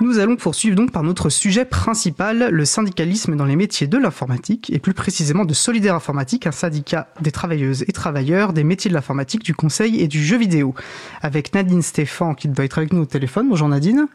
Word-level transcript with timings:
Nous 0.00 0.20
allons 0.20 0.36
poursuivre 0.36 0.76
donc 0.76 0.92
par 0.92 1.02
notre 1.02 1.28
sujet 1.28 1.64
principal, 1.64 2.50
le 2.52 2.64
syndicalisme 2.64 3.34
dans 3.34 3.44
les 3.44 3.56
métiers 3.56 3.88
de 3.88 3.98
l'informatique, 3.98 4.70
et 4.72 4.78
plus 4.78 4.94
précisément 4.94 5.44
de 5.44 5.52
Solidaire 5.52 5.96
Informatique, 5.96 6.46
un 6.46 6.52
syndicat 6.52 7.08
des 7.20 7.32
travailleuses 7.32 7.82
et 7.88 7.92
travailleurs 7.92 8.52
des 8.52 8.62
métiers 8.62 8.90
de 8.90 8.94
l'informatique, 8.94 9.42
du 9.42 9.54
conseil 9.54 10.00
et 10.00 10.06
du 10.06 10.24
jeu 10.24 10.38
vidéo. 10.38 10.72
Avec 11.20 11.52
Nadine 11.52 11.82
Stéphan 11.82 12.34
qui 12.34 12.46
doit 12.46 12.64
être 12.64 12.78
avec 12.78 12.92
nous 12.92 13.02
au 13.02 13.06
téléphone. 13.06 13.48
Bonjour 13.48 13.68
Nadine. 13.68 14.06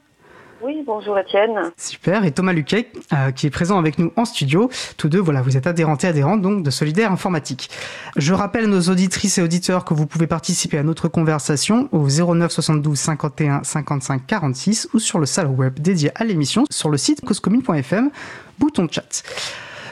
Oui, 0.66 0.82
bonjour 0.86 1.20
Étienne. 1.20 1.74
Super. 1.76 2.24
Et 2.24 2.32
Thomas 2.32 2.54
Luquet, 2.54 2.88
euh, 3.12 3.32
qui 3.32 3.48
est 3.48 3.50
présent 3.50 3.78
avec 3.78 4.00
nous 4.00 4.14
en 4.16 4.24
studio. 4.24 4.70
Tous 4.96 5.10
deux, 5.10 5.20
voilà, 5.20 5.42
vous 5.42 5.58
êtes 5.58 5.68
adhérents 5.68 5.98
et 5.98 6.06
adhérentes 6.06 6.42
donc 6.42 6.64
de 6.64 6.70
Solidaire 6.70 7.12
Informatique. 7.12 7.70
Je 8.16 8.34
rappelle 8.34 8.68
nos 8.68 8.80
auditrices 8.84 9.38
et 9.38 9.42
auditeurs 9.42 9.84
que 9.84 9.94
vous 9.94 10.08
pouvez 10.08 10.26
participer 10.26 10.78
à 10.78 10.84
notre 10.84 11.10
conversation 11.10 11.90
au 11.92 12.08
09 12.08 12.50
72 12.50 12.98
51 12.98 13.64
55 13.64 14.26
46 14.26 14.88
ou 14.94 15.00
sur 15.00 15.20
le 15.20 15.26
salon 15.26 15.52
web 15.52 15.82
dédié 15.82 16.12
à 16.16 16.24
l'émission 16.24 16.64
sur 16.72 16.90
le 16.90 16.98
site 16.98 17.20
causecommune.fm, 17.26 18.10
bouton 18.58 18.88
chat. 18.90 19.24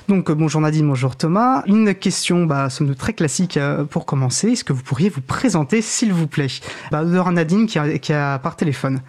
Donc 0.08 0.30
euh, 0.30 0.36
bonjour 0.36 0.62
Nadine, 0.62 0.88
bonjour 0.88 1.18
Thomas. 1.18 1.64
Une 1.68 1.94
question, 1.94 2.46
bah, 2.46 2.70
somme 2.70 2.88
de 2.88 2.94
très 2.94 3.12
classique 3.12 3.58
euh, 3.58 3.84
pour 3.84 4.06
commencer. 4.06 4.52
Est-ce 4.52 4.64
que 4.64 4.72
vous 4.72 4.84
pourriez 4.84 5.10
vous 5.10 5.22
présenter, 5.22 5.82
s'il 5.82 6.14
vous 6.14 6.28
plaît? 6.28 6.48
Bah, 6.92 7.04
Nadine 7.04 7.68
qui 7.68 7.78
qui 8.00 8.14
a 8.14 8.40
par 8.40 8.56
téléphone. 8.56 9.02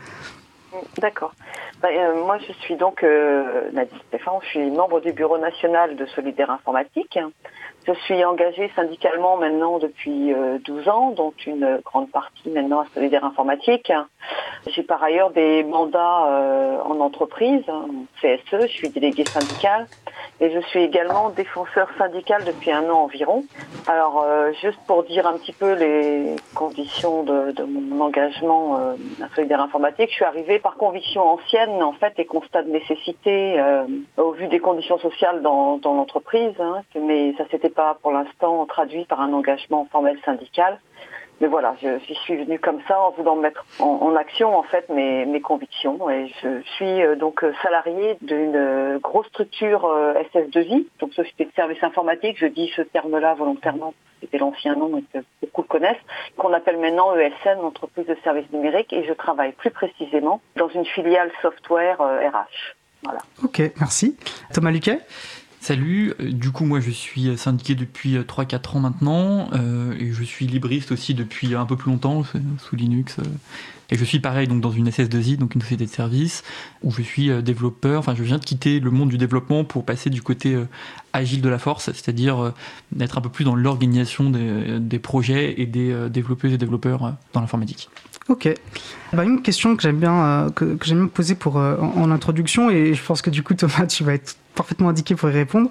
D'accord. 0.98 1.32
Bah, 1.80 1.88
euh, 1.90 2.24
moi, 2.24 2.38
je 2.38 2.52
suis 2.64 2.76
donc 2.76 3.02
euh, 3.02 3.70
Nadine 3.72 3.98
Stéphane, 4.08 4.34
je 4.42 4.48
suis 4.48 4.70
membre 4.70 5.00
du 5.00 5.12
Bureau 5.12 5.38
national 5.38 5.96
de 5.96 6.06
Solidaire 6.06 6.50
Informatique. 6.50 7.18
Je 7.84 7.92
suis 8.04 8.24
engagée 8.24 8.70
syndicalement 8.76 9.36
maintenant 9.36 9.78
depuis 9.78 10.32
12 10.64 10.86
euh, 10.86 10.90
ans, 10.90 11.10
dont 11.10 11.34
une 11.46 11.80
grande 11.84 12.10
partie 12.12 12.48
maintenant 12.48 12.80
à 12.80 12.86
Solidaire 12.94 13.24
Informatique. 13.24 13.92
J'ai 14.68 14.84
par 14.84 15.02
ailleurs 15.02 15.30
des 15.30 15.64
mandats 15.64 16.26
euh, 16.28 16.78
en 16.84 17.00
entreprise, 17.00 17.64
en 17.68 17.88
CSE, 18.20 18.68
je 18.68 18.72
suis 18.72 18.90
déléguée 18.90 19.24
syndicale 19.24 19.88
et 20.40 20.52
je 20.52 20.60
suis 20.68 20.80
également 20.80 21.30
défenseur 21.30 21.88
syndical 21.98 22.44
depuis 22.44 22.70
un 22.70 22.88
an 22.88 23.04
environ. 23.04 23.44
Alors, 23.88 24.22
euh, 24.22 24.52
juste 24.62 24.78
pour 24.86 25.02
dire 25.02 25.26
un 25.26 25.36
petit 25.38 25.52
peu 25.52 25.72
les 25.72 26.36
conditions 26.54 27.24
de, 27.24 27.64
mon 27.64 28.00
engagement 28.04 28.76
à 29.20 29.34
Solidaire 29.34 29.60
Informatique, 29.60 30.10
je 30.10 30.14
suis 30.14 30.24
arrivée 30.24 30.60
par 30.60 30.76
conviction 30.76 31.22
ancienne 31.22 31.82
en 31.82 31.92
fait 31.92 32.12
et 32.18 32.26
constat 32.26 32.62
de 32.62 32.70
nécessité 32.70 33.60
au 34.16 34.30
vu 34.32 34.46
des 34.46 34.60
conditions 34.60 34.98
sociales 34.98 35.42
dans, 35.42 35.80
l'entreprise, 35.82 36.54
hein, 36.60 36.82
mais 37.00 37.34
ça 37.36 37.44
s'était 37.50 37.71
pas 37.72 37.98
pour 38.02 38.12
l'instant 38.12 38.64
traduit 38.66 39.04
par 39.04 39.20
un 39.20 39.32
engagement 39.32 39.86
formel 39.90 40.18
syndical. 40.24 40.78
Mais 41.42 41.48
voilà, 41.48 41.74
je, 41.82 41.98
suis 42.14 42.36
venue 42.36 42.60
comme 42.60 42.78
ça 42.86 43.00
en 43.00 43.10
voulant 43.10 43.34
mettre 43.34 43.66
en, 43.80 44.14
action 44.14 44.56
en 44.56 44.62
fait 44.62 44.88
mes, 44.88 45.26
mes, 45.26 45.40
convictions. 45.40 46.08
Et 46.08 46.32
je 46.40 46.62
suis 46.76 47.02
euh, 47.02 47.16
donc 47.16 47.44
salariée 47.62 48.16
d'une 48.20 48.54
euh, 48.54 49.00
grosse 49.00 49.26
structure 49.26 49.84
euh, 49.86 50.14
SS2I, 50.32 50.86
donc 51.00 51.12
société 51.14 51.46
de 51.46 51.50
services 51.56 51.82
informatiques. 51.82 52.36
Je 52.38 52.46
dis 52.46 52.70
ce 52.76 52.82
terme-là 52.82 53.34
volontairement, 53.34 53.92
c'était 54.20 54.38
l'ancien 54.38 54.76
nom 54.76 54.96
et 54.96 55.04
que 55.12 55.24
beaucoup 55.40 55.64
connaissent, 55.64 55.96
qu'on 56.36 56.52
appelle 56.52 56.78
maintenant 56.78 57.16
ESN, 57.16 57.58
entreprise 57.58 58.06
de 58.06 58.16
services 58.22 58.50
numériques. 58.52 58.92
Et 58.92 59.04
je 59.04 59.12
travaille 59.12 59.50
plus 59.50 59.70
précisément 59.72 60.40
dans 60.54 60.68
une 60.68 60.84
filiale 60.84 61.32
software 61.42 61.98
RH. 61.98 62.76
Voilà. 63.02 63.18
Ok, 63.42 63.60
merci. 63.80 64.16
Thomas 64.54 64.70
Luquet? 64.70 65.00
Salut, 65.62 66.12
euh, 66.18 66.32
du 66.32 66.50
coup 66.50 66.64
moi 66.64 66.80
je 66.80 66.90
suis 66.90 67.38
syndiqué 67.38 67.76
depuis 67.76 68.16
3-4 68.16 68.54
euh, 68.54 68.58
ans 68.76 68.80
maintenant 68.80 69.48
euh, 69.52 69.94
et 69.96 70.12
je 70.12 70.24
suis 70.24 70.48
libriste 70.48 70.90
aussi 70.90 71.14
depuis 71.14 71.54
un 71.54 71.66
peu 71.66 71.76
plus 71.76 71.88
longtemps 71.88 72.24
sous 72.58 72.74
Linux 72.74 73.18
et 73.88 73.96
je 73.96 74.04
suis 74.04 74.18
pareil 74.18 74.48
donc 74.48 74.60
dans 74.60 74.72
une 74.72 74.88
SS2I, 74.88 75.36
donc 75.36 75.54
une 75.54 75.60
société 75.60 75.84
de 75.84 75.90
service 75.90 76.42
où 76.82 76.90
je 76.90 77.02
suis 77.02 77.30
développeur, 77.44 78.00
enfin 78.00 78.16
je 78.16 78.24
viens 78.24 78.38
de 78.38 78.44
quitter 78.44 78.80
le 78.80 78.90
monde 78.90 79.10
du 79.10 79.18
développement 79.18 79.62
pour 79.62 79.84
passer 79.84 80.10
du 80.10 80.20
côté 80.20 80.58
agile 81.12 81.42
de 81.42 81.48
la 81.48 81.60
force, 81.60 81.92
c'est-à-dire 81.92 82.52
d'être 82.90 83.18
un 83.18 83.20
peu 83.20 83.28
plus 83.28 83.44
dans 83.44 83.54
l'organisation 83.54 84.30
des, 84.30 84.98
projets 84.98 85.60
et 85.60 85.66
des 85.66 86.08
développeuses 86.10 86.54
et 86.54 86.58
développeurs 86.58 87.14
dans 87.34 87.40
l'informatique. 87.40 87.88
Ok. 88.28 88.52
Bah, 89.12 89.24
une 89.24 89.42
question 89.42 89.76
que 89.76 89.82
j'aime 89.82 89.98
bien, 89.98 90.50
que, 90.56 90.74
poser 91.04 91.34
pour, 91.34 91.56
en, 91.56 92.10
introduction, 92.10 92.70
et 92.70 92.94
je 92.94 93.02
pense 93.04 93.20
que 93.22 93.30
du 93.30 93.42
coup 93.42 93.54
Thomas, 93.54 93.86
tu 93.86 94.04
vas 94.04 94.14
être 94.14 94.36
parfaitement 94.54 94.88
indiqué 94.88 95.14
pour 95.14 95.28
y 95.30 95.32
répondre. 95.32 95.70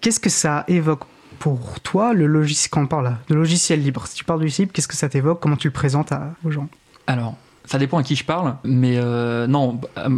Qu'est-ce 0.00 0.20
que 0.20 0.30
ça 0.30 0.64
évoque 0.68 1.04
pour 1.38 1.80
toi, 1.80 2.14
le 2.14 2.26
logiciel, 2.26 2.70
quand 2.70 2.82
on 2.82 2.86
parle 2.86 3.16
de 3.28 3.34
logiciel 3.34 3.82
libre? 3.82 4.06
Si 4.06 4.14
tu 4.14 4.24
parles 4.24 4.40
du 4.40 4.46
libre, 4.46 4.72
qu'est-ce 4.72 4.88
que 4.88 4.96
ça 4.96 5.08
t'évoque? 5.08 5.40
Comment 5.40 5.56
tu 5.56 5.68
le 5.68 5.72
présentes 5.72 6.12
aux 6.44 6.50
gens? 6.50 6.68
Alors, 7.06 7.36
ça 7.66 7.78
dépend 7.78 7.98
à 7.98 8.02
qui 8.02 8.14
je 8.16 8.24
parle, 8.24 8.56
mais 8.64 8.96
euh, 8.96 9.46
non, 9.46 9.80
euh, 9.98 10.08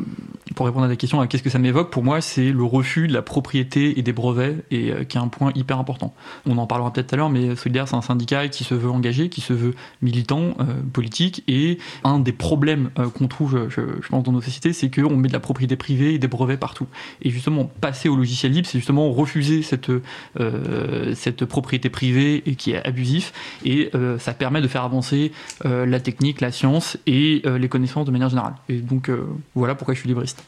pour 0.55 0.67
répondre 0.67 0.85
à 0.85 0.89
ta 0.89 0.97
question, 0.97 1.27
qu'est-ce 1.27 1.43
que 1.43 1.51
ça 1.51 1.59
m'évoque? 1.59 1.91
Pour 1.91 2.05
moi, 2.05 2.21
c'est 2.21 2.53
le 2.53 2.63
refus 2.63 3.09
de 3.09 3.13
la 3.15 3.23
propriété 3.23 3.99
et 3.99 4.03
des 4.03 4.13
brevets, 4.13 4.65
et 4.71 4.93
euh, 4.93 5.05
qui 5.05 5.17
est 5.17 5.21
un 5.21 5.29
point 5.29 5.53
hyper 5.55 5.79
important. 5.79 6.15
On 6.47 6.59
en 6.59 6.67
parlera 6.67 6.93
peut-être 6.93 7.09
tout 7.09 7.15
à 7.15 7.19
l'heure, 7.19 7.31
mais 7.31 7.57
Solidaire, 7.57 7.89
c'est 7.89 7.97
un 7.97 8.03
syndicat 8.03 8.49
qui 8.49 8.65
se 8.65 8.75
veut 8.75 8.91
engagé, 8.91 9.31
qui 9.31 9.41
se 9.41 9.55
veut 9.55 9.75
militant, 10.03 10.57
politique, 10.93 11.43
et 11.49 11.79
un 12.05 12.19
des 12.19 12.33
problèmes 12.33 12.91
qu'on 13.15 13.29
trouve, 13.29 13.69
je, 13.71 13.81
pense, 14.09 14.23
dans 14.23 14.33
nos 14.33 14.41
sociétés, 14.41 14.73
c'est 14.73 14.91
qu'on 14.91 15.17
met 15.17 15.29
de 15.29 15.33
la 15.33 15.41
propriété 15.41 15.77
privée 15.77 16.15
et 16.15 16.19
des 16.19 16.29
brevets 16.29 16.59
partout. 16.59 16.87
Et 17.23 17.31
justement, 17.31 17.71
passer 17.81 18.09
au 18.09 18.17
logiciel 18.17 18.53
libre, 18.53 18.69
c'est 18.69 18.79
justement 18.79 19.11
refuser 19.11 19.63
cette, 19.63 19.91
cette 21.15 21.45
propriété 21.45 21.89
privée 21.89 22.43
et 22.47 22.57
qui 22.57 22.73
est 22.73 22.87
abusif, 22.87 23.33
et 23.65 23.91
ça 24.19 24.35
permet 24.35 24.61
de 24.61 24.69
faire 24.69 24.83
avancer 24.83 25.33
la 25.65 26.01
technique, 26.01 26.41
la 26.41 26.53
science, 26.53 26.99
et 27.07 27.38
euh, 27.47 27.59
les 27.59 27.69
connaissances 27.69 28.07
de 28.07 28.11
manière 28.11 28.29
générale. 28.29 28.55
Et 28.69 28.79
donc 28.79 29.09
euh, 29.09 29.27
voilà 29.55 29.75
pourquoi 29.75 29.95
je 29.95 30.01
suis 30.01 30.09
libriste. 30.09 30.43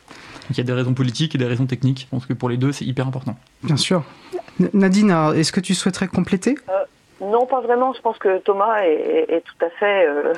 il 0.50 0.56
y 0.56 0.60
a 0.60 0.64
des 0.64 0.72
raisons 0.72 0.94
politiques 0.94 1.34
et 1.34 1.38
des 1.38 1.46
raisons 1.46 1.66
techniques. 1.66 2.02
Je 2.02 2.06
pense 2.06 2.26
que 2.26 2.32
pour 2.32 2.48
les 2.48 2.56
deux, 2.56 2.72
c'est 2.72 2.84
hyper 2.84 3.06
important. 3.06 3.36
Bien 3.62 3.76
sûr. 3.76 4.04
Nadine, 4.74 5.10
est-ce 5.34 5.52
que 5.52 5.60
tu 5.60 5.74
souhaiterais 5.74 6.08
compléter? 6.08 6.56
Euh, 6.68 6.84
non, 7.20 7.46
pas 7.46 7.60
vraiment. 7.60 7.92
Je 7.92 8.00
pense 8.00 8.18
que 8.18 8.38
Thomas 8.38 8.78
est, 8.82 9.42
tout 9.44 9.64
à 9.64 9.70
fait 9.70 10.06
euh, 10.06 10.32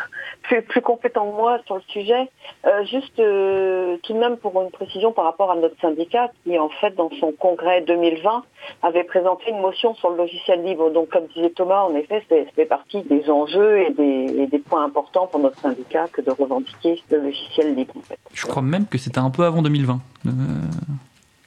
plus, 0.68 0.80
compétent 0.80 1.30
que 1.30 1.36
moi 1.36 1.58
sur 1.66 1.76
le 1.76 1.82
sujet. 1.88 2.28
Euh, 2.66 2.84
juste 2.84 3.18
euh, 3.20 3.96
tout 4.02 4.12
de 4.12 4.18
même 4.18 4.36
pour 4.36 4.60
une 4.60 4.70
précision 4.70 5.12
par 5.12 5.24
rapport 5.24 5.50
à 5.50 5.56
notre 5.56 5.78
syndicat 5.80 6.30
qui, 6.42 6.58
en 6.58 6.68
fait, 6.68 6.94
dans 6.96 7.10
son 7.20 7.32
congrès 7.32 7.82
2020, 7.82 8.42
avait 8.82 9.04
présenté 9.04 9.50
une 9.50 9.60
motion 9.60 9.94
sur 9.94 10.10
le 10.10 10.16
logiciel 10.16 10.64
libre. 10.64 10.90
Donc, 10.90 11.10
comme 11.10 11.26
disait 11.34 11.50
Thomas, 11.50 11.82
en 11.82 11.94
effet, 11.94 12.24
c'est 12.28 12.46
fait 12.54 12.66
partie 12.66 13.02
des 13.02 13.30
enjeux 13.30 13.78
et 13.78 13.90
des, 13.90 14.42
et 14.42 14.46
des, 14.46 14.58
points 14.58 14.84
importants 14.84 15.26
pour 15.26 15.40
notre 15.40 15.58
syndicat 15.60 16.06
que 16.12 16.20
de 16.20 16.30
revendiquer 16.30 17.00
le 17.10 17.18
logiciel 17.18 17.74
libre. 17.74 17.94
En 17.96 18.02
fait. 18.02 18.18
Je 18.32 18.46
crois 18.46 18.62
même 18.62 18.86
que 18.86 18.98
c'était 18.98 19.18
un 19.18 19.30
peu 19.30 19.44
avant 19.44 19.62
2020. 19.62 20.00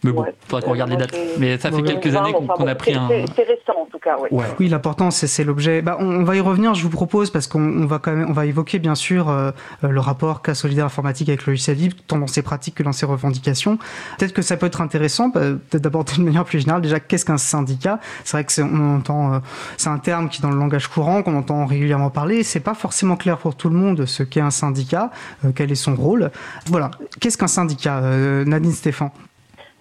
Mais 0.06 0.12
bon, 0.12 0.26
il 0.28 0.34
faudrait 0.48 0.62
qu'on 0.62 0.72
regarde 0.72 0.92
les 0.92 0.98
dates. 0.98 1.16
Mais 1.40 1.58
ça 1.58 1.72
fait 1.72 1.82
quelques 1.82 2.16
années 2.16 2.32
qu'on 2.32 2.68
a 2.68 2.76
pris 2.76 2.94
un. 2.94 3.08
C'est 3.36 3.44
récent 3.44 3.74
en 3.82 3.86
tout 3.86 4.00
cas, 4.00 4.18
oui. 4.22 4.40
Oui, 4.60 4.68
l'important 4.70 5.10
c'est 5.12 5.44
l'objet. 5.44 5.82
Bah, 5.82 5.98
on, 6.00 6.24
va 6.24 6.36
y 6.36 6.40
revenir, 6.40 6.76
je 6.76 6.84
vous 6.84 6.90
propose, 6.90 7.32
parce 7.32 7.48
qu'on 7.48 7.86
va 7.86 8.00
quand 8.00 8.12
même, 8.12 8.30
on 8.30 8.34
va 8.34 8.46
évoquer 8.46 8.80
bien 8.80 8.96
sûr 8.96 9.30
euh, 9.30 9.52
euh, 9.84 9.90
le 9.90 10.00
rapport 10.00 10.42
qu'a 10.42 10.54
Solidaire 10.54 10.86
Informatique 10.86 11.30
avec 11.30 11.46
le 11.46 11.54
logiciel 11.54 11.78
libre, 11.78 11.98
tant 12.08 12.20
dans 12.20 12.28
ses 12.28 12.42
pratiques 12.42 12.76
que 12.76 12.84
dans 12.84 12.92
ses 12.92 13.06
revendications. 13.06 13.78
Peut-être 14.18 14.34
que 14.34 14.42
ça 14.42 14.58
peut 14.58 14.68
être 14.68 14.82
intéressant, 14.82 15.30
bah, 15.30 15.42
peut-être 15.70 15.84
d'aborder 15.84 16.14
de 16.18 16.22
manière 16.22 16.46
plus 16.46 16.60
générale. 16.60 16.82
Déjà, 16.82 17.00
qu'est-ce 17.00 17.26
qu'un 17.26 17.38
syndicat? 17.38 18.00
C'est 18.24 18.38
vrai 18.38 18.44
que 18.44 18.62
on 18.62 18.98
entend, 18.98 19.34
euh, 19.34 19.40
c'est 19.78 19.90
un 19.90 19.98
terme 19.98 20.30
qui 20.30 20.42
dans 20.42 20.52
le 20.52 20.58
langage 20.58 20.88
courant, 20.88 21.24
qu'on 21.24 21.36
entend 21.36 21.66
régulièrement 21.66 22.12
parler. 22.12 22.44
C'est 22.44 22.60
pas 22.60 22.76
forcément 22.76 23.16
clair 23.16 23.38
pour 23.38 23.56
tout 23.56 23.70
le 23.70 23.76
monde 23.76 24.06
ce 24.06 24.24
qu'est 24.24 24.42
un 24.42 24.52
syndicat, 24.52 25.10
quel 25.56 25.72
est 25.72 25.76
son 25.76 25.96
rôle. 25.96 26.32
Voilà, 26.68 26.92
qu'est-ce 27.20 27.38
qu'un 27.38 27.48
syndicat, 27.48 28.02
Nadine 28.46 28.72
Stéphane? 28.72 29.10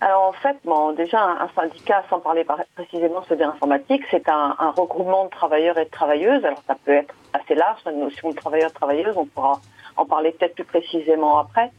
Alors 0.04 0.24
en 0.24 0.32
fait, 0.32 0.58
bon, 0.66 0.92
déjà 0.92 1.18
un, 1.18 1.48
syndicat, 1.56 2.04
sans 2.10 2.20
parler 2.20 2.44
précisément 2.74 3.22
de 3.22 3.42
informatique, 3.42 4.02
c'est 4.10 4.28
un, 4.28 4.54
regroupement 4.76 5.24
de 5.24 5.30
travailleurs 5.30 5.78
et 5.78 5.86
de 5.86 5.90
travailleuses. 5.90 6.44
Alors 6.44 6.62
ça 6.66 6.76
peut 6.84 6.92
être 6.92 7.14
assez 7.32 7.54
large, 7.54 7.80
la 7.86 7.92
notion 7.92 8.28
de 8.28 8.34
travailleur-travailleuse, 8.34 9.16
on 9.16 9.24
pourra 9.24 9.62
en 9.96 10.04
parler 10.06 10.32
peut-être 10.32 10.54
plus 10.54 10.64
précisément 10.64 11.38
après, 11.38 11.70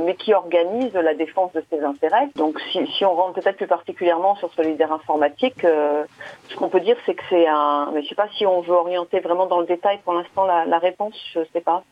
mais 0.00 0.14
qui 0.14 0.34
organise 0.34 0.94
la 0.94 1.14
défense 1.14 1.52
de 1.52 1.64
ses 1.70 1.82
intérêts. 1.82 2.28
Donc 2.36 2.60
si, 2.72 2.86
si 2.86 3.04
on 3.04 3.14
rentre 3.14 3.40
peut-être 3.40 3.56
plus 3.56 3.66
particulièrement 3.66 4.36
sur 4.36 4.52
Solidaire 4.54 4.92
Informatique, 4.92 5.64
euh, 5.64 6.04
ce 6.48 6.56
qu'on 6.56 6.68
peut 6.68 6.80
dire 6.80 6.96
c'est 7.06 7.14
que 7.14 7.22
c'est 7.28 7.46
un... 7.46 7.90
Mais 7.92 8.02
je 8.02 8.08
sais 8.08 8.14
pas 8.14 8.28
si 8.36 8.46
on 8.46 8.60
veut 8.60 8.74
orienter 8.74 9.20
vraiment 9.20 9.46
dans 9.46 9.60
le 9.60 9.66
détail 9.66 9.98
pour 10.04 10.14
l'instant 10.14 10.44
la, 10.44 10.64
la, 10.64 10.78
réponse, 10.78 11.14
je 11.34 11.40
sais 11.52 11.60
pas. 11.60 11.82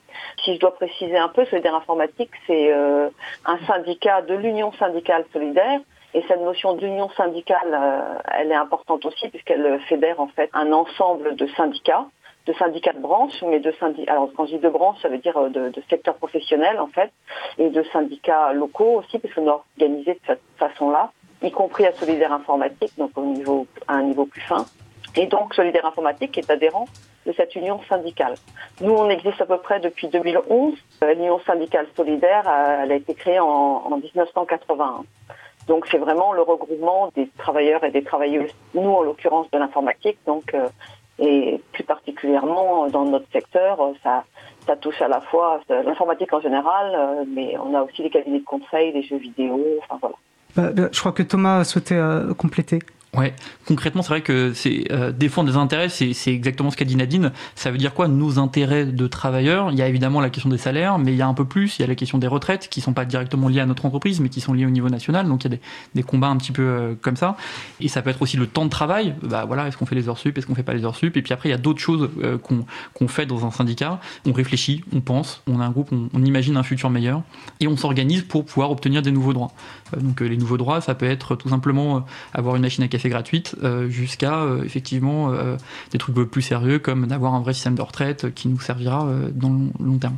Si 0.44 0.54
je 0.54 0.60
dois 0.60 0.74
préciser 0.74 1.16
un 1.16 1.28
peu, 1.28 1.44
Solidaire 1.46 1.74
Informatique, 1.74 2.30
c'est 2.46 2.72
euh, 2.72 3.08
un 3.46 3.58
syndicat 3.66 4.22
de 4.22 4.34
l'Union 4.34 4.72
syndicale 4.72 5.24
solidaire 5.32 5.80
et 6.14 6.22
cette 6.28 6.40
notion 6.40 6.74
d'union 6.74 7.08
syndicale, 7.16 7.72
euh, 7.72 8.18
elle 8.32 8.52
est 8.52 8.56
importante 8.56 9.04
aussi 9.06 9.28
puisqu'elle 9.28 9.80
fédère 9.88 10.20
en 10.20 10.28
fait 10.28 10.50
un 10.52 10.72
ensemble 10.72 11.36
de 11.36 11.46
syndicats 11.56 12.06
de 12.46 12.52
syndicats 12.54 12.92
de 12.92 13.00
branche, 13.00 13.42
mais 13.42 13.60
de 13.60 13.72
syndicats. 13.72 14.12
Alors 14.12 14.30
quand 14.36 14.46
je 14.46 14.56
dis 14.56 14.62
de 14.62 14.68
branche, 14.68 14.98
ça 15.00 15.08
veut 15.08 15.18
dire 15.18 15.36
euh, 15.36 15.48
de, 15.48 15.68
de 15.70 15.82
secteur 15.88 16.14
professionnel 16.16 16.78
en 16.80 16.88
fait, 16.88 17.10
et 17.58 17.70
de 17.70 17.82
syndicats 17.84 18.52
locaux 18.52 19.00
aussi, 19.00 19.18
parce 19.18 19.34
qu'on 19.34 19.48
organisé 19.48 20.14
de 20.14 20.20
cette 20.26 20.42
façon-là, 20.56 21.12
y 21.42 21.50
compris 21.50 21.86
à 21.86 21.92
Solidaire 21.92 22.32
Informatique, 22.32 22.92
donc 22.98 23.10
au 23.16 23.24
niveau 23.24 23.66
à 23.88 23.94
un 23.94 24.02
niveau 24.02 24.26
plus 24.26 24.40
fin. 24.40 24.64
Et 25.16 25.26
donc 25.26 25.54
Solidaire 25.54 25.86
Informatique 25.86 26.38
est 26.38 26.50
adhérent 26.50 26.86
de 27.26 27.32
cette 27.32 27.54
union 27.54 27.80
syndicale. 27.88 28.34
Nous, 28.80 28.92
on 28.92 29.08
existe 29.08 29.40
à 29.40 29.46
peu 29.46 29.58
près 29.58 29.78
depuis 29.78 30.08
2011. 30.08 30.74
L'union 31.02 31.38
syndicale 31.40 31.86
solidaire, 31.96 32.42
elle 32.82 32.90
a 32.90 32.94
été 32.96 33.14
créée 33.14 33.38
en, 33.38 33.46
en 33.46 33.96
1981. 33.96 35.04
Donc 35.68 35.86
c'est 35.90 35.98
vraiment 35.98 36.32
le 36.32 36.42
regroupement 36.42 37.10
des 37.14 37.28
travailleurs 37.38 37.84
et 37.84 37.90
des 37.90 38.02
travailleuses, 38.02 38.50
nous 38.74 38.90
en 38.90 39.02
l'occurrence 39.02 39.50
de 39.52 39.58
l'informatique, 39.58 40.18
donc 40.26 40.54
euh, 40.54 40.68
et 41.18 41.60
plus 41.72 41.84
particulièrement 41.84 42.88
dans 42.88 43.04
notre 43.04 43.30
secteur, 43.32 43.78
ça, 44.02 44.24
touche 44.80 45.00
à 45.02 45.08
la 45.08 45.20
fois 45.20 45.60
l'informatique 45.68 46.32
en 46.32 46.40
général, 46.40 46.92
euh, 46.94 47.24
mais 47.28 47.56
on 47.58 47.74
a 47.74 47.82
aussi 47.82 48.02
les 48.02 48.10
cabinets 48.10 48.38
de 48.38 48.44
conseil, 48.44 48.92
les 48.92 49.02
jeux 49.02 49.18
vidéo, 49.18 49.60
enfin 49.82 49.98
voilà. 50.00 50.16
Bah, 50.56 50.72
bah, 50.72 50.88
je 50.92 50.98
crois 50.98 51.12
que 51.12 51.22
Thomas 51.22 51.64
souhaitait 51.64 51.94
euh, 51.94 52.32
compléter. 52.34 52.78
Ouais, 53.14 53.34
concrètement, 53.66 54.00
c'est 54.00 54.08
vrai 54.08 54.22
que 54.22 54.54
c'est 54.54 54.90
euh, 54.90 55.12
défendre 55.12 55.50
des 55.50 55.58
intérêts, 55.58 55.90
c'est 55.90 56.14
exactement 56.28 56.70
ce 56.70 56.78
qu'a 56.78 56.86
dit 56.86 56.96
Nadine. 56.96 57.30
Ça 57.54 57.70
veut 57.70 57.76
dire 57.76 57.92
quoi 57.92 58.08
Nos 58.08 58.38
intérêts 58.38 58.86
de 58.86 59.06
travailleurs? 59.06 59.70
Il 59.70 59.76
y 59.76 59.82
a 59.82 59.88
évidemment 59.88 60.22
la 60.22 60.30
question 60.30 60.48
des 60.48 60.56
salaires, 60.56 60.98
mais 60.98 61.12
il 61.12 61.18
y 61.18 61.20
a 61.20 61.26
un 61.26 61.34
peu 61.34 61.44
plus. 61.44 61.78
Il 61.78 61.82
y 61.82 61.84
a 61.84 61.88
la 61.88 61.94
question 61.94 62.16
des 62.16 62.26
retraites 62.26 62.70
qui 62.70 62.80
sont 62.80 62.94
pas 62.94 63.04
directement 63.04 63.48
liées 63.48 63.60
à 63.60 63.66
notre 63.66 63.84
entreprise, 63.84 64.20
mais 64.20 64.30
qui 64.30 64.40
sont 64.40 64.54
liées 64.54 64.64
au 64.64 64.70
niveau 64.70 64.88
national. 64.88 65.28
Donc 65.28 65.44
il 65.44 65.52
y 65.52 65.54
a 65.54 65.56
des, 65.56 65.60
des 65.94 66.02
combats 66.02 66.28
un 66.28 66.38
petit 66.38 66.52
peu 66.52 66.62
euh, 66.62 66.94
comme 67.02 67.16
ça. 67.16 67.36
Et 67.80 67.88
ça 67.88 68.00
peut 68.00 68.08
être 68.08 68.22
aussi 68.22 68.38
le 68.38 68.46
temps 68.46 68.64
de 68.64 68.70
travail. 68.70 69.14
Bah 69.20 69.44
voilà, 69.44 69.68
est-ce 69.68 69.76
qu'on 69.76 69.84
fait 69.84 69.94
les 69.94 70.08
heures 70.08 70.16
sup, 70.16 70.38
est-ce 70.38 70.46
qu'on 70.46 70.54
fait 70.54 70.62
pas 70.62 70.72
les 70.72 70.86
heures 70.86 70.96
sup? 70.96 71.14
Et 71.18 71.20
puis 71.20 71.34
après, 71.34 71.50
il 71.50 71.52
y 71.52 71.54
a 71.54 71.58
d'autres 71.58 71.82
choses 71.82 72.08
euh, 72.22 72.38
qu'on 72.38 73.08
fait 73.08 73.26
dans 73.26 73.44
un 73.44 73.50
syndicat. 73.50 74.00
On 74.24 74.32
réfléchit, 74.32 74.84
on 74.90 75.02
pense, 75.02 75.42
on 75.46 75.60
a 75.60 75.66
un 75.66 75.70
groupe, 75.70 75.92
on, 75.92 76.08
on 76.14 76.24
imagine 76.24 76.56
un 76.56 76.62
futur 76.62 76.88
meilleur, 76.88 77.20
et 77.60 77.68
on 77.68 77.76
s'organise 77.76 78.22
pour 78.22 78.46
pouvoir 78.46 78.70
obtenir 78.70 79.02
des 79.02 79.10
nouveaux 79.10 79.34
droits. 79.34 79.52
donc 79.98 80.22
les 80.22 80.38
nouveaux 80.38 80.56
droits, 80.56 80.80
ça 80.80 80.94
peut 80.94 81.04
être 81.04 81.36
tout 81.36 81.50
simplement 81.50 82.06
avoir 82.32 82.56
une 82.56 82.62
machine 82.62 82.82
à 82.82 82.88
café 82.88 83.01
gratuite 83.08 83.56
euh, 83.62 83.88
jusqu'à 83.88 84.40
euh, 84.40 84.62
effectivement 84.64 85.32
euh, 85.32 85.56
des 85.90 85.98
trucs 85.98 86.14
plus 86.14 86.42
sérieux 86.42 86.78
comme 86.78 87.06
d'avoir 87.06 87.34
un 87.34 87.40
vrai 87.40 87.54
système 87.54 87.74
de 87.74 87.82
retraite 87.82 88.34
qui 88.34 88.48
nous 88.48 88.60
servira 88.60 89.08
dans 89.34 89.50
le 89.50 89.84
long 89.84 89.98
terme. 89.98 90.16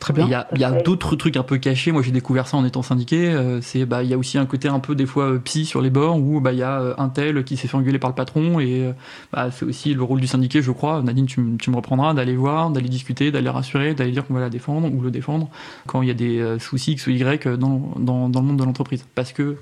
Très 0.00 0.12
bien. 0.12 0.26
Il 0.54 0.60
y 0.60 0.64
a, 0.64 0.72
d'autres 0.72 1.14
trucs 1.14 1.36
un 1.36 1.44
peu 1.44 1.56
cachés. 1.56 1.92
Moi, 1.92 2.02
j'ai 2.02 2.10
découvert 2.10 2.48
ça 2.48 2.56
en 2.56 2.64
étant 2.64 2.82
syndiqué. 2.82 3.34
c'est, 3.62 3.86
bah, 3.86 4.02
il 4.02 4.10
y 4.10 4.14
a 4.14 4.18
aussi 4.18 4.38
un 4.38 4.44
côté 4.44 4.68
un 4.68 4.80
peu 4.80 4.94
des 4.94 5.06
fois 5.06 5.38
psy 5.44 5.64
sur 5.64 5.80
les 5.80 5.88
bords 5.88 6.18
où 6.18 6.40
bah, 6.40 6.52
il 6.52 6.58
y 6.58 6.62
a 6.64 6.94
un 6.98 7.08
tel 7.08 7.44
qui 7.44 7.56
s'est 7.56 7.68
fait 7.68 7.76
engueuler 7.76 8.00
par 8.00 8.10
le 8.10 8.16
patron 8.16 8.58
et 8.58 8.92
bah, 9.32 9.50
c'est 9.52 9.64
aussi 9.64 9.94
le 9.94 10.02
rôle 10.02 10.20
du 10.20 10.26
syndiqué, 10.26 10.62
je 10.62 10.72
crois. 10.72 11.00
Nadine, 11.00 11.26
tu, 11.26 11.40
tu 11.58 11.70
me 11.70 11.76
reprendras 11.76 12.12
d'aller 12.12 12.34
voir, 12.34 12.70
d'aller 12.70 12.88
discuter, 12.88 13.30
d'aller 13.30 13.48
rassurer, 13.48 13.94
d'aller 13.94 14.10
dire 14.10 14.26
qu'on 14.26 14.34
va 14.34 14.40
la 14.40 14.50
défendre 14.50 14.92
ou 14.92 15.00
le 15.00 15.10
défendre 15.10 15.48
quand 15.86 16.02
il 16.02 16.08
y 16.08 16.10
a 16.10 16.14
des 16.14 16.58
soucis 16.58 16.92
X 16.92 17.06
ou 17.06 17.10
Y 17.10 17.48
dans, 17.56 17.94
dans, 17.96 18.28
dans 18.28 18.40
le 18.40 18.46
monde 18.46 18.58
de 18.58 18.64
l'entreprise. 18.64 19.06
Parce 19.14 19.32
que 19.32 19.56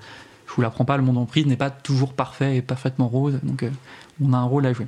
je 0.52 0.56
vous 0.56 0.62
l'apprends 0.62 0.84
pas, 0.84 0.98
le 0.98 1.02
monde 1.02 1.16
en 1.16 1.24
prise 1.24 1.46
n'est 1.46 1.56
pas 1.56 1.70
toujours 1.70 2.12
parfait 2.12 2.58
et 2.58 2.62
parfaitement 2.62 3.08
rose, 3.08 3.40
donc 3.42 3.62
euh, 3.62 3.70
on 4.22 4.34
a 4.34 4.36
un 4.36 4.44
rôle 4.44 4.66
à 4.66 4.74
jouer. 4.74 4.86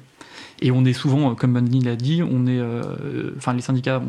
Et 0.61 0.70
on 0.70 0.84
est 0.84 0.93
souvent, 0.93 1.31
euh, 1.31 1.34
comme 1.34 1.56
Annie 1.56 1.81
l'a 1.81 1.96
dit, 1.96 2.22
on 2.22 2.46
est, 2.46 2.58
euh, 2.58 3.32
enfin 3.38 3.55
les 3.55 3.62
syndicats 3.62 4.02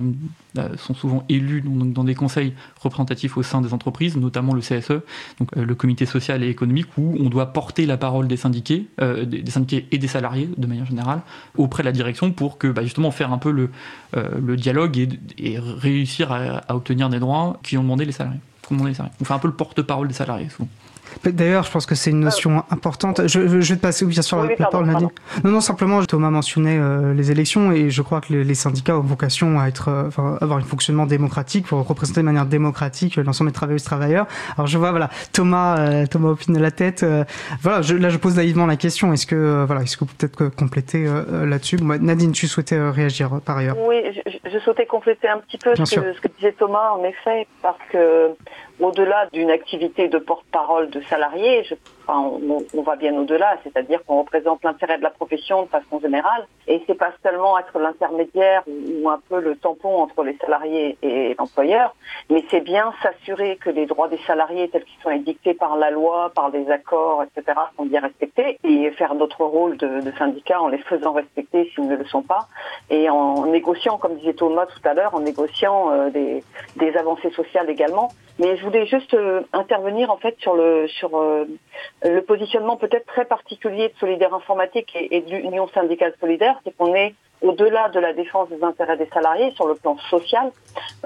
sont 0.78 0.94
souvent 0.94 1.24
élus 1.30 1.62
dans, 1.62 2.04
des 2.04 2.14
conseils 2.14 2.54
représentatifs 2.82 3.38
au 3.38 3.44
sein 3.44 3.62
des 3.62 3.74
entreprises, 3.74 4.18
notamment 4.18 4.54
le 4.54 4.60
CSE, 4.60 5.00
donc 5.40 5.56
le 5.56 5.76
comité 5.76 6.06
social 6.06 6.44
et 6.44 6.50
économique, 6.50 6.88
où 6.98 7.16
on 7.22 7.30
doit 7.30 7.54
porter 7.54 7.86
la 7.86 7.96
parole 7.96 8.28
des 8.28 8.38
syndiqués, 8.38 8.88
des, 9.00 9.50
syndiqués 9.50 9.88
et 9.92 9.98
des 9.98 10.08
salariés 10.08 10.50
de 10.58 10.68
manière 10.68 10.86
générale 10.86 11.22
auprès 11.58 11.84
de 11.84 11.86
la 11.86 11.94
direction 11.94 12.34
pour 12.34 12.58
que 12.58 12.68
bah, 12.68 12.84
justement 12.84 13.12
faire 13.12 13.32
un 13.34 13.38
peu 13.38 13.52
le 13.52 14.56
dialogue 14.56 15.18
et, 15.38 15.60
réussir 15.60 16.32
à, 16.32 16.74
obtenir 16.74 17.10
des 17.10 17.20
droits 17.20 17.60
qui 17.64 17.78
ont 17.78 17.84
demandé 17.84 18.06
les 18.06 18.14
salariés. 18.14 18.40
On 18.72 19.26
fait 19.26 19.34
un 19.34 19.40
peu 19.40 19.48
le 19.48 19.54
porte-parole 19.54 20.08
des 20.08 20.14
salariés 20.14 20.50
souvent. 20.50 20.70
D'ailleurs, 21.24 21.64
je 21.64 21.72
pense 21.72 21.86
que 21.86 21.96
c'est 21.96 22.12
une 22.12 22.20
notion 22.20 22.64
importante. 22.70 23.28
Je, 23.28 23.48
je, 23.48 23.58
vais 23.58 23.76
te 23.76 23.82
passer 23.82 24.06
bien 24.06 24.22
sûr 24.22 24.44
la, 24.44 24.56
parole, 24.56 24.86
Nadine. 24.86 25.10
Non, 25.44 25.52
non, 25.52 25.62
simplement, 25.62 26.04
Thomas 26.04 26.30
mentionnait 26.30 26.78
euh, 26.78 27.14
les 27.14 27.32
élections 27.32 27.72
et 27.72 27.90
je 27.90 28.02
crois 28.02 28.22
que 28.22 28.34
les, 28.34 28.56
syndicats 28.56 28.98
ont 28.98 29.02
vocation 29.02 29.60
à 29.60 29.68
être, 29.68 29.90
euh, 29.90 30.08
enfin, 30.08 30.38
avoir 30.42 30.60
un 30.60 30.62
fonctionnement 30.62 31.06
démocratique 31.06 31.68
pour 31.68 31.86
représenter 31.86 32.22
de 32.22 32.26
manière 32.26 32.46
démocratique 32.46 33.16
l'ensemble 33.18 33.52
des 33.52 33.56
travailleuses 33.56 33.84
travailleurs. 33.84 34.28
Alors 34.58 34.68
je 34.68 34.78
vois, 34.78 34.92
voilà, 34.92 35.10
Thomas, 35.34 35.80
euh, 35.80 36.06
Thomas 36.06 36.30
opine 36.30 36.54
de 36.54 36.60
la 36.60 36.72
tête. 36.72 37.06
voilà, 37.62 37.82
je, 37.82 37.96
là, 37.96 38.10
je 38.10 38.18
pose 38.18 38.36
naïvement 38.36 38.66
la 38.66 38.76
question. 38.76 39.14
Est-ce 39.14 39.26
que, 39.26 39.64
voilà, 39.66 39.82
est-ce 39.82 39.98
que 39.98 40.06
vous 40.06 40.12
pouvez 40.12 40.30
peut-être 40.30 40.56
compléter 40.56 41.08
là-dessus? 41.32 41.78
Nadine, 41.82 42.32
tu 42.32 42.48
souhaitais 42.48 42.80
réagir 42.90 43.42
par 43.46 43.58
ailleurs? 43.58 43.78
Oui, 43.80 44.02
je, 44.14 44.50
je, 44.50 44.60
souhaitais 44.60 44.86
compléter 44.86 45.28
un 45.28 45.40
petit 45.40 45.58
peu 45.58 45.76
ce 45.76 45.82
que, 45.84 46.14
ce 46.14 46.22
que, 46.22 46.28
disait 46.36 46.54
Thomas, 46.54 46.92
en 46.92 47.04
effet, 47.04 47.48
parce 47.62 47.78
que 47.92 48.32
au-delà 48.80 49.28
d'une 49.32 49.52
activité 49.52 50.08
de 50.08 50.18
porte-parole 50.18 50.90
de 50.90 51.02
salariés, 51.10 51.64
je, 51.64 51.76
on, 52.08 52.82
va 52.82 52.96
bien 52.96 53.16
au-delà, 53.16 53.58
c'est-à-dire 53.64 54.04
qu'on 54.06 54.20
représente 54.20 54.64
l'intérêt 54.64 54.98
de 54.98 55.04
la 55.04 55.10
profession 55.10 55.64
de 55.64 55.68
façon 55.68 56.00
générale, 56.00 56.48
et 56.68 56.84
c'est 56.88 56.96
pas 56.96 57.12
seulement 57.24 57.58
être 57.58 57.78
l'intermédiaire 57.80 58.64
ou, 58.68 59.10
un 59.10 59.20
peu 59.30 59.40
le 59.40 59.56
tampon 59.56 60.02
entre 60.02 60.24
les 60.24 60.38
salariés 60.38 60.98
et 61.02 61.36
l'employeur, 61.38 61.96
mais 62.30 62.44
c'est 62.50 62.62
bien 62.62 62.94
s'assurer 63.02 63.58
que 63.58 63.70
les 63.70 63.86
droits 63.86 64.08
des 64.08 64.20
salariés 64.26 64.70
tels 64.70 64.84
qu'ils 64.84 65.02
sont 65.02 65.12
édictés 65.12 65.54
par 65.54 65.78
la 65.78 65.92
loi, 65.92 66.32
par 66.36 66.52
des 66.52 66.70
accords, 66.70 67.24
etc., 67.24 67.60
sont 67.78 67.86
bien 67.86 68.02
respectés, 68.02 68.60
et 68.64 68.92
faire 68.92 69.16
notre 69.16 69.44
rôle 69.44 69.78
de, 69.78 70.02
syndicat 70.18 70.62
en 70.62 70.68
les 70.68 70.78
faisant 70.78 71.14
respecter 71.14 71.72
s'ils 71.74 71.88
ne 71.88 71.96
le 71.96 72.06
sont 72.06 72.22
pas, 72.22 72.48
et 72.90 73.10
en 73.10 73.46
négociant, 73.46 73.98
comme 73.98 74.16
disait 74.16 74.34
Thomas 74.34 74.66
tout 74.66 74.88
à 74.88 74.94
l'heure, 74.94 75.16
en 75.16 75.20
négociant 75.20 75.92
euh, 75.92 76.10
des, 76.10 76.44
des 76.76 76.98
avancées 76.98 77.32
sociales 77.32 77.70
également. 77.70 78.10
Mais 78.38 78.58
je 78.58 78.64
voulais 78.66 78.86
juste 78.86 79.14
euh, 79.14 79.42
intervenir 79.54 80.12
en 80.12 80.18
fait 80.18 80.36
sur 80.40 80.56
le 80.56 80.88
sur 80.90 81.18
euh, 81.18 81.46
le 82.04 82.22
positionnement 82.22 82.78
peut-être 82.78 83.06
très 83.06 83.26
particulier 83.26 83.90
de 83.90 83.94
Solidaire 84.00 84.34
Informatique 84.34 84.96
et, 84.96 85.18
et 85.18 85.22
de 85.22 85.30
l'Union 85.30 85.68
syndicale 85.70 86.14
solidaire, 86.20 86.60
c'est 86.64 86.76
qu'on 86.76 86.94
est 86.94 87.16
au-delà 87.42 87.90
de 87.90 88.00
la 88.00 88.14
défense 88.14 88.50
des 88.50 88.64
intérêts 88.64 88.98
des 88.98 89.08
salariés 89.08 89.52
sur 89.52 89.68
le 89.68 89.76
plan 89.76 89.98
social, 90.10 90.52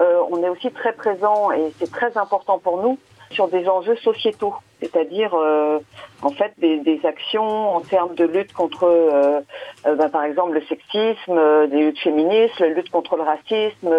euh, 0.00 0.20
on 0.30 0.42
est 0.42 0.48
aussi 0.48 0.70
très 0.70 0.92
présent 0.92 1.50
et 1.52 1.72
c'est 1.78 1.90
très 1.90 2.16
important 2.16 2.58
pour 2.58 2.82
nous 2.82 2.98
sur 3.30 3.48
des 3.48 3.68
enjeux 3.68 3.96
sociétaux, 3.96 4.54
c'est-à-dire 4.80 5.34
euh, 5.34 5.78
en 6.22 6.30
fait 6.30 6.52
des, 6.58 7.00
actions 7.04 7.76
en 7.76 7.80
termes 7.80 8.14
de 8.14 8.24
lutte 8.24 8.52
contre, 8.52 8.84
euh, 8.84 9.40
euh 9.86 9.94
ben, 9.94 10.08
par 10.08 10.24
exemple, 10.24 10.52
le 10.52 10.62
sexisme, 10.62 11.68
des 11.68 11.78
luttes 11.78 11.98
féministes, 12.00 12.58
la 12.58 12.68
lutte 12.68 12.90
contre 12.90 13.16
le 13.16 13.22
racisme, 13.22 13.94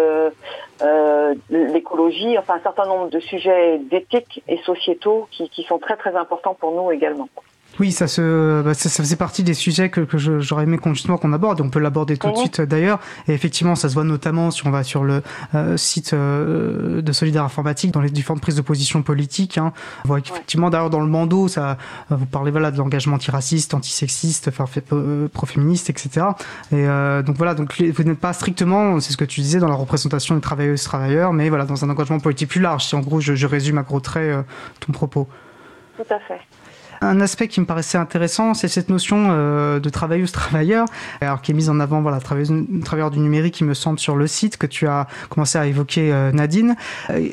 l'écologie, 1.50 2.38
enfin 2.38 2.54
un 2.54 2.62
certain 2.62 2.86
nombre 2.86 3.10
de 3.10 3.20
sujets 3.20 3.78
d'éthique 3.78 4.42
et 4.48 4.58
sociétaux 4.58 5.28
qui 5.30 5.62
sont 5.68 5.78
très 5.78 5.96
très 5.96 6.14
importants 6.14 6.54
pour 6.54 6.72
nous 6.72 6.90
également. 6.90 7.28
Oui, 7.80 7.90
ça, 7.90 8.06
se, 8.06 8.62
bah, 8.62 8.74
ça, 8.74 8.88
ça, 8.88 9.02
faisait 9.02 9.16
partie 9.16 9.42
des 9.42 9.54
sujets 9.54 9.88
que, 9.88 10.02
que 10.02 10.18
j'aurais 10.18 10.64
aimé 10.64 10.76
qu'on, 10.76 10.92
justement 10.92 11.16
qu'on 11.16 11.32
aborde. 11.32 11.60
On 11.60 11.70
peut 11.70 11.78
l'aborder 11.78 12.16
tout 12.16 12.30
de 12.30 12.36
suite 12.36 12.60
d'ailleurs. 12.60 13.00
Et 13.28 13.32
effectivement, 13.32 13.74
ça 13.74 13.88
se 13.88 13.94
voit 13.94 14.04
notamment 14.04 14.50
si 14.50 14.66
on 14.66 14.70
va 14.70 14.84
sur 14.84 15.04
le 15.04 15.22
euh, 15.54 15.76
site 15.76 16.12
euh, 16.12 17.00
de 17.00 17.12
Solidaire 17.12 17.44
Informatique, 17.44 17.90
dans 17.90 18.02
les 18.02 18.10
différentes 18.10 18.42
prises 18.42 18.56
de 18.56 18.62
position 18.62 19.02
politiques. 19.02 19.56
Hein. 19.58 19.72
On 20.04 20.08
voit 20.08 20.18
effectivement 20.18 20.68
d'ailleurs 20.68 20.90
dans 20.90 21.00
le 21.00 21.06
Mando, 21.06 21.48
ça, 21.48 21.78
vous 22.10 22.26
parlez 22.26 22.50
voilà 22.50 22.70
de 22.70 22.78
l'engagement 22.78 23.16
antiraciste, 23.16 23.72
antisexiste, 23.74 24.48
enfin 24.48 24.66
euh, 24.92 25.28
pro-féministe, 25.28 25.88
etc. 25.88 26.26
Et 26.72 26.86
donc 27.24 27.36
voilà, 27.36 27.54
donc 27.54 27.74
vous 27.80 28.04
n'êtes 28.04 28.18
pas 28.18 28.32
strictement, 28.32 29.00
c'est 29.00 29.12
ce 29.12 29.16
que 29.16 29.24
tu 29.24 29.40
disais, 29.40 29.58
dans 29.58 29.68
la 29.68 29.74
représentation 29.74 30.34
des 30.34 30.40
travailleuses 30.40 30.82
travailleurs, 30.82 31.32
mais 31.32 31.48
voilà 31.48 31.64
dans 31.64 31.84
un 31.84 31.90
engagement 31.90 32.18
politique 32.20 32.50
plus 32.50 32.60
large. 32.60 32.84
Si 32.84 32.94
en 32.94 33.00
gros 33.00 33.20
je, 33.20 33.34
je 33.34 33.46
résume 33.46 33.78
à 33.78 33.82
gros 33.82 34.00
traits 34.00 34.44
ton 34.80 34.92
propos. 34.92 35.28
Tout 35.96 36.14
à 36.14 36.18
fait. 36.20 36.40
Un 37.02 37.20
aspect 37.20 37.48
qui 37.48 37.60
me 37.60 37.66
paraissait 37.66 37.98
intéressant, 37.98 38.54
c'est 38.54 38.68
cette 38.68 38.88
notion 38.88 39.28
euh, 39.30 39.80
de 39.80 39.88
travailleuse-travailleur, 39.88 40.86
alors 41.20 41.42
qui 41.42 41.50
est 41.50 41.54
mise 41.54 41.68
en 41.68 41.80
avant, 41.80 42.00
voilà, 42.00 42.20
travailleur 42.20 43.10
du 43.10 43.18
numérique, 43.18 43.58
il 43.60 43.66
me 43.66 43.74
semble, 43.74 43.98
sur 43.98 44.14
le 44.14 44.28
site 44.28 44.56
que 44.56 44.68
tu 44.68 44.86
as 44.86 45.08
commencé 45.28 45.58
à 45.58 45.66
évoquer, 45.66 46.12
euh, 46.12 46.30
Nadine. 46.30 46.76
Euh, 47.10 47.30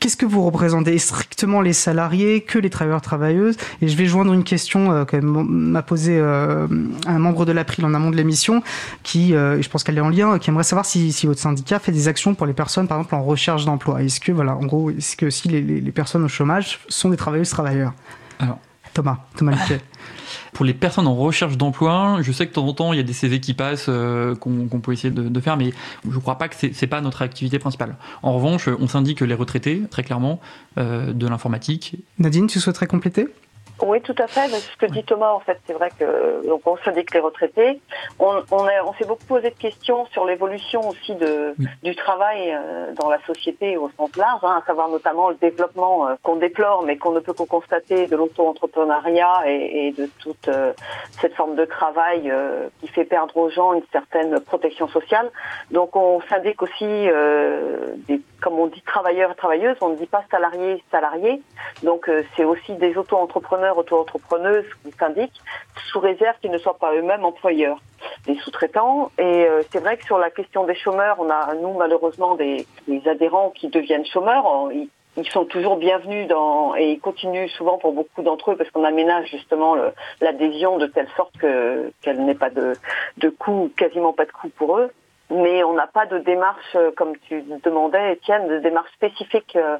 qu'est-ce 0.00 0.16
que 0.16 0.26
vous 0.26 0.42
représentez 0.42 0.98
Strictement 0.98 1.60
les 1.60 1.72
salariés, 1.72 2.40
que 2.40 2.58
les 2.58 2.70
travailleurs-travailleuses 2.70 3.56
Et 3.82 3.86
je 3.86 3.96
vais 3.96 4.06
joindre 4.06 4.32
une 4.32 4.42
question 4.42 4.90
euh, 4.90 5.04
que 5.04 5.16
m'a 5.16 5.82
posée 5.82 6.18
un 6.18 7.18
membre 7.18 7.46
de 7.46 7.52
l'April 7.52 7.84
en 7.84 7.94
amont 7.94 8.10
de 8.10 8.16
l'émission, 8.16 8.64
qui, 9.04 9.28
je 9.28 9.68
pense 9.68 9.84
qu'elle 9.84 9.96
est 9.96 10.02
en 10.02 10.10
lien, 10.10 10.40
qui 10.40 10.50
aimerait 10.50 10.64
savoir 10.64 10.86
si, 10.86 11.14
votre 11.24 11.40
syndicat 11.40 11.78
fait 11.78 11.92
des 11.92 12.08
actions 12.08 12.34
pour 12.34 12.48
les 12.48 12.52
personnes, 12.52 12.88
par 12.88 12.98
exemple, 12.98 13.14
en 13.14 13.22
recherche 13.22 13.64
d'emploi. 13.64 14.02
Est-ce 14.02 14.18
que, 14.18 14.32
voilà, 14.32 14.56
en 14.56 14.66
gros, 14.66 14.90
est-ce 14.90 15.16
que 15.16 15.30
si 15.30 15.46
les, 15.48 15.62
les, 15.62 15.80
les 15.80 15.92
personnes 15.92 16.24
au 16.24 16.28
chômage 16.28 16.80
sont 16.88 17.10
des 17.10 17.16
travailleuses-travailleurs 17.16 17.92
Alors, 18.40 18.58
Thomas, 18.94 19.18
Thomas 19.36 19.56
Pour 20.52 20.64
les 20.64 20.72
personnes 20.72 21.08
en 21.08 21.16
recherche 21.16 21.56
d'emploi, 21.56 22.18
je 22.22 22.30
sais 22.30 22.46
que 22.46 22.50
de 22.50 22.54
temps 22.54 22.66
en 22.66 22.72
temps, 22.72 22.92
il 22.92 22.96
y 22.96 23.00
a 23.00 23.02
des 23.04 23.12
CV 23.12 23.40
qui 23.40 23.54
passent 23.54 23.86
euh, 23.88 24.36
qu'on 24.36 24.80
peut 24.80 24.92
essayer 24.92 25.12
de, 25.12 25.28
de, 25.28 25.40
faire, 25.40 25.56
mais 25.56 25.72
je 26.08 26.14
ne 26.14 26.20
crois 26.20 26.38
pas 26.38 26.48
que 26.48 26.54
c'est 26.54 26.86
pas 26.86 27.00
notre 27.00 27.22
activité 27.22 27.58
principale. 27.58 27.96
En 28.22 28.34
revanche, 28.34 28.68
on 28.68 28.86
s'indique 28.86 29.20
les 29.20 29.34
retraités, 29.34 29.82
très 29.90 30.04
clairement, 30.04 30.40
euh, 30.78 31.12
de 31.12 31.26
l'informatique. 31.26 31.96
Nadine, 32.18 32.46
tu 32.46 32.60
souhaiterais 32.60 32.86
compléter? 32.86 33.26
Oui, 33.82 34.00
tout 34.02 34.14
à 34.18 34.28
fait. 34.28 34.48
Ce 34.48 34.76
que 34.76 34.86
dit 34.86 35.02
Thomas, 35.02 35.32
en 35.32 35.40
fait, 35.40 35.58
c'est 35.66 35.72
vrai 35.72 35.90
que 35.98 36.46
donc 36.46 36.62
on 36.64 36.76
syndique 36.78 37.12
les 37.12 37.20
retraités. 37.20 37.80
On, 38.20 38.42
on, 38.52 38.66
on 38.86 38.92
s'est 38.94 39.04
beaucoup 39.04 39.24
posé 39.26 39.50
de 39.50 39.56
questions 39.56 40.06
sur 40.06 40.24
l'évolution 40.24 40.88
aussi 40.88 41.14
de, 41.16 41.54
du 41.82 41.96
travail 41.96 42.52
euh, 42.52 42.92
dans 42.94 43.10
la 43.10 43.18
société 43.26 43.76
au 43.76 43.90
sens 43.96 44.16
large, 44.16 44.40
hein, 44.44 44.60
à 44.62 44.66
savoir 44.66 44.88
notamment 44.88 45.30
le 45.30 45.34
développement 45.36 46.06
euh, 46.08 46.14
qu'on 46.22 46.36
déplore, 46.36 46.84
mais 46.84 46.96
qu'on 46.96 47.12
ne 47.12 47.20
peut 47.20 47.32
que 47.32 47.42
constater 47.42 48.06
de 48.06 48.16
l'auto-entrepreneuriat 48.16 49.42
et, 49.46 49.88
et, 49.88 49.92
de 49.92 50.08
toute 50.20 50.48
euh, 50.48 50.72
cette 51.20 51.34
forme 51.34 51.56
de 51.56 51.64
travail 51.64 52.32
qui 52.80 52.88
fait 52.88 53.04
perdre 53.04 53.36
aux 53.36 53.50
gens 53.50 53.74
une 53.74 53.82
certaine 53.90 54.38
protection 54.40 54.88
sociale. 54.88 55.30
Donc, 55.70 55.96
on 55.96 56.20
syndique 56.28 56.62
aussi 56.62 56.86
des, 56.86 58.20
comme 58.44 58.58
on 58.58 58.66
dit, 58.66 58.82
travailleurs 58.82 59.32
et 59.32 59.34
travailleuses. 59.34 59.78
On 59.80 59.88
ne 59.88 59.96
dit 59.96 60.06
pas 60.06 60.22
salariés, 60.30 60.84
salariés. 60.90 61.40
Donc, 61.82 62.10
c'est 62.36 62.44
aussi 62.44 62.74
des 62.74 62.94
auto-entrepreneurs 62.98 63.78
auto-entrepreneuses 63.78 64.66
qui 64.84 64.92
syndiquent, 64.92 65.40
sous 65.86 65.98
réserve 65.98 66.36
qu'ils 66.40 66.50
ne 66.50 66.58
soient 66.58 66.76
pas 66.76 66.94
eux-mêmes 66.94 67.24
employeurs 67.24 67.78
des 68.26 68.36
sous-traitants. 68.36 69.10
Et 69.18 69.46
euh, 69.46 69.62
c'est 69.72 69.80
vrai 69.80 69.96
que 69.96 70.04
sur 70.04 70.18
la 70.18 70.30
question 70.30 70.64
des 70.64 70.74
chômeurs, 70.74 71.16
on 71.18 71.30
a, 71.30 71.54
nous, 71.54 71.72
malheureusement, 71.72 72.34
des, 72.34 72.66
adhérents 73.06 73.50
qui 73.50 73.68
deviennent 73.68 74.04
chômeurs. 74.04 74.44
Ils, 74.72 75.30
sont 75.30 75.46
toujours 75.46 75.76
bienvenus 75.76 76.28
dans, 76.28 76.74
et 76.76 76.92
ils 76.92 77.00
continuent 77.00 77.48
souvent 77.48 77.78
pour 77.78 77.92
beaucoup 77.92 78.22
d'entre 78.22 78.50
eux 78.50 78.56
parce 78.56 78.68
qu'on 78.70 78.84
aménage 78.84 79.30
justement 79.30 79.76
l'adhésion 80.20 80.76
de 80.76 80.86
telle 80.86 81.08
sorte 81.16 81.36
que 81.38 81.92
qu'elle 82.02 82.24
n'ait 82.24 82.34
pas 82.34 82.50
de, 82.50 82.72
de 83.18 83.28
coût, 83.28 83.70
quasiment 83.76 84.12
pas 84.12 84.24
de 84.24 84.32
coût 84.32 84.48
pour 84.48 84.76
eux 84.76 84.90
mais 85.30 85.64
on 85.64 85.72
n'a 85.72 85.86
pas 85.86 86.06
de 86.06 86.18
démarche, 86.18 86.76
euh, 86.76 86.90
comme 86.96 87.16
tu 87.28 87.42
demandais, 87.64 88.12
Étienne, 88.12 88.48
de 88.48 88.58
démarche 88.58 88.92
spécifique 88.92 89.56
euh, 89.56 89.78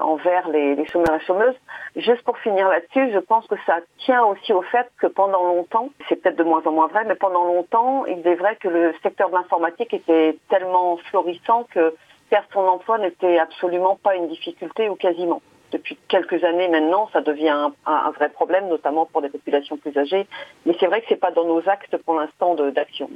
envers 0.00 0.48
les, 0.48 0.84
chômeurs 0.86 1.14
et 1.14 1.24
chômeuses. 1.24 1.54
Juste 1.96 2.22
pour 2.22 2.36
finir 2.38 2.68
là-dessus, 2.68 3.12
je 3.12 3.18
pense 3.18 3.46
que 3.46 3.54
ça 3.66 3.78
tient 3.98 4.24
aussi 4.24 4.52
au 4.52 4.62
fait 4.62 4.90
que 4.98 5.06
pendant 5.06 5.44
longtemps, 5.44 5.90
c'est 6.08 6.16
peut-être 6.16 6.36
de 6.36 6.44
moins 6.44 6.62
en 6.64 6.72
moins 6.72 6.88
vrai, 6.88 7.04
mais 7.06 7.14
pendant 7.14 7.44
longtemps, 7.44 8.04
il 8.06 8.26
est 8.26 8.34
vrai 8.34 8.56
que 8.56 8.68
le 8.68 8.94
secteur 9.02 9.30
de 9.30 9.34
l'informatique 9.34 9.94
était 9.94 10.36
tellement 10.48 10.96
florissant 11.10 11.66
que 11.72 11.94
perdre 12.28 12.48
son 12.52 12.66
emploi 12.66 12.98
n'était 12.98 13.38
absolument 13.38 13.96
pas 13.96 14.16
une 14.16 14.28
difficulté 14.28 14.88
ou 14.88 14.96
quasiment 14.96 15.40
depuis 15.72 15.96
quelques 16.08 16.42
années 16.42 16.66
maintenant, 16.66 17.08
ça 17.12 17.20
devient 17.20 17.48
un, 17.50 17.72
un, 17.86 18.10
vrai 18.10 18.28
problème, 18.28 18.66
notamment 18.66 19.06
pour 19.06 19.22
des 19.22 19.28
populations 19.28 19.76
plus 19.76 19.96
âgées. 19.96 20.26
Mais 20.66 20.74
c'est 20.80 20.86
vrai 20.86 21.00
que 21.00 21.06
c'est 21.08 21.14
pas 21.14 21.30
dans 21.30 21.44
nos 21.44 21.68
actes 21.68 21.96
pour 21.98 22.18
l'instant 22.18 22.56
d'action. 22.56 23.08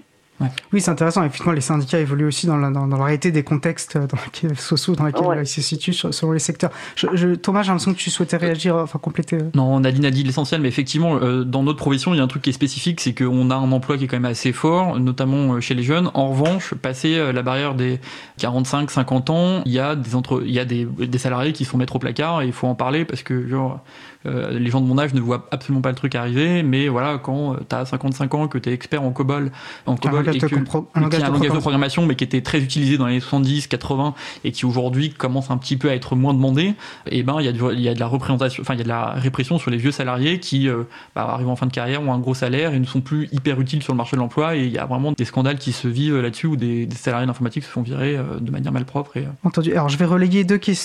Oui, 0.73 0.81
c'est 0.81 0.91
intéressant. 0.91 1.23
Effectivement, 1.23 1.53
les 1.53 1.61
syndicats 1.61 1.99
évoluent 1.99 2.26
aussi 2.26 2.47
dans 2.47 2.57
la, 2.57 2.71
dans, 2.71 2.87
dans 2.87 2.99
la 2.99 3.05
réalité 3.05 3.31
des 3.31 3.43
contextes 3.45 3.97
dans 3.97 4.19
lesquels, 4.25 4.57
sociaux 4.59 4.95
dans 4.95 5.05
lesquels 5.05 5.25
ils 5.41 5.47
se 5.47 5.61
situent 5.61 5.93
selon 5.93 6.33
les 6.33 6.38
secteurs. 6.38 6.71
Je, 6.97 7.35
Thomas, 7.35 7.62
j'ai 7.62 7.69
l'impression 7.69 7.93
que 7.93 7.99
tu 7.99 8.11
souhaitais 8.11 8.37
réagir, 8.37 8.76
enfin 8.76 8.99
compléter. 8.99 9.37
Euh. 9.37 9.50
Non, 9.55 9.79
Nadine 9.81 10.05
a 10.05 10.11
dit 10.11 10.25
l'essentiel, 10.25 10.61
mais 10.61 10.69
effectivement, 10.69 11.17
euh, 11.17 11.45
dans 11.45 11.62
notre 11.62 11.79
profession, 11.79 12.14
il 12.14 12.19
y 12.19 12.21
a 12.21 12.25
un 12.25 12.29
truc 12.29 12.43
qui 12.43 12.50
est 12.50 12.55
spécifique, 12.55 13.00
c'est 13.00 13.14
qu'on 13.14 13.50
a 13.50 13.55
un 13.55 13.73
emploi 13.73 13.97
qui 13.97 14.05
est 14.05 14.09
quand 14.09 14.17
même 14.17 14.25
assez 14.25 14.53
fort, 14.53 14.99
notamment 14.99 15.55
euh, 15.55 15.61
chez 15.61 15.75
les 15.75 15.83
jeunes. 15.83 16.11
En 16.14 16.31
revanche, 16.31 16.75
passer 16.75 17.33
la 17.33 17.43
barrière 17.43 17.75
des 17.75 18.00
45-50 18.41 19.31
ans, 19.31 19.62
il 19.64 19.73
y 19.73 19.79
a 19.79 19.95
des 19.95 20.14
entre, 20.14 20.43
il 20.45 20.53
y 20.53 20.59
a 20.59 20.64
des, 20.64 20.85
des 20.85 21.19
salariés 21.19 21.53
qui 21.53 21.64
se 21.64 21.71
font 21.71 21.79
mettre 21.79 21.97
au 21.97 21.99
placard 21.99 22.43
et 22.43 22.47
il 22.47 22.53
faut 22.53 22.67
en 22.67 22.75
parler 22.75 23.05
parce 23.05 23.23
que 23.23 23.47
genre 23.47 23.81
euh, 24.26 24.59
les 24.59 24.71
gens 24.71 24.81
de 24.81 24.87
mon 24.87 24.99
âge 24.99 25.14
ne 25.14 25.21
voient 25.21 25.47
absolument 25.50 25.83
pas 25.83 25.90
le 25.90 25.97
truc 25.97 26.14
arriver, 26.14 26.62
mais 26.62 26.88
voilà, 26.88 27.19
quand 27.19 27.57
tu 27.69 27.75
as 27.75 27.85
55 27.85 28.35
ans, 28.35 28.49
que 28.49 28.59
tu 28.59 28.71
es 28.71 28.73
expert 28.73 29.02
en 29.02 29.11
COBOL, 29.11 29.50
en 29.87 29.97
COBOL 29.97 30.28
et 30.35 30.38
que, 30.38 30.47
un 30.47 31.00
langage, 31.00 31.23
un 31.23 31.31
langage 31.31 31.52
de 31.52 31.59
programmation, 31.59 32.07
mais 32.07 32.14
qui 32.14 32.25
était 32.25 32.40
très 32.40 32.61
utilisé 32.61 32.99
dans 32.99 33.07
les 33.07 33.21
70, 33.21 33.66
80 33.66 34.14
et 34.45 34.52
qui 34.52 34.64
aujourd'hui 34.66 35.11
commence 35.11 35.50
un 35.50 35.59
petit 35.59 35.76
peu 35.76 35.90
à 35.90 35.95
être 35.95 36.16
moins 36.16 36.35
demandé, 36.35 36.75
et 37.07 37.19
eh 37.19 37.23
ben 37.23 37.37
il 37.40 37.45
y, 37.45 37.49
a 37.49 37.73
y 37.73 37.88
a 37.88 37.95
de 37.95 38.00
la 38.00 38.07
représentation, 38.07 38.62
enfin 38.62 38.75
il 38.75 38.78
y 38.78 38.81
a 38.81 38.85
de 38.85 38.88
la 38.88 39.11
répression 39.12 39.59
sur 39.59 39.71
les 39.71 39.76
vieux 39.76 39.93
salariés 39.93 40.40
qui 40.40 40.69
euh, 40.69 40.85
bah, 41.14 41.26
arrivent 41.28 41.49
en 41.49 41.57
fin 41.57 41.66
de 41.66 41.73
carrière, 41.73 42.02
ont 42.02 42.12
un 42.12 42.19
gros 42.19 42.35
salaire 42.35 42.75
et 42.75 42.78
ne 42.78 42.85
sont 42.85 43.00
plus 43.00 43.28
hyper 43.33 43.61
utiles 43.61 43.83
sur 43.83 43.93
le 43.93 43.97
marché 43.97 44.16
de 44.16 44.21
l'emploi, 44.21 44.57
et 44.57 44.64
il 44.64 44.73
y 44.73 44.78
a 44.78 44.87
vraiment 44.87 45.12
des 45.12 45.25
scandales 45.25 45.59
qui 45.59 45.73
se 45.73 45.88
vivent 45.88 46.21
là-dessus 46.21 46.47
où 46.47 46.57
des, 46.57 46.88
salariés 46.95 47.26
d'informatique 47.26 47.64
se 47.64 47.69
font 47.69 47.83
virer 47.83 48.16
euh, 48.16 48.38
de 48.40 48.50
manière 48.50 48.73
malpropre. 48.73 49.16
Et, 49.16 49.26
Entendu. 49.43 49.73
Alors 49.73 49.88
je 49.88 49.99
vais 49.99 50.04
relayer 50.04 50.45
deux 50.45 50.59
questions 50.59 50.85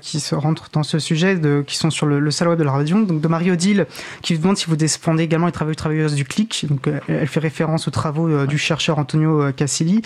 qui 0.00 0.20
se 0.20 0.34
rentrent 0.34 0.68
dans 0.72 0.82
ce 0.82 0.98
sujet, 0.98 1.36
de, 1.36 1.64
qui 1.66 1.76
sont 1.76 1.90
sur 1.90 2.06
le, 2.06 2.18
le 2.18 2.30
de 2.56 2.64
la 2.64 2.72
radio, 2.72 3.04
donc 3.04 3.20
de 3.20 3.28
Marie-Odile, 3.28 3.86
qui 4.22 4.34
vous 4.34 4.42
demande 4.42 4.56
si 4.56 4.66
vous 4.66 4.76
défendez 4.76 5.22
également 5.22 5.46
les 5.46 5.52
travailleurs 5.52 5.76
travailleuses 5.76 6.14
du 6.14 6.24
CLIC. 6.24 6.66
Donc, 6.68 6.86
euh, 6.88 7.00
elle 7.08 7.26
fait 7.26 7.40
référence 7.40 7.88
aux 7.88 7.90
travaux 7.90 8.28
euh, 8.28 8.46
du 8.46 8.58
chercheur 8.58 8.98
Antonio 8.98 9.42
euh, 9.42 9.52
Cassilli. 9.52 10.02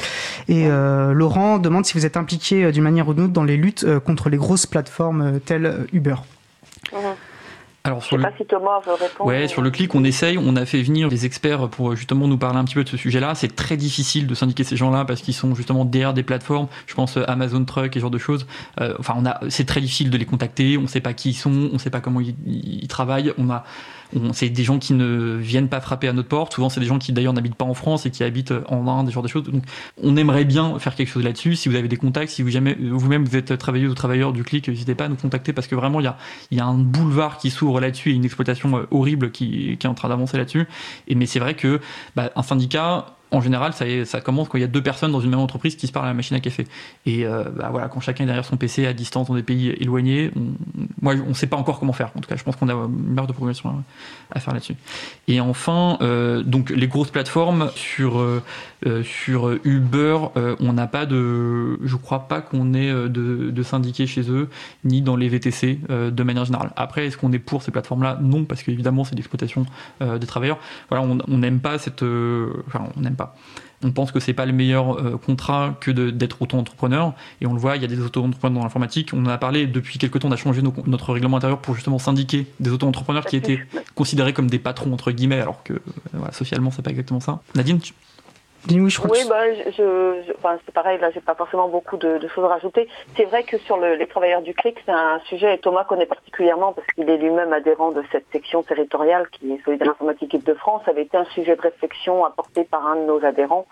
Et 0.49 0.69
Laurent 0.69 1.59
demande 1.59 1.85
si 1.85 1.95
vous 1.95 2.07
êtes 2.07 2.17
impliqué 2.17 2.71
d'une 2.73 2.83
manière 2.83 3.09
ou 3.09 3.15
d'une 3.15 3.25
autre 3.25 3.33
dans 3.33 3.45
les 3.45 3.57
luttes 3.57 3.87
contre 4.01 4.29
les 4.29 4.37
grosses 4.37 4.67
plateformes 4.67 5.41
telles 5.41 5.87
Uber. 5.93 6.17
Alors 7.85 8.03
sur 8.03 8.17
Je 8.17 8.23
sais 8.23 8.29
le... 8.29 8.33
pas 8.33 8.37
si 8.39 8.47
Thomas 8.47 8.81
veut 8.87 8.93
répondre. 8.93 9.29
Ouais, 9.29 9.49
sur 9.49 9.61
le 9.61 9.71
clic, 9.71 9.95
on 9.95 10.05
essaye. 10.05 10.39
On 10.39 10.55
a 10.57 10.65
fait 10.65 10.83
venir 10.83 11.09
des 11.09 11.27
experts 11.27 11.69
pour 11.69 11.97
justement 11.97 12.29
nous 12.29 12.39
parler 12.39 12.59
un 12.59 12.65
petit 12.65 12.75
peu 12.75 12.85
de 12.85 12.89
ce 12.89 12.97
sujet-là. 12.97 13.35
C'est 13.35 13.57
très 13.57 13.77
difficile 13.77 14.27
de 14.27 14.35
syndiquer 14.35 14.63
ces 14.63 14.77
gens-là 14.77 15.05
parce 15.05 15.21
qu'ils 15.21 15.35
sont 15.35 15.55
justement 15.55 15.85
derrière 15.85 16.15
des 16.15 16.23
plateformes. 16.23 16.69
Je 16.87 16.95
pense 16.95 17.17
euh, 17.17 17.25
Amazon 17.27 17.65
Truck 17.65 17.97
et 17.97 17.99
ce 17.99 18.01
genre 18.01 18.11
de 18.11 18.19
choses. 18.19 18.47
Euh, 18.81 18.95
enfin, 19.01 19.15
on 19.17 19.27
a, 19.27 19.41
c'est 19.49 19.67
très 19.67 19.81
difficile 19.81 20.11
de 20.11 20.19
les 20.19 20.27
contacter. 20.27 20.79
On 20.79 20.83
ne 20.83 20.87
sait 20.87 21.01
pas 21.01 21.13
qui 21.13 21.31
ils 21.31 21.35
sont. 21.35 21.51
On 21.51 21.75
ne 21.75 21.79
sait 21.79 21.91
pas 21.91 22.01
comment 22.01 22.21
ils, 22.21 22.37
ils 22.47 22.89
travaillent. 22.89 23.33
On 23.37 23.51
a 23.51 23.65
c'est 24.33 24.49
des 24.49 24.65
gens 24.65 24.79
qui 24.79 24.93
ne 24.95 25.37
viennent 25.37 25.69
pas 25.69 25.81
frapper 25.81 26.09
à 26.09 26.13
notre 26.13 26.29
porte. 26.29 26.55
Souvent, 26.55 26.69
c'est 26.69 26.81
des 26.81 26.87
gens 26.87 26.99
qui 26.99 27.13
d'ailleurs 27.13 27.33
n'habitent 27.33 27.55
pas 27.55 27.65
en 27.65 27.75
France 27.75 28.07
et 28.07 28.11
qui 28.11 28.25
habitent 28.25 28.53
en 28.69 28.87
Inde, 28.87 29.07
des 29.07 29.13
genres 29.13 29.23
de 29.23 29.29
choses. 29.29 29.45
Donc, 29.45 29.65
on 30.03 30.17
aimerait 30.17 30.45
bien 30.45 30.79
faire 30.79 30.95
quelque 30.95 31.09
chose 31.09 31.25
là-dessus. 31.25 31.57
Si 31.57 31.69
vous 31.69 31.77
avez 31.77 31.89
des 31.89 31.97
contacts, 31.97 32.31
si 32.31 32.43
vous 32.43 32.51
jamais 32.51 32.75
vous-même 32.75 33.25
vous 33.25 33.37
êtes 33.37 33.57
travailleuse 33.59 33.93
ou 33.93 33.95
travailleur 33.95 34.33
du 34.33 34.45
clic, 34.45 34.69
n'hésitez 34.69 34.95
pas 34.95 35.07
à 35.07 35.09
nous 35.09 35.17
contacter 35.17 35.53
parce 35.53 35.67
que 35.67 35.75
vraiment, 35.75 36.01
il 36.01 36.13
y 36.51 36.61
a, 36.61 36.65
un 36.65 36.75
boulevard 36.75 37.39
qui 37.39 37.51
s'ouvre 37.51 37.81
là-dessus 37.81 38.11
et 38.11 38.15
une 38.15 38.25
exploitation 38.25 38.77
euh, 38.77 38.87
horrible 38.91 39.31
qui, 39.31 39.71
est 39.73 39.87
en 39.87 39.95
train 39.95 40.09
d'avancer 40.09 40.37
là-dessus. 40.37 40.67
Mais 41.15 41.27
c'est 41.27 41.41
vrai 41.41 41.55
que 41.55 41.81
bah, 42.17 42.31
un 42.37 42.43
syndicat 42.43 43.17
en 43.33 43.41
général, 43.41 43.73
ça, 43.73 44.21
commence 44.21 44.49
quand 44.49 44.59
il 44.59 44.61
y 44.61 44.65
a 44.65 44.69
deux 44.69 44.83
personnes 44.83 45.11
dans 45.11 45.21
une 45.21 45.31
même 45.31 45.41
entreprise 45.41 45.75
qui 45.75 45.87
se 45.87 45.93
parlent 45.93 46.05
à 46.05 46.11
la 46.11 46.15
machine 46.15 46.37
à 46.37 46.41
café. 46.41 46.67
Et 47.07 47.25
euh, 47.25 47.45
bah 47.45 47.69
voilà, 47.71 47.89
quand 47.89 48.01
chacun 48.01 48.25
est 48.25 48.27
derrière 48.27 48.45
son 48.45 48.59
PC 48.59 48.87
à 48.87 48.93
distance 48.93 49.29
dans 49.29 49.35
des 49.35 49.43
pays 49.43 49.71
éloignés, 49.81 50.31
on, 50.37 50.53
moi, 51.01 51.15
on 51.15 51.31
ne 51.31 51.35
sait 51.35 51.47
pas 51.47 51.57
encore 51.57 51.81
comment 51.81 51.95
faire. 51.95 52.11
En 52.15 52.21
tout 52.21 52.29
cas, 52.29 52.37
je 52.37 52.45
pense 52.45 52.57
qu'on 52.57 52.69
a 52.69 52.75
une 52.75 53.15
marge 53.15 53.29
de 53.29 53.33
progression 53.33 53.83
à, 54.31 54.39
faire 54.39 54.53
là-dessus. 54.53 54.77
Et 55.29 55.41
enfin, 55.41 55.97
euh, 56.03 56.43
donc 56.43 56.71
les 56.71 56.89
grosses 56.89 57.11
plateformes 57.11 57.71
sur 57.75 58.21
euh, 58.21 58.43
sur 59.05 59.59
Uber, 59.65 60.19
on 60.61 60.73
n'a 60.73 60.87
pas 60.87 61.07
de, 61.07 61.79
je 61.85 61.97
crois 61.97 62.29
pas 62.29 62.41
qu'on 62.41 62.75
ait 62.75 62.93
de, 62.93 63.51
de 63.51 63.63
syndiqués 63.63 64.07
chez 64.07 64.31
eux, 64.31 64.49
ni 64.85 65.03
dans 65.03 65.17
les 65.17 65.29
VTC 65.29 65.81
de 65.89 66.23
manière 66.23 66.45
générale. 66.45 66.73
Après, 66.77 67.07
est-ce 67.07 67.17
qu'on 67.17 67.33
est 67.33 67.39
pour 67.39 67.63
ces 67.63 67.71
plateformes-là? 67.71 68.19
Non, 68.23 68.45
parce 68.45 68.63
qu'évidemment, 68.63 69.05
c'est 69.05 69.15
l'exploitation 69.15 69.67
des 70.01 70.27
travailleurs. 70.27 70.59
Voilà, 70.89 71.05
on 71.05 71.39
n'aime 71.39 71.61
pas 71.61 71.79
cette, 71.79 72.03
enfin, 72.03 72.85
on 72.97 73.01
n'aime 73.01 73.17
pas 73.17 73.37
on 73.85 73.91
pense 73.91 74.13
que 74.13 74.21
c'est 74.21 74.33
pas 74.33 74.47
le 74.47 74.53
meilleur 74.53 74.99
euh, 74.99 75.19
contrat 75.19 75.77
que 75.81 75.91
d'être 75.91 76.43
auto-entrepreneur. 76.43 77.15
Et 77.41 77.47
on 77.47 77.53
le 77.53 77.59
voit, 77.59 77.77
il 77.77 77.83
y 77.83 77.85
a 77.85 77.89
des 77.89 78.01
auto-entrepreneurs 78.01 78.61
dans 78.61 78.65
l'informatique. 78.65 79.11
On 79.13 79.25
en 79.25 79.29
a 79.29 79.39
parlé 79.39 79.67
depuis 79.67 79.99
quelques 79.99 80.21
temps, 80.21 80.29
on 80.29 80.33
a 80.33 80.37
changé 80.37 80.63
notre 80.63 81.13
règlement 81.13 81.37
intérieur 81.37 81.61
pour 81.61 81.75
justement 81.75 81.99
syndiquer 81.99 82.47
des 82.61 82.71
auto-entrepreneurs 82.71 83.27
qui 83.27 83.37
étaient 83.37 83.61
considérés 83.95 84.33
comme 84.33 84.49
des 84.49 84.59
patrons, 84.59 84.93
entre 84.93 85.11
guillemets, 85.11 85.41
alors 85.41 85.63
que 85.63 85.75
euh, 85.75 86.31
socialement, 86.33 86.71
c'est 86.71 86.83
pas 86.83 86.91
exactement 86.91 87.21
ça. 87.21 87.41
Nadine 87.55 87.81
oui, 88.71 88.91
je 88.91 89.01
oui 89.03 89.19
bah, 89.29 89.53
je, 89.55 90.33
enfin, 90.39 90.59
c'est 90.65 90.73
pareil, 90.73 90.99
là, 91.01 91.11
j'ai 91.11 91.21
pas 91.21 91.35
forcément 91.35 91.69
beaucoup 91.69 91.97
de, 91.97 92.21
choses 92.35 92.45
à 92.45 92.49
rajouter. 92.49 92.89
C'est 93.17 93.25
vrai 93.25 93.43
que 93.43 93.59
sur 93.59 93.77
le, 93.77 93.97
les 93.97 94.07
travailleurs 94.07 94.43
du 94.43 94.55
CLIC, 94.55 94.79
c'est 94.87 94.93
un 94.93 95.21
sujet, 95.27 95.55
et 95.55 95.59
Thomas 95.59 95.85
connaît 95.85 96.07
particulièrement 96.07 96.73
parce 96.73 96.87
qu'il 96.89 97.09
est 97.11 97.17
lui-même 97.17 97.53
adhérent 97.53 97.91
de 97.91 98.03
cette 98.13 98.27
section 98.31 98.63
territoriale 98.63 99.29
qui 99.31 99.53
est 99.53 99.65
Solidaire 99.65 99.91
Informatique 99.91 100.35
Île-de-France, 100.35 100.83
avait 100.87 101.03
été 101.03 101.17
un 101.17 101.25
sujet 101.27 101.57
de 101.57 101.61
réflexion 101.61 102.25
apporté 102.25 102.65
par 102.65 102.87
un 102.87 102.97
de 102.97 103.03
nos 103.03 103.25
adhérents. 103.25 103.67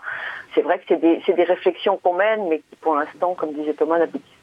C'est 0.53 0.61
vrai 0.61 0.79
que 0.79 0.83
c'est 0.89 0.99
des, 0.99 1.21
des 1.25 1.43
réflexions 1.43 1.97
qu'on 1.97 2.13
mène, 2.13 2.47
mais 2.49 2.59
qui 2.59 2.75
pour 2.81 2.95
l'instant, 2.95 3.33
comme 3.35 3.53
disait 3.53 3.73
Thomas, 3.73 3.99
n'aboutissent 3.99 4.40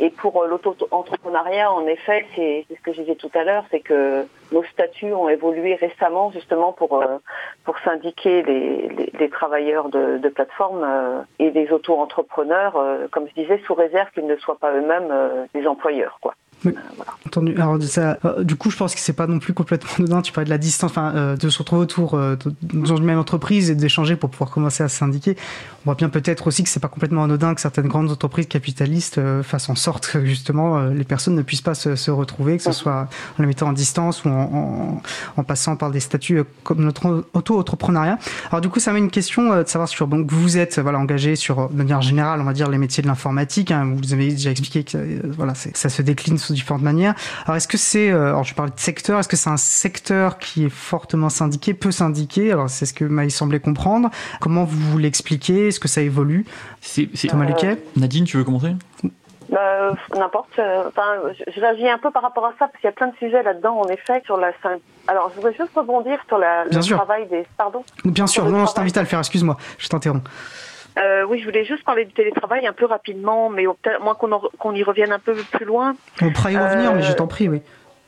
Et 0.00 0.10
pour 0.10 0.42
euh, 0.42 0.46
l'auto-entrepreneuriat, 0.46 1.72
en 1.72 1.86
effet, 1.86 2.26
c'est 2.34 2.66
ce 2.68 2.80
que 2.82 2.92
je 2.92 3.02
disais 3.02 3.14
tout 3.14 3.30
à 3.34 3.44
l'heure, 3.44 3.64
c'est 3.70 3.80
que 3.80 4.26
nos 4.52 4.62
statuts 4.64 5.12
ont 5.12 5.28
évolué 5.28 5.74
récemment 5.74 6.30
justement 6.30 6.72
pour, 6.72 7.02
euh, 7.02 7.18
syndiquer 7.84 8.42
les, 8.42 9.28
travailleurs 9.30 9.88
de, 9.88 10.18
de 10.18 10.28
plateformes 10.28 10.84
euh, 10.84 11.22
et 11.38 11.50
des 11.50 11.70
auto-entrepreneurs, 11.70 12.78
comme 13.10 13.28
je 13.28 13.42
disais, 13.42 13.60
sous 13.66 13.74
réserve 13.74 14.10
qu'ils 14.12 14.26
ne 14.26 14.36
soient 14.36 14.58
pas 14.58 14.72
eux-mêmes 14.72 15.12
des 15.54 15.66
employeurs. 15.66 16.18
quoi. 16.20 16.34
Oui. 16.64 16.72
Entendu. 17.26 17.54
Alors, 17.56 17.82
ça, 17.82 18.18
du 18.42 18.56
coup, 18.56 18.70
je 18.70 18.76
pense 18.76 18.94
que 18.94 19.00
c'est 19.00 19.12
pas 19.12 19.26
non 19.26 19.38
plus 19.38 19.52
complètement 19.52 19.90
dedans. 19.98 20.22
Tu 20.22 20.32
parlais 20.32 20.46
de 20.46 20.50
la 20.50 20.58
distance, 20.58 20.92
enfin, 20.92 21.34
de 21.34 21.48
se 21.48 21.58
retrouver 21.58 21.82
autour 21.82 22.20
dans 22.62 22.96
une 22.96 23.04
même 23.04 23.18
entreprise 23.18 23.70
et 23.70 23.74
d'échanger 23.74 24.16
pour 24.16 24.30
pouvoir 24.30 24.50
commencer 24.50 24.82
à 24.82 24.88
syndiquer. 24.88 25.36
On 25.82 25.90
voit 25.90 25.94
bien 25.96 26.08
peut-être 26.08 26.46
aussi 26.46 26.62
que 26.62 26.68
c'est 26.68 26.80
pas 26.80 26.88
complètement 26.88 27.24
anodin 27.24 27.54
que 27.54 27.60
certaines 27.60 27.88
grandes 27.88 28.10
entreprises 28.10 28.46
capitalistes 28.46 29.20
fassent 29.42 29.68
en 29.68 29.74
sorte 29.74 30.08
que 30.08 30.24
justement 30.24 30.84
les 30.86 31.04
personnes 31.04 31.34
ne 31.34 31.42
puissent 31.42 31.62
pas 31.62 31.74
se, 31.74 31.96
se 31.96 32.10
retrouver, 32.10 32.56
que 32.56 32.62
ce 32.62 32.72
soit 32.72 33.08
en 33.38 33.42
les 33.42 33.46
mettant 33.46 33.68
en 33.68 33.72
distance 33.72 34.24
ou 34.24 34.28
en, 34.28 34.32
en, 34.32 35.02
en 35.36 35.44
passant 35.44 35.76
par 35.76 35.90
des 35.90 36.00
statuts 36.00 36.42
comme 36.62 36.82
notre 36.82 37.26
auto-entrepreneuriat. 37.34 38.18
Alors, 38.50 38.60
du 38.60 38.68
coup, 38.68 38.80
ça 38.80 38.92
met 38.92 38.98
une 39.00 39.10
question 39.10 39.56
de 39.62 39.66
savoir 39.66 39.88
sur 39.88 40.06
donc 40.06 40.30
vous 40.32 40.58
êtes 40.58 40.78
voilà 40.78 40.98
engagé 40.98 41.36
sur 41.36 41.68
de 41.68 41.76
manière 41.76 42.02
générale, 42.02 42.40
on 42.40 42.44
va 42.44 42.52
dire 42.52 42.68
les 42.68 42.78
métiers 42.78 43.02
de 43.02 43.08
l'informatique. 43.08 43.70
Hein, 43.72 43.94
vous 43.96 44.12
avez 44.12 44.30
déjà 44.30 44.50
expliqué 44.50 44.84
que 44.84 45.26
voilà, 45.36 45.54
ça 45.54 45.88
se 45.88 46.02
décline 46.02 46.38
sous 46.46 46.54
différentes 46.54 46.82
manières. 46.82 47.14
Alors 47.44 47.56
est-ce 47.56 47.68
que 47.68 47.78
c'est, 47.78 48.10
alors 48.10 48.44
je 48.44 48.54
parle 48.54 48.70
de 48.70 48.78
secteur, 48.78 49.18
est-ce 49.18 49.28
que 49.28 49.36
c'est 49.36 49.50
un 49.50 49.56
secteur 49.56 50.38
qui 50.38 50.64
est 50.66 50.70
fortement 50.70 51.28
syndiqué, 51.28 51.74
peu 51.74 51.90
syndiqué? 51.90 52.52
Alors 52.52 52.70
c'est 52.70 52.86
ce 52.86 52.94
que 52.94 53.04
m'a 53.04 53.28
semblé 53.28 53.60
comprendre. 53.60 54.10
Comment 54.40 54.64
vous 54.64 54.98
l'expliquez? 54.98 55.68
Est-ce 55.68 55.80
que 55.80 55.88
ça 55.88 56.00
évolue? 56.00 56.46
C'est 56.80 57.08
Thomas 57.28 57.46
Luquet? 57.46 57.82
Nadine, 57.96 58.24
tu 58.24 58.36
veux 58.36 58.44
commencer? 58.44 58.74
Bah, 59.48 59.94
N'importe. 60.16 60.58
Enfin, 60.58 61.20
je 61.54 61.60
réagis 61.60 61.88
un 61.88 61.98
peu 61.98 62.10
par 62.10 62.22
rapport 62.22 62.46
à 62.46 62.50
ça 62.58 62.66
parce 62.66 62.72
qu'il 62.80 62.84
y 62.84 62.88
a 62.88 62.92
plein 62.92 63.08
de 63.08 63.16
sujets 63.16 63.42
là-dedans, 63.42 63.80
en 63.80 63.88
effet, 63.88 64.22
sur 64.24 64.36
la. 64.36 64.50
Alors, 65.06 65.30
je 65.30 65.36
voudrais 65.36 65.54
juste 65.54 65.70
rebondir 65.74 66.18
sur 66.26 66.38
la, 66.38 66.64
le 66.64 66.80
travail 66.80 67.28
des. 67.28 67.46
Pardon? 67.56 67.84
Bien 68.04 68.26
sûr. 68.26 68.44
Non, 68.46 68.66
je 68.66 68.74
t'invite 68.74 68.96
à 68.96 69.00
le 69.00 69.06
faire. 69.06 69.20
Excuse-moi, 69.20 69.56
je 69.78 69.88
t'interromps. 69.88 70.28
Euh, 70.98 71.24
oui, 71.24 71.40
je 71.40 71.44
voulais 71.44 71.64
juste 71.64 71.84
parler 71.84 72.04
du 72.04 72.12
télétravail 72.12 72.66
un 72.66 72.72
peu 72.72 72.86
rapidement, 72.86 73.50
mais 73.50 73.64
peut-être 73.64 74.02
moins 74.02 74.14
qu'on 74.14 74.74
y 74.74 74.82
revienne 74.82 75.12
un 75.12 75.18
peu 75.18 75.34
plus 75.52 75.66
loin. 75.66 75.94
On 76.22 76.30
pourra 76.30 76.52
y 76.52 76.56
revenir, 76.56 76.94
mais 76.94 77.02
je 77.02 77.12
t'en 77.12 77.26
prie, 77.26 77.48
oui. 77.48 77.62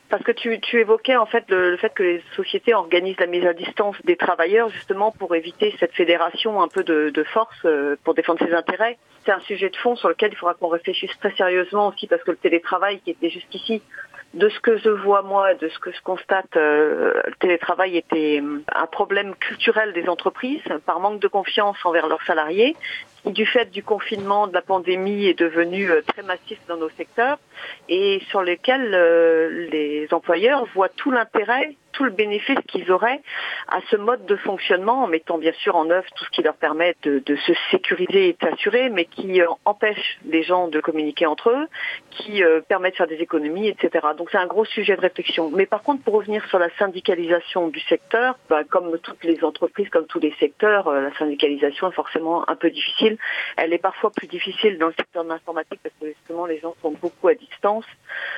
Parce 0.08 0.22
que 0.22 0.32
tu, 0.32 0.58
tu 0.60 0.80
évoquais 0.80 1.16
en 1.16 1.26
fait 1.26 1.44
le, 1.50 1.76
fait 1.76 1.92
que 1.92 2.02
les 2.02 2.22
sociétés 2.34 2.72
organisent 2.72 3.20
la 3.20 3.26
mise 3.26 3.44
à 3.44 3.52
distance 3.52 3.94
des 4.04 4.16
travailleurs 4.16 4.70
justement 4.70 5.12
pour 5.12 5.34
éviter 5.34 5.74
cette 5.78 5.92
fédération 5.92 6.62
un 6.62 6.68
peu 6.68 6.82
de, 6.82 7.10
de 7.10 7.24
force 7.24 7.54
euh, 7.66 7.96
pour 8.04 8.14
défendre 8.14 8.40
ses 8.42 8.54
intérêts. 8.54 8.96
C'est 9.26 9.32
un 9.32 9.40
sujet 9.40 9.68
de 9.68 9.76
fond 9.76 9.96
sur 9.96 10.08
lequel 10.08 10.32
il 10.32 10.36
faudra 10.36 10.54
qu'on 10.54 10.68
réfléchisse 10.68 11.10
très 11.18 11.32
sérieusement 11.32 11.88
aussi 11.88 12.06
parce 12.06 12.22
que 12.22 12.30
le 12.30 12.38
télétravail 12.38 13.00
qui 13.00 13.10
était 13.10 13.28
jusqu'ici 13.28 13.82
de 14.38 14.48
ce 14.48 14.60
que 14.60 14.78
je 14.78 14.88
vois 14.88 15.22
moi, 15.22 15.54
de 15.54 15.68
ce 15.68 15.78
que 15.78 15.90
je 15.90 16.00
constate, 16.02 16.56
euh, 16.56 17.12
le 17.26 17.34
télétravail 17.40 17.96
était 17.96 18.42
un 18.72 18.86
problème 18.86 19.34
culturel 19.34 19.92
des 19.92 20.08
entreprises 20.08 20.62
par 20.86 21.00
manque 21.00 21.20
de 21.20 21.28
confiance 21.28 21.76
envers 21.84 22.06
leurs 22.06 22.22
salariés 22.22 22.76
du 23.26 23.46
fait 23.46 23.70
du 23.70 23.82
confinement, 23.82 24.46
de 24.46 24.54
la 24.54 24.62
pandémie, 24.62 25.26
est 25.26 25.38
devenu 25.38 25.90
euh, 25.90 26.02
très 26.02 26.22
massif 26.22 26.58
dans 26.68 26.76
nos 26.76 26.90
secteurs 26.90 27.38
et 27.88 28.20
sur 28.30 28.42
lesquels 28.42 28.94
euh, 28.94 29.68
les 29.70 30.08
employeurs 30.12 30.66
voient 30.74 30.88
tout 30.88 31.10
l'intérêt 31.10 31.76
tout 31.92 32.04
le 32.04 32.10
bénéfice 32.10 32.58
qu'ils 32.68 32.92
auraient 32.92 33.20
à 33.66 33.80
ce 33.90 33.96
mode 33.96 34.24
de 34.26 34.36
fonctionnement, 34.36 35.02
en 35.02 35.06
mettant 35.08 35.36
bien 35.36 35.54
sûr 35.54 35.74
en 35.74 35.90
œuvre 35.90 36.06
tout 36.14 36.24
ce 36.26 36.30
qui 36.30 36.42
leur 36.42 36.54
permet 36.54 36.94
de, 37.02 37.22
se 37.26 37.52
sécuriser 37.72 38.28
et 38.28 38.32
de 38.34 38.38
s'assurer, 38.40 38.88
mais 38.88 39.06
qui 39.06 39.40
euh, 39.40 39.46
empêche 39.64 40.18
les 40.24 40.44
gens 40.44 40.68
de 40.68 40.78
communiquer 40.78 41.26
entre 41.26 41.50
eux, 41.50 41.66
qui 42.10 42.42
permet 42.68 42.92
de 42.92 42.96
faire 42.96 43.08
des 43.08 43.16
économies, 43.16 43.68
etc. 43.68 44.06
Donc 44.16 44.28
c'est 44.30 44.38
un 44.38 44.46
gros 44.46 44.64
sujet 44.64 44.94
de 44.94 45.00
réflexion. 45.00 45.50
Mais 45.52 45.66
par 45.66 45.82
contre, 45.82 46.04
pour 46.04 46.14
revenir 46.14 46.44
sur 46.50 46.60
la 46.60 46.68
syndicalisation 46.78 47.68
du 47.68 47.80
secteur, 47.80 48.38
bah, 48.48 48.62
comme 48.64 48.96
toutes 49.00 49.24
les 49.24 49.42
entreprises, 49.42 49.88
comme 49.88 50.06
tous 50.06 50.20
les 50.20 50.34
secteurs, 50.38 50.92
la 50.92 51.12
syndicalisation 51.16 51.90
est 51.90 51.94
forcément 51.94 52.48
un 52.48 52.54
peu 52.54 52.70
difficile. 52.70 53.07
Elle 53.56 53.72
est 53.72 53.78
parfois 53.78 54.10
plus 54.10 54.26
difficile 54.26 54.78
dans 54.78 54.88
le 54.88 54.94
secteur 54.94 55.24
de 55.24 55.28
l'informatique 55.28 55.80
parce 55.82 55.94
que 56.00 56.08
justement 56.08 56.46
les 56.46 56.58
gens 56.58 56.74
sont 56.82 56.92
beaucoup 56.92 57.28
à 57.28 57.34
distance. 57.34 57.86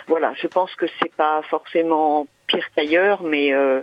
Voilà, 0.07 0.35
je 0.35 0.47
pense 0.47 0.75
que 0.75 0.87
c'est 1.01 1.15
pas 1.15 1.43
forcément 1.43 2.27
pire 2.51 2.67
qu'ailleurs, 2.75 3.23
mais 3.23 3.53
euh, 3.53 3.83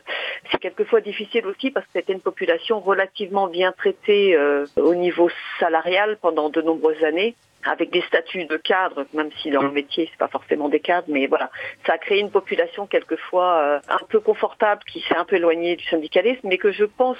c'est 0.51 0.59
quelquefois 0.59 1.01
difficile 1.01 1.45
aussi 1.47 1.71
parce 1.71 1.85
que 1.87 1.93
c'était 1.93 2.13
une 2.13 2.21
population 2.21 2.79
relativement 2.79 3.47
bien 3.47 3.71
traitée 3.71 4.35
euh, 4.35 4.65
au 4.75 4.95
niveau 4.95 5.29
salarial 5.59 6.17
pendant 6.21 6.49
de 6.49 6.61
nombreuses 6.61 7.03
années 7.03 7.35
avec 7.63 7.89
des 7.91 8.01
statuts 8.01 8.45
de 8.45 8.55
cadre, 8.55 9.05
même 9.13 9.29
si 9.41 9.49
dans 9.49 9.61
le 9.61 9.71
métier 9.71 10.07
c'est 10.09 10.17
pas 10.17 10.29
forcément 10.29 10.69
des 10.69 10.79
cadres, 10.79 11.07
mais 11.09 11.27
voilà, 11.27 11.49
ça 11.85 11.93
a 11.93 11.97
créé 11.97 12.19
une 12.19 12.31
population 12.31 12.87
quelquefois 12.87 13.57
euh, 13.57 13.79
un 13.89 14.05
peu 14.07 14.19
confortable 14.19 14.81
qui 14.89 15.01
s'est 15.01 15.17
un 15.17 15.25
peu 15.25 15.35
éloignée 15.35 15.75
du 15.75 15.83
syndicalisme, 15.85 16.47
mais 16.47 16.57
que 16.57 16.71
je 16.71 16.85
pense 16.85 17.17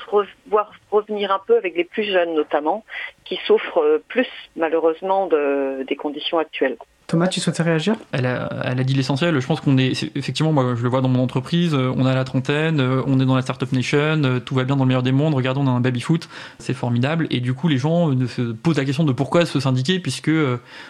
voir 0.48 0.72
revenir 0.92 1.32
un 1.32 1.42
peu 1.46 1.58
avec 1.58 1.76
les 1.76 1.84
plus 1.84 2.04
jeunes 2.04 2.34
notamment, 2.34 2.86
qui 3.26 3.38
souffrent 3.46 4.02
plus 4.08 4.30
malheureusement 4.56 5.28
de, 5.28 5.84
des 5.88 5.96
conditions 5.96 6.38
actuelles. 6.38 6.78
Thomas, 7.08 7.28
tu 7.28 7.40
souhaitais 7.40 7.64
réagir? 7.64 7.96
Elle 8.12 8.26
a, 8.26 8.84
dit 8.84 8.94
l'essentiel. 8.94 9.40
Je 9.40 9.48
pense 9.48 9.62
qu'on 9.62 9.78
est, 9.78 9.94
effectivement, 10.16 10.52
moi 10.52 10.76
je 10.76 10.84
le 10.84 10.90
vois 10.90 11.00
dans 11.00 11.08
mon 11.08 11.24
entreprise, 11.24 11.74
euh, 11.74 11.94
on 11.96 12.06
a 12.06 12.14
la 12.14 12.26
trentaine, 12.26 12.82
euh, 12.82 13.02
on 13.08 13.22
est 13.22 13.26
dans 13.26 13.38
la 13.38 13.42
Startup 13.42 13.72
Nation, 13.72 14.22
euh, 14.26 14.40
tout 14.42 14.56
va 14.56 14.66
bien 14.66 14.76
dans 14.76 14.84
le 14.84 14.90
meilleur 14.90 15.04
des 15.04 15.14
mondes, 15.14 15.34
regardons, 15.34 15.62
on 15.62 15.68
a 15.68 15.72
un 15.72 15.80
baby-foot, 15.80 16.28
c'est 16.60 16.74
formidable. 16.74 17.26
Et 17.30 17.40
du 17.40 17.54
coup, 17.54 17.70
les 17.70 17.78
gens 17.78 18.12
se 18.28 18.52
posent 18.52 18.76
la 18.76 18.84
question 18.84 19.06
de 19.06 19.14
pourquoi 19.14 19.46
se 19.46 19.58
syndiquer 19.58 20.00
puisque 20.00 20.30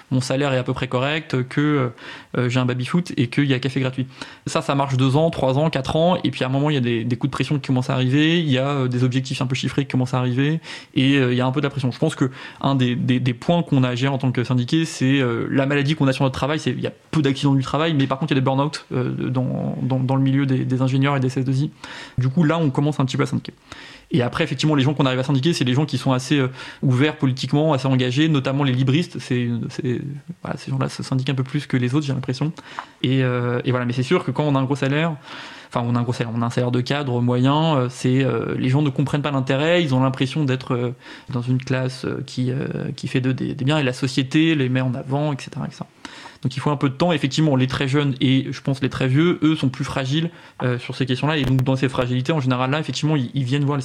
mon 0.09 0.19
salaire 0.19 0.51
est 0.53 0.57
à 0.57 0.63
peu 0.63 0.73
près 0.73 0.87
correct, 0.87 1.47
que 1.49 1.91
j'ai 2.35 2.59
un 2.59 2.65
baby-foot 2.65 3.13
et 3.15 3.27
qu'il 3.27 3.45
y 3.45 3.53
a 3.53 3.59
café 3.59 3.79
gratuit. 3.79 4.07
Ça, 4.47 4.63
ça 4.63 4.73
marche 4.73 4.97
deux 4.97 5.17
ans, 5.17 5.29
trois 5.29 5.59
ans, 5.59 5.69
quatre 5.69 5.97
ans, 5.97 6.17
et 6.23 6.31
puis 6.31 6.43
à 6.43 6.47
un 6.47 6.49
moment, 6.49 6.71
il 6.71 6.73
y 6.73 6.77
a 6.77 7.03
des, 7.03 7.15
coups 7.15 7.29
de 7.29 7.35
pression 7.35 7.59
qui 7.59 7.67
commencent 7.67 7.91
à 7.91 7.93
arriver, 7.93 8.39
il 8.39 8.49
y 8.49 8.57
a 8.57 8.87
des 8.87 9.03
objectifs 9.03 9.43
un 9.43 9.45
peu 9.45 9.55
chiffrés 9.55 9.83
qui 9.83 9.91
commencent 9.91 10.15
à 10.15 10.17
arriver, 10.17 10.61
et 10.95 11.17
il 11.17 11.35
y 11.35 11.41
a 11.41 11.45
un 11.45 11.51
peu 11.51 11.61
de 11.61 11.65
la 11.65 11.69
pression. 11.69 11.91
Je 11.91 11.99
pense 11.99 12.15
que 12.15 12.31
un 12.59 12.73
des 12.73 13.33
points 13.33 13.61
qu'on 13.61 13.83
a 13.83 13.89
à 13.89 13.95
gérer 13.95 14.11
en 14.11 14.17
tant 14.17 14.31
que 14.31 14.43
syndiqué, 14.43 14.85
c'est 14.85 15.21
la 15.51 15.67
maladie 15.67 15.93
qu'on 15.93 16.06
sur 16.13 16.23
notre 16.23 16.37
travail, 16.37 16.59
il 16.65 16.79
y 16.79 16.87
a 16.87 16.93
peu 17.11 17.21
d'accidents 17.21 17.55
du 17.55 17.63
travail, 17.63 17.93
mais 17.93 18.07
par 18.07 18.19
contre 18.19 18.31
il 18.31 18.35
y 18.35 18.37
a 18.37 18.41
des 18.41 18.45
burn-out 18.45 18.85
euh, 18.91 19.29
dans, 19.29 19.77
dans, 19.81 20.15
le 20.15 20.21
milieu 20.21 20.45
des, 20.45 20.81
ingénieurs 20.81 21.15
et 21.15 21.19
des 21.19 21.29
CS2I. 21.29 21.69
Du 22.17 22.29
coup 22.29 22.43
là 22.43 22.57
on 22.57 22.69
commence 22.69 22.99
un 22.99 23.05
petit 23.05 23.17
peu 23.17 23.23
à 23.23 23.27
syndiquer. 23.27 23.53
Et 24.11 24.21
après, 24.21 24.45
effectivement, 24.45 24.75
les 24.75 24.83
gens 24.83 24.93
qu'on 24.93 25.05
arrive 25.05 25.19
à 25.19 25.23
syndiquer, 25.23 25.51
c'est 25.51 25.65
les 25.65 25.73
gens 25.73 25.85
qui 25.85 25.97
sont 25.97 26.13
assez 26.13 26.39
euh, 26.39 26.47
ouverts 26.81 27.17
politiquement, 27.17 27.73
assez 27.73 27.87
engagés, 27.87 28.29
notamment 28.29 28.63
les 28.63 28.71
libristes. 28.71 29.17
C'est, 29.19 29.49
ces 29.69 30.71
gens-là 30.71 30.87
se 30.87 31.03
syndiquent 31.03 31.29
un 31.29 31.35
peu 31.35 31.43
plus 31.43 31.67
que 31.67 31.75
les 31.75 31.93
autres, 31.93 32.05
j'ai 32.05 32.13
l'impression. 32.13 32.53
Euh, 33.05 33.61
et, 33.65 33.71
voilà, 33.71 33.85
mais 33.85 33.93
c'est 33.93 34.03
sûr 34.03 34.23
que 34.23 34.31
quand 34.31 34.43
on 34.43 34.55
a 34.55 34.59
un 34.59 34.63
gros 34.63 34.77
salaire, 34.77 35.13
enfin, 35.67 35.85
on 35.85 35.95
a 35.95 36.45
un 36.45 36.49
salaire, 36.49 36.71
de 36.71 36.79
cadre 36.79 37.19
moyen, 37.19 37.87
c'est 37.89 38.25
les 38.57 38.69
gens 38.69 38.81
ne 38.81 38.89
comprennent 38.89 39.21
pas 39.21 39.31
l'intérêt, 39.31 39.83
ils 39.83 39.93
ont 39.93 40.01
l'impression 40.01 40.45
d'être 40.45 40.93
dans 41.29 41.41
une 41.41 41.61
classe 41.61 42.05
qui, 42.25 42.51
qui 42.95 43.07
fait 43.09 43.21
de, 43.21 43.33
des, 43.33 43.53
des, 43.55 43.65
biens 43.65 43.77
et 43.77 43.83
la 43.83 43.93
société 43.93 44.55
les 44.55 44.69
met 44.69 44.81
en 44.81 44.93
avant, 44.93 45.33
etc. 45.33 45.51
Donc 46.43 46.55
il 46.55 46.59
faut 46.59 46.69
un 46.69 46.77
peu 46.77 46.89
de 46.89 46.93
temps. 46.93 47.11
Effectivement, 47.11 47.55
les 47.55 47.67
très 47.67 47.87
jeunes 47.87 48.15
et 48.21 48.47
je 48.51 48.61
pense 48.61 48.81
les 48.81 48.89
très 48.89 49.07
vieux, 49.07 49.39
eux, 49.41 49.55
sont 49.55 49.69
plus 49.69 49.83
fragiles 49.83 50.29
euh, 50.63 50.77
sur 50.77 50.95
ces 50.95 51.05
questions-là. 51.05 51.37
Et 51.37 51.45
donc 51.45 51.63
dans 51.63 51.75
ces 51.75 51.89
fragilités, 51.89 52.31
en 52.31 52.39
général, 52.39 52.71
là, 52.71 52.79
effectivement, 52.79 53.15
ils, 53.15 53.43
viennent 53.43 53.65
voir 53.65 53.79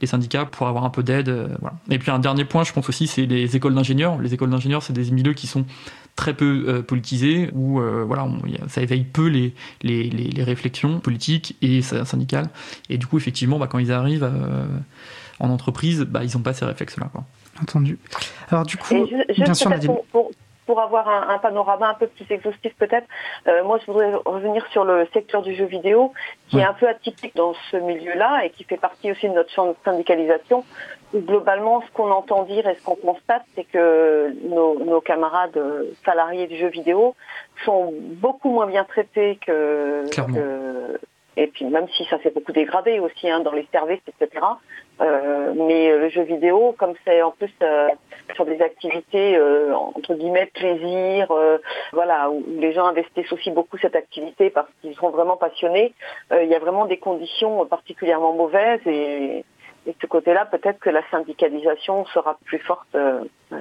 les, 0.00 0.06
syndicats 0.06 0.44
pour 0.44 0.66
avoir 0.66 0.84
un 0.84 0.90
peu 0.90 1.02
d'aide. 1.02 1.28
Euh, 1.28 1.48
et 1.90 1.98
puis 1.98 2.10
un 2.10 2.18
dernier 2.18 2.44
point, 2.44 2.64
je 2.64 2.72
pense 2.72 2.88
aussi, 2.88 3.06
c'est 3.06 3.26
les 3.26 3.56
écoles 3.56 3.74
d'ingénieurs. 3.74 4.18
Les 4.20 4.34
écoles 4.34 4.50
d'ingénieurs, 4.50 4.82
c'est 4.82 4.92
des 4.92 5.10
milieux 5.10 5.34
qui 5.34 5.46
sont 5.46 5.64
très 6.16 6.34
peu 6.34 6.64
euh, 6.68 6.82
politisés, 6.82 7.50
où 7.54 7.80
voilà, 8.06 8.28
ça 8.68 8.82
éveille 8.82 9.04
peu 9.04 9.26
les, 9.26 9.54
les, 9.82 10.44
réflexions 10.44 11.00
politiques 11.00 11.56
et 11.62 11.82
syndicales. 11.82 12.48
Et 12.90 12.98
du 12.98 13.06
coup, 13.06 13.16
effectivement, 13.16 13.58
bah, 13.58 13.66
quand 13.66 13.78
ils 13.78 13.92
arrivent 13.92 14.30
en 15.40 15.50
entreprise, 15.50 16.02
bah, 16.02 16.22
ils 16.24 16.36
n'ont 16.36 16.42
pas 16.42 16.52
ces 16.52 16.64
réflexes-là. 16.64 17.10
Entendu. 17.62 17.98
Alors 18.50 18.66
du 18.66 18.76
coup, 18.76 19.06
bien 19.36 19.54
sûr, 19.54 19.70
pour 20.10 20.30
avoir 20.72 21.08
un, 21.08 21.38
panorama 21.38 21.88
un 21.88 21.94
peu 21.94 22.06
plus 22.06 22.26
exhaustif 22.30 22.74
peut-être, 22.78 23.06
euh, 23.46 23.62
moi 23.64 23.78
je 23.78 23.86
voudrais 23.86 24.14
revenir 24.24 24.66
sur 24.68 24.84
le 24.84 25.06
secteur 25.12 25.42
du 25.42 25.54
jeu 25.54 25.64
vidéo, 25.66 26.12
qui 26.48 26.58
est 26.58 26.64
un 26.64 26.72
peu 26.74 26.88
atypique 26.88 27.36
dans 27.36 27.54
ce 27.70 27.76
milieu-là 27.76 28.44
et 28.44 28.50
qui 28.50 28.64
fait 28.64 28.76
partie 28.76 29.10
aussi 29.10 29.28
de 29.28 29.34
notre 29.34 29.50
champ 29.50 29.66
de 29.66 29.76
syndicalisation. 29.84 30.64
Où 31.12 31.20
globalement, 31.20 31.80
ce 31.82 31.92
qu'on 31.92 32.10
entend 32.10 32.42
dire 32.42 32.66
et 32.66 32.74
ce 32.74 32.82
qu'on 32.82 32.96
constate, 32.96 33.44
c'est 33.54 33.64
que 33.64 34.34
nos, 34.48 35.00
camarades 35.00 35.56
euh, 35.56 35.92
salariés 36.04 36.46
du 36.46 36.56
jeu 36.56 36.68
vidéo 36.68 37.14
sont 37.64 37.92
beaucoup 38.00 38.50
moins 38.50 38.66
bien 38.66 38.84
traités 38.84 39.38
que, 39.44 40.04
que 40.10 40.98
et 41.36 41.48
puis 41.48 41.64
même 41.64 41.86
si 41.96 42.04
ça 42.04 42.18
s'est 42.22 42.30
beaucoup 42.30 42.52
dégradé 42.52 43.00
aussi 43.00 43.28
hein, 43.28 43.40
dans 43.40 43.52
les 43.52 43.66
services, 43.72 44.00
etc. 44.08 44.44
Euh, 45.00 45.52
mais 45.56 45.96
le 45.96 46.08
jeu 46.08 46.22
vidéo, 46.22 46.74
comme 46.78 46.94
c'est 47.04 47.20
en 47.22 47.32
plus 47.32 47.52
euh, 47.62 47.88
sur 48.34 48.44
des 48.44 48.60
activités 48.62 49.36
euh, 49.36 49.74
entre 49.74 50.14
guillemets 50.14 50.50
plaisir, 50.54 51.30
euh, 51.32 51.58
voilà, 51.92 52.30
où 52.30 52.44
les 52.58 52.72
gens 52.72 52.86
investissent 52.86 53.32
aussi 53.32 53.50
beaucoup 53.50 53.76
cette 53.78 53.96
activité 53.96 54.50
parce 54.50 54.68
qu'ils 54.80 54.94
sont 54.94 55.10
vraiment 55.10 55.36
passionnés, 55.36 55.92
il 56.30 56.48
y 56.48 56.54
a 56.54 56.58
vraiment 56.60 56.86
des 56.86 56.98
conditions 56.98 57.66
particulièrement 57.66 58.34
mauvaises 58.34 58.86
et, 58.86 59.44
et 59.86 59.90
de 59.90 59.96
ce 60.00 60.06
côté-là, 60.06 60.46
peut-être 60.46 60.78
que 60.78 60.90
la 60.90 61.02
syndicalisation 61.10 62.06
sera 62.06 62.38
plus 62.44 62.60
forte 62.60 62.96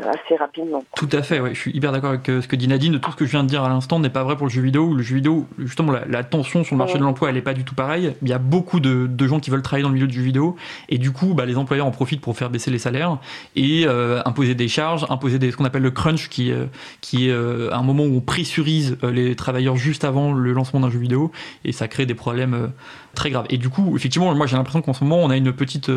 assez 0.01 0.35
rapidement. 0.35 0.83
Tout 0.95 1.09
à 1.11 1.21
fait, 1.21 1.39
ouais. 1.39 1.53
je 1.53 1.59
suis 1.59 1.71
hyper 1.71 1.91
d'accord 1.91 2.11
avec 2.11 2.27
euh, 2.29 2.41
ce 2.41 2.47
que 2.47 2.55
dit 2.55 2.67
Nadine. 2.67 2.99
Tout 2.99 3.11
ce 3.11 3.15
que 3.15 3.25
je 3.25 3.31
viens 3.31 3.43
de 3.43 3.49
dire 3.49 3.63
à 3.63 3.69
l'instant 3.69 3.99
n'est 3.99 4.09
pas 4.09 4.23
vrai 4.23 4.35
pour 4.35 4.47
le 4.47 4.51
jeu 4.51 4.61
vidéo. 4.61 4.93
Le 4.93 5.03
jeu 5.03 5.15
vidéo, 5.15 5.47
justement, 5.57 5.91
la, 5.91 6.23
tension 6.23 6.63
sur 6.63 6.75
le 6.75 6.79
marché 6.79 6.97
de 6.97 7.03
l'emploi, 7.03 7.29
elle 7.29 7.35
n'est 7.35 7.41
pas 7.41 7.53
du 7.53 7.63
tout 7.63 7.75
pareille. 7.75 8.15
Il 8.21 8.29
y 8.29 8.33
a 8.33 8.39
beaucoup 8.39 8.79
de, 8.79 9.09
gens 9.25 9.39
qui 9.39 9.49
veulent 9.49 9.61
travailler 9.61 9.83
dans 9.83 9.89
le 9.89 9.95
milieu 9.95 10.07
du 10.07 10.15
jeu 10.15 10.21
vidéo, 10.21 10.55
et 10.89 10.97
du 10.97 11.11
coup, 11.11 11.33
bah, 11.33 11.45
les 11.45 11.57
employeurs 11.57 11.85
en 11.85 11.91
profitent 11.91 12.21
pour 12.21 12.35
faire 12.35 12.49
baisser 12.49 12.71
les 12.71 12.77
salaires 12.77 13.17
et 13.55 13.83
euh, 13.85 14.21
imposer 14.25 14.55
des 14.55 14.67
charges, 14.67 15.05
imposer 15.09 15.39
des, 15.39 15.51
ce 15.51 15.57
qu'on 15.57 15.65
appelle 15.65 15.81
le 15.81 15.91
crunch, 15.91 16.29
qui, 16.29 16.51
euh, 16.51 16.65
qui 17.01 17.29
est 17.29 17.33
un 17.33 17.83
moment 17.83 18.03
où 18.03 18.17
on 18.17 18.21
pressurise 18.21 18.97
les 19.03 19.35
travailleurs 19.35 19.75
juste 19.75 20.03
avant 20.03 20.33
le 20.33 20.53
lancement 20.53 20.79
d'un 20.79 20.89
jeu 20.89 20.99
vidéo, 20.99 21.31
et 21.65 21.71
ça 21.71 21.87
crée 21.87 22.05
des 22.05 22.15
problèmes 22.15 22.71
très 23.15 23.29
graves. 23.29 23.45
Et 23.49 23.57
du 23.57 23.69
coup, 23.69 23.95
effectivement, 23.95 24.33
moi 24.33 24.47
j'ai 24.47 24.55
l'impression 24.55 24.81
qu'en 24.81 24.93
ce 24.93 25.03
moment, 25.03 25.19
on 25.19 25.29
a 25.29 25.37
une 25.37 25.53
petite, 25.53 25.91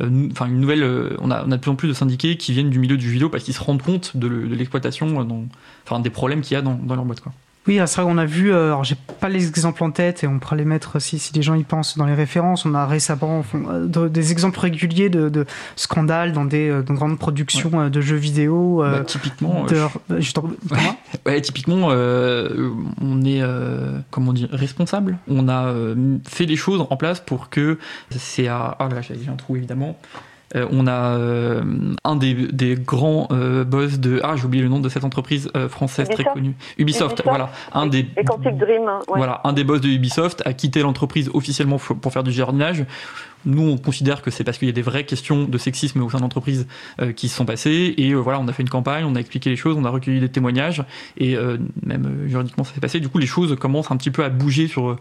enfin 0.00 0.46
une 0.46 0.60
nouvelle, 0.60 1.16
on 1.20 1.30
a, 1.30 1.44
on 1.46 1.52
a 1.52 1.56
de 1.56 1.60
plus 1.60 1.70
en 1.70 1.76
plus 1.76 1.88
de 1.88 1.92
syndiqués 1.92 2.36
qui 2.36 2.52
viennent 2.52 2.70
du 2.70 2.78
milieu 2.78 2.96
du 2.96 3.06
jeu 3.06 3.12
vidéo 3.12 3.28
parce 3.36 3.44
qu'ils 3.44 3.52
se 3.52 3.62
rendent 3.62 3.82
compte 3.82 4.16
de 4.16 4.28
l'exploitation, 4.28 5.46
enfin 5.84 6.00
des 6.00 6.08
problèmes 6.08 6.40
qu'il 6.40 6.54
y 6.54 6.56
a 6.56 6.62
dans, 6.62 6.72
dans 6.72 6.94
leur 6.94 7.04
boîte. 7.04 7.20
Quoi. 7.20 7.34
Oui, 7.66 7.78
c'est 7.84 8.00
vrai 8.00 8.10
qu'on 8.10 8.16
a 8.16 8.24
vu, 8.24 8.50
euh, 8.50 8.68
alors 8.68 8.82
j'ai 8.82 8.96
pas 9.20 9.28
les 9.28 9.46
exemples 9.46 9.84
en 9.84 9.90
tête 9.90 10.24
et 10.24 10.26
on 10.26 10.38
pourra 10.38 10.56
les 10.56 10.64
mettre 10.64 10.98
si, 11.02 11.18
si 11.18 11.34
les 11.34 11.42
gens 11.42 11.54
y 11.54 11.64
pensent 11.64 11.98
dans 11.98 12.06
les 12.06 12.14
références. 12.14 12.64
On 12.64 12.72
a 12.72 12.86
récemment 12.86 13.44
euh, 13.54 14.08
des 14.08 14.32
exemples 14.32 14.58
réguliers 14.58 15.10
de, 15.10 15.28
de 15.28 15.44
scandales 15.74 16.32
dans 16.32 16.46
des 16.46 16.70
euh, 16.70 16.80
grandes 16.80 17.18
productions 17.18 17.90
de 17.90 18.00
jeux 18.00 18.16
vidéo. 18.16 18.78
Bah, 18.78 19.04
typiquement, 19.04 19.66
ouais, 21.26 21.40
typiquement, 21.42 21.88
on 21.88 23.22
est 23.22 23.42
comment 24.10 24.32
dire 24.32 24.48
responsable. 24.50 25.18
On 25.28 25.50
a 25.50 25.74
fait 26.26 26.46
des 26.46 26.56
choses 26.56 26.86
en 26.88 26.96
place 26.96 27.20
pour 27.20 27.50
que 27.50 27.78
c'est 28.16 28.48
à 28.48 28.76
ah 28.78 28.88
là 28.88 29.02
j'ai 29.02 29.28
un 29.28 29.36
trou 29.36 29.56
évidemment 29.56 29.98
euh, 30.54 30.66
on 30.70 30.86
a 30.86 31.16
euh, 31.16 31.62
un 32.04 32.16
des, 32.16 32.76
grands 32.76 33.26
euh, 33.32 33.64
boss 33.64 33.98
de 33.98 34.20
ah 34.22 34.36
j'ai 34.36 34.44
oublié 34.44 34.62
le 34.62 34.68
nom 34.68 34.78
de 34.78 34.88
cette 34.88 35.04
entreprise 35.04 35.50
française 35.68 36.08
très 36.08 36.24
connue. 36.24 36.54
Ubisoft, 36.78 37.22
voilà. 37.24 37.50
Un 37.72 37.86
des 37.86 38.04
Dream 38.04 38.90
voilà 39.08 39.40
un 39.44 39.52
des 39.52 39.64
boss 39.64 39.80
de 39.80 39.88
Ubisoft 39.88 40.42
a 40.44 40.52
quitté 40.52 40.82
l'entreprise 40.82 41.30
officiellement 41.34 41.78
pour 41.78 42.12
faire 42.12 42.22
du 42.22 42.32
jardinage 42.32 42.84
nous, 43.46 43.62
on 43.62 43.78
considère 43.78 44.22
que 44.22 44.30
c'est 44.30 44.44
parce 44.44 44.58
qu'il 44.58 44.68
y 44.68 44.70
a 44.70 44.74
des 44.74 44.82
vraies 44.82 45.04
questions 45.04 45.44
de 45.44 45.58
sexisme 45.58 46.02
au 46.02 46.10
sein 46.10 46.18
de 46.18 46.22
l'entreprise 46.22 46.66
qui 47.14 47.28
se 47.28 47.36
sont 47.36 47.46
passées. 47.46 47.94
Et 47.96 48.14
voilà, 48.14 48.40
on 48.40 48.48
a 48.48 48.52
fait 48.52 48.62
une 48.62 48.68
campagne, 48.68 49.04
on 49.04 49.14
a 49.14 49.20
expliqué 49.20 49.50
les 49.50 49.56
choses, 49.56 49.76
on 49.78 49.84
a 49.84 49.90
recueilli 49.90 50.20
des 50.20 50.28
témoignages. 50.28 50.84
Et 51.16 51.36
même 51.84 52.24
juridiquement, 52.26 52.64
ça 52.64 52.74
s'est 52.74 52.80
passé. 52.80 53.00
Du 53.00 53.08
coup, 53.08 53.18
les 53.18 53.26
choses 53.26 53.56
commencent 53.56 53.90
un 53.90 53.96
petit 53.96 54.10
peu 54.10 54.24
à 54.24 54.28
bouger 54.28 54.68
sur 54.68 54.96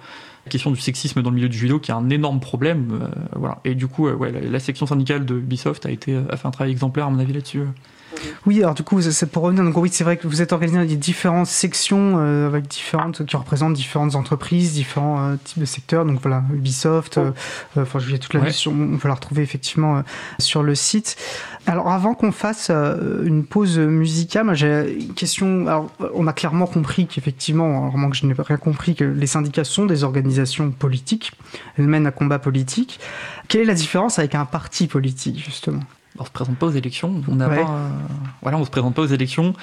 la 0.46 0.52
question 0.52 0.72
du 0.72 0.80
sexisme 0.80 1.22
dans 1.22 1.32
le 1.32 1.36
milieu 1.36 1.50
du 1.50 1.58
judo 1.58 1.80
qui 1.80 1.92
est 1.92 1.94
un 1.94 2.10
énorme 2.10 2.40
problème. 2.40 3.00
Euh, 3.02 3.08
voilà. 3.36 3.60
Et 3.66 3.76
du 3.76 3.88
coup, 3.88 4.08
euh, 4.08 4.50
la, 4.50 4.60
section 4.60 4.86
syndicale 4.86 5.26
de 5.26 5.36
Ubisoft 5.36 5.86
a 5.86 5.90
fait 5.90 6.16
un 6.46 6.52
travail 6.52 6.72
exemplaire, 6.72 7.08
à 7.08 7.10
mon 7.10 7.20
avis, 7.20 7.34
là-dessus. 7.34 7.62
Oui, 8.46 8.62
alors 8.62 8.76
du 8.76 8.84
coup, 8.84 9.02
c'est 9.02 9.26
pour 9.32 9.44
revenir, 9.44 9.64
donc 9.64 9.78
oui, 9.78 9.90
c'est 9.92 10.04
vrai 10.04 10.18
que 10.18 10.28
vous 10.28 10.42
êtes 10.42 10.54
organisé 10.54 10.78
dans 10.78 11.00
différentes 11.00 11.48
sections 11.48 12.16
euh, 12.18 12.48
avec 12.48 12.68
différentes 12.68 13.26
qui 13.26 13.36
représentent 13.36 13.74
différentes 13.74 14.16
entreprises, 14.16 14.74
différents 14.74 15.36
types 15.44 15.60
de 15.60 15.66
secteurs. 15.66 16.06
Donc 16.06 16.22
voilà, 16.22 16.44
Ubisoft, 16.54 17.20
enfin, 17.76 18.00
je 18.00 18.12
vais 18.12 18.18
toute 18.18 18.34
la 18.34 18.42
liste, 18.42 18.68
on 18.68 18.98
peut 18.98 19.08
la 19.08 19.16
retrouver 19.16 19.44
effectivement 19.44 20.04
sur 20.40 20.64
le 20.64 20.76
site. 20.76 21.18
Alors 21.66 21.90
avant 21.90 22.14
qu'on 22.14 22.32
fasse 22.32 22.70
une 22.70 23.46
pause 23.46 23.80
musicale, 23.80 24.54
j'ai 24.54 24.98
une 25.00 25.14
question. 25.14 25.68
Alors, 25.68 25.92
on 26.14 26.28
a 26.28 26.34
clairement 26.34 26.68
compris 26.68 27.08
qu'effectivement, 27.08 27.90
vraiment 27.90 28.10
que 28.10 28.16
je 28.16 28.26
n'ai 28.26 28.36
rien 28.38 28.58
compris, 28.58 28.96
que 28.96 29.04
les 29.04 29.28
syndicats 29.28 29.64
sont 29.64 29.86
des 29.86 30.04
organisations 30.04 30.72
politiques, 30.72 31.32
elles 31.78 31.88
mènent 31.88 32.08
un 32.08 32.12
combat 32.12 32.40
politique. 32.40 33.00
Quelle 33.48 33.62
est 33.62 33.66
la 33.66 33.74
différence 33.74 34.20
avec 34.20 34.36
un 34.36 34.46
parti 34.46 34.88
politique 34.88 35.44
justement? 35.44 35.82
On 36.18 36.26
se 36.26 36.32
présente 36.32 36.58
pas 36.58 36.68
aux 36.68 36.72
élections. 36.72 37.22
On 37.28 37.36
n'a 37.36 37.50
pas, 37.50 37.92
voilà, 38.42 38.58
on 38.58 38.66
se 38.66 38.70
présente 38.70 38.96
pas 38.96 39.02
aux 39.02 39.08
élections. 39.08 39.54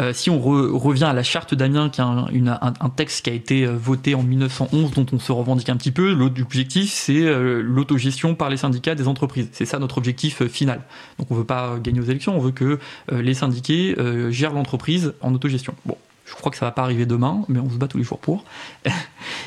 Euh, 0.00 0.12
si 0.12 0.28
on 0.28 0.38
revient 0.38 1.04
à 1.04 1.12
la 1.12 1.22
charte 1.22 1.54
d'Amiens, 1.54 1.88
qui 1.88 2.00
est 2.00 2.04
un, 2.04 2.26
un, 2.60 2.90
texte 2.90 3.24
qui 3.24 3.30
a 3.30 3.32
été 3.32 3.64
euh, 3.64 3.76
voté 3.76 4.14
en 4.14 4.22
1911, 4.22 4.92
dont 4.92 5.06
on 5.12 5.18
se 5.18 5.32
revendique 5.32 5.70
un 5.70 5.76
petit 5.76 5.90
peu, 5.90 6.12
l'objectif 6.12 6.92
c'est 6.92 7.22
euh, 7.22 7.62
l'autogestion 7.62 8.34
par 8.34 8.50
les 8.50 8.58
syndicats 8.58 8.94
des 8.94 9.08
entreprises. 9.08 9.48
C'est 9.52 9.64
ça 9.64 9.78
notre 9.78 9.96
objectif 9.96 10.46
final. 10.48 10.82
Donc 11.18 11.30
on 11.30 11.34
veut 11.34 11.44
pas 11.44 11.78
gagner 11.82 12.00
aux 12.00 12.04
élections, 12.04 12.36
on 12.36 12.40
veut 12.40 12.52
que 12.52 12.78
les 13.10 13.34
syndiqués 13.34 13.96
gèrent 14.30 14.52
l'entreprise 14.52 15.14
en 15.20 15.34
autogestion. 15.34 15.74
Bon, 15.86 15.96
je 16.26 16.34
crois 16.34 16.50
que 16.50 16.58
ça 16.58 16.66
va 16.66 16.72
pas 16.72 16.82
arriver 16.82 17.06
demain, 17.06 17.42
mais 17.48 17.60
on 17.60 17.70
se 17.70 17.76
bat 17.76 17.86
tous 17.86 17.98
les 17.98 18.04
jours 18.04 18.18
pour. 18.18 18.44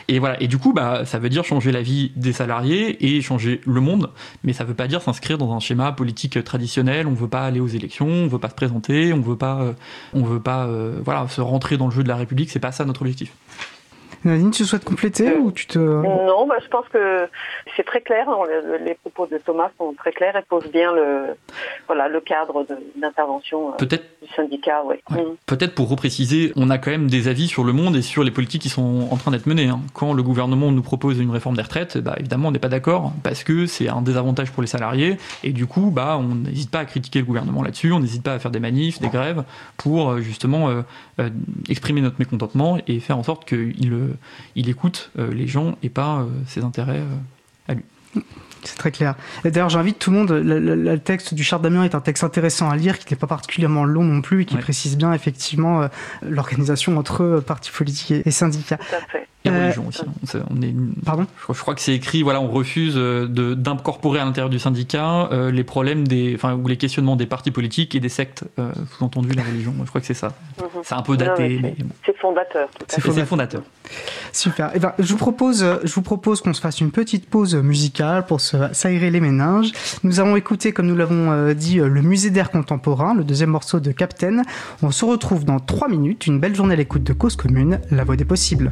et 0.07 0.19
voilà. 0.19 0.41
Et 0.41 0.47
du 0.47 0.57
coup, 0.57 0.71
bah, 0.71 1.05
ça 1.05 1.19
veut 1.19 1.29
dire 1.29 1.43
changer 1.43 1.71
la 1.71 1.81
vie 1.81 2.11
des 2.15 2.31
salariés 2.31 3.05
et 3.05 3.21
changer 3.21 3.59
le 3.65 3.81
monde, 3.81 4.11
mais 4.43 4.53
ça 4.53 4.63
veut 4.63 4.73
pas 4.73 4.87
dire 4.87 5.01
s'inscrire 5.01 5.37
dans 5.37 5.53
un 5.53 5.59
schéma 5.59 5.91
politique 5.91 6.41
traditionnel. 6.43 7.07
On 7.07 7.13
veut 7.13 7.27
pas 7.27 7.43
aller 7.43 7.59
aux 7.59 7.67
élections, 7.67 8.07
on 8.07 8.27
veut 8.27 8.39
pas 8.39 8.49
se 8.49 8.55
présenter, 8.55 9.11
on 9.11 9.21
veut 9.21 9.37
pas, 9.37 9.61
euh, 9.61 9.73
on 10.13 10.23
veut 10.23 10.39
pas, 10.39 10.67
euh, 10.67 11.01
voilà, 11.03 11.27
se 11.27 11.41
rentrer 11.41 11.77
dans 11.77 11.85
le 11.85 11.91
jeu 11.91 12.03
de 12.03 12.07
la 12.07 12.15
République. 12.15 12.49
C'est 12.49 12.59
pas 12.59 12.71
ça 12.71 12.85
notre 12.85 13.01
objectif. 13.01 13.33
Nadine, 14.25 14.51
tu 14.51 14.65
souhaites 14.65 14.83
compléter 14.83 15.35
ou 15.35 15.51
tu 15.51 15.65
te... 15.65 15.79
Non, 15.79 16.47
bah, 16.47 16.55
je 16.61 16.67
pense 16.67 16.87
que 16.89 17.27
c'est 17.75 17.83
très 17.83 18.01
clair. 18.01 18.27
Les 18.85 18.95
propos 18.95 19.27
de 19.27 19.37
Thomas 19.37 19.69
sont 19.77 19.93
très 19.93 20.11
clairs 20.11 20.35
et 20.35 20.41
posent 20.41 20.69
bien 20.71 20.93
le, 20.93 21.35
voilà, 21.87 22.07
le 22.07 22.19
cadre 22.19 22.65
d'intervention 22.95 23.73
euh, 23.73 23.85
du 23.85 24.27
syndicat. 24.35 24.83
Mm. 25.09 25.17
Peut-être 25.45 25.75
pour 25.75 25.89
repréciser, 25.89 26.51
on 26.55 26.69
a 26.69 26.77
quand 26.77 26.91
même 26.91 27.09
des 27.09 27.27
avis 27.27 27.47
sur 27.47 27.63
le 27.63 27.73
monde 27.73 27.95
et 27.95 28.01
sur 28.01 28.23
les 28.23 28.31
politiques 28.31 28.61
qui 28.61 28.69
sont 28.69 29.07
en 29.09 29.17
train 29.17 29.31
d'être 29.31 29.47
menées. 29.47 29.67
Hein. 29.67 29.79
Quand 29.93 30.13
le 30.13 30.23
gouvernement 30.23 30.71
nous 30.71 30.81
propose 30.81 31.19
une 31.19 31.31
réforme 31.31 31.55
des 31.55 31.61
retraites, 31.61 31.97
bah, 31.97 32.15
évidemment, 32.17 32.49
on 32.49 32.51
n'est 32.51 32.59
pas 32.59 32.69
d'accord 32.69 33.13
parce 33.23 33.43
que 33.43 33.65
c'est 33.65 33.89
un 33.89 34.01
désavantage 34.01 34.51
pour 34.51 34.61
les 34.61 34.67
salariés 34.67 35.17
et 35.43 35.51
du 35.51 35.65
coup, 35.65 35.91
bah, 35.91 36.17
on 36.19 36.35
n'hésite 36.35 36.71
pas 36.71 36.79
à 36.79 36.85
critiquer 36.85 37.19
le 37.19 37.25
gouvernement 37.25 37.63
là-dessus, 37.63 37.91
on 37.91 37.99
n'hésite 37.99 38.23
pas 38.23 38.33
à 38.33 38.39
faire 38.39 38.51
des 38.51 38.59
manifs, 38.59 38.99
des 38.99 39.09
grèves 39.09 39.43
pour 39.77 40.11
euh, 40.11 40.19
justement 40.19 40.69
euh, 40.69 41.29
exprimer 41.69 42.01
notre 42.01 42.17
mécontentement 42.19 42.77
et 42.87 42.99
faire 42.99 43.17
en 43.17 43.23
sorte 43.23 43.45
qu'il 43.45 44.08
il 44.55 44.69
écoute 44.69 45.11
euh, 45.17 45.33
les 45.33 45.47
gens 45.47 45.77
et 45.83 45.89
pas 45.89 46.19
euh, 46.19 46.25
ses 46.47 46.63
intérêts 46.63 46.99
euh, 46.99 47.71
à 47.71 47.73
lui. 47.73 47.83
C'est 48.63 48.77
très 48.77 48.91
clair. 48.91 49.15
D'ailleurs, 49.45 49.69
j'invite 49.69 49.99
tout 49.99 50.11
le 50.11 50.17
monde. 50.17 50.31
Le, 50.31 50.97
texte 50.97 51.33
du 51.33 51.43
Charte 51.43 51.61
d'Amiens 51.61 51.85
est 51.85 51.95
un 51.95 52.01
texte 52.01 52.25
intéressant 52.25 52.69
à 52.69 52.75
lire, 52.75 52.99
qui 52.99 53.13
n'est 53.13 53.17
pas 53.17 53.27
particulièrement 53.27 53.85
long 53.85 54.03
non 54.03 54.21
plus, 54.21 54.41
et 54.41 54.45
qui 54.45 54.57
précise 54.57 54.97
bien 54.97 55.13
effectivement 55.13 55.87
l'organisation 56.21 56.97
entre 56.97 57.41
partis 57.45 57.71
politiques 57.71 58.11
et, 58.25 58.31
syndicats. 58.31 58.75
Tout 58.75 58.95
à 58.95 58.99
fait. 59.09 59.27
Et 59.45 59.49
religion 59.49 59.85
aussi. 59.87 60.01
Hein. 60.01 60.43
On 60.49 60.61
est, 60.61 60.73
Pardon 61.05 61.25
je, 61.47 61.61
crois 61.61 61.73
que 61.73 61.81
c'est 61.81 61.93
écrit, 61.93 62.23
voilà, 62.23 62.41
on 62.41 62.49
refuse 62.49 62.95
d'incorporer 62.95 64.19
à 64.19 64.25
l'intérieur 64.25 64.49
du 64.49 64.59
syndicat 64.59 65.29
les 65.51 65.63
problèmes 65.63 66.07
des, 66.07 66.35
enfin, 66.35 66.55
ou 66.55 66.67
les 66.67 66.77
questionnements 66.77 67.15
des 67.15 67.25
partis 67.25 67.51
politiques 67.51 67.95
et 67.95 67.99
des 67.99 68.09
sectes, 68.09 68.43
sous-entendu 68.97 69.29
la 69.29 69.43
religion. 69.43 69.73
Je 69.83 69.87
crois 69.87 70.01
que 70.01 70.07
c'est 70.07 70.13
ça. 70.13 70.33
Mhm. 70.59 70.81
C'est 70.83 70.95
un 70.95 71.01
peu 71.01 71.15
daté. 71.15 71.61
C'est 72.05 72.17
fondateur. 72.17 72.67
C'est 72.87 73.25
fondateur. 73.25 73.61
Super. 74.31 74.71
Eh 74.75 74.79
ben, 74.79 74.93
je 74.99 75.11
vous 75.11 75.17
propose, 75.17 75.65
je 75.83 75.93
vous 75.93 76.01
propose 76.01 76.41
qu'on 76.41 76.53
se 76.53 76.61
fasse 76.61 76.81
une 76.81 76.91
petite 76.91 77.29
pause 77.29 77.55
musicale 77.55 78.25
pour 78.25 78.41
s'aérer 78.41 79.09
les 79.09 79.19
méninges. 79.19 79.71
Nous 80.03 80.19
avons 80.19 80.35
écouté, 80.35 80.71
comme 80.71 80.87
nous 80.87 80.95
l'avons 80.95 81.31
euh, 81.31 81.53
dit, 81.53 81.79
euh, 81.79 81.87
le 81.87 82.01
musée 82.01 82.29
d'art 82.29 82.51
contemporain, 82.51 83.13
le 83.13 83.23
deuxième 83.23 83.49
morceau 83.49 83.79
de 83.79 83.91
Captain. 83.91 84.41
On 84.83 84.91
se 84.91 85.05
retrouve 85.05 85.45
dans 85.45 85.59
trois 85.59 85.87
minutes. 85.87 86.27
Une 86.27 86.39
belle 86.39 86.55
journée 86.55 86.73
à 86.73 86.77
l'écoute 86.77 87.03
de 87.03 87.13
Cause 87.13 87.35
Commune, 87.35 87.79
la 87.91 88.03
voix 88.03 88.15
des 88.15 88.25
possibles. 88.25 88.71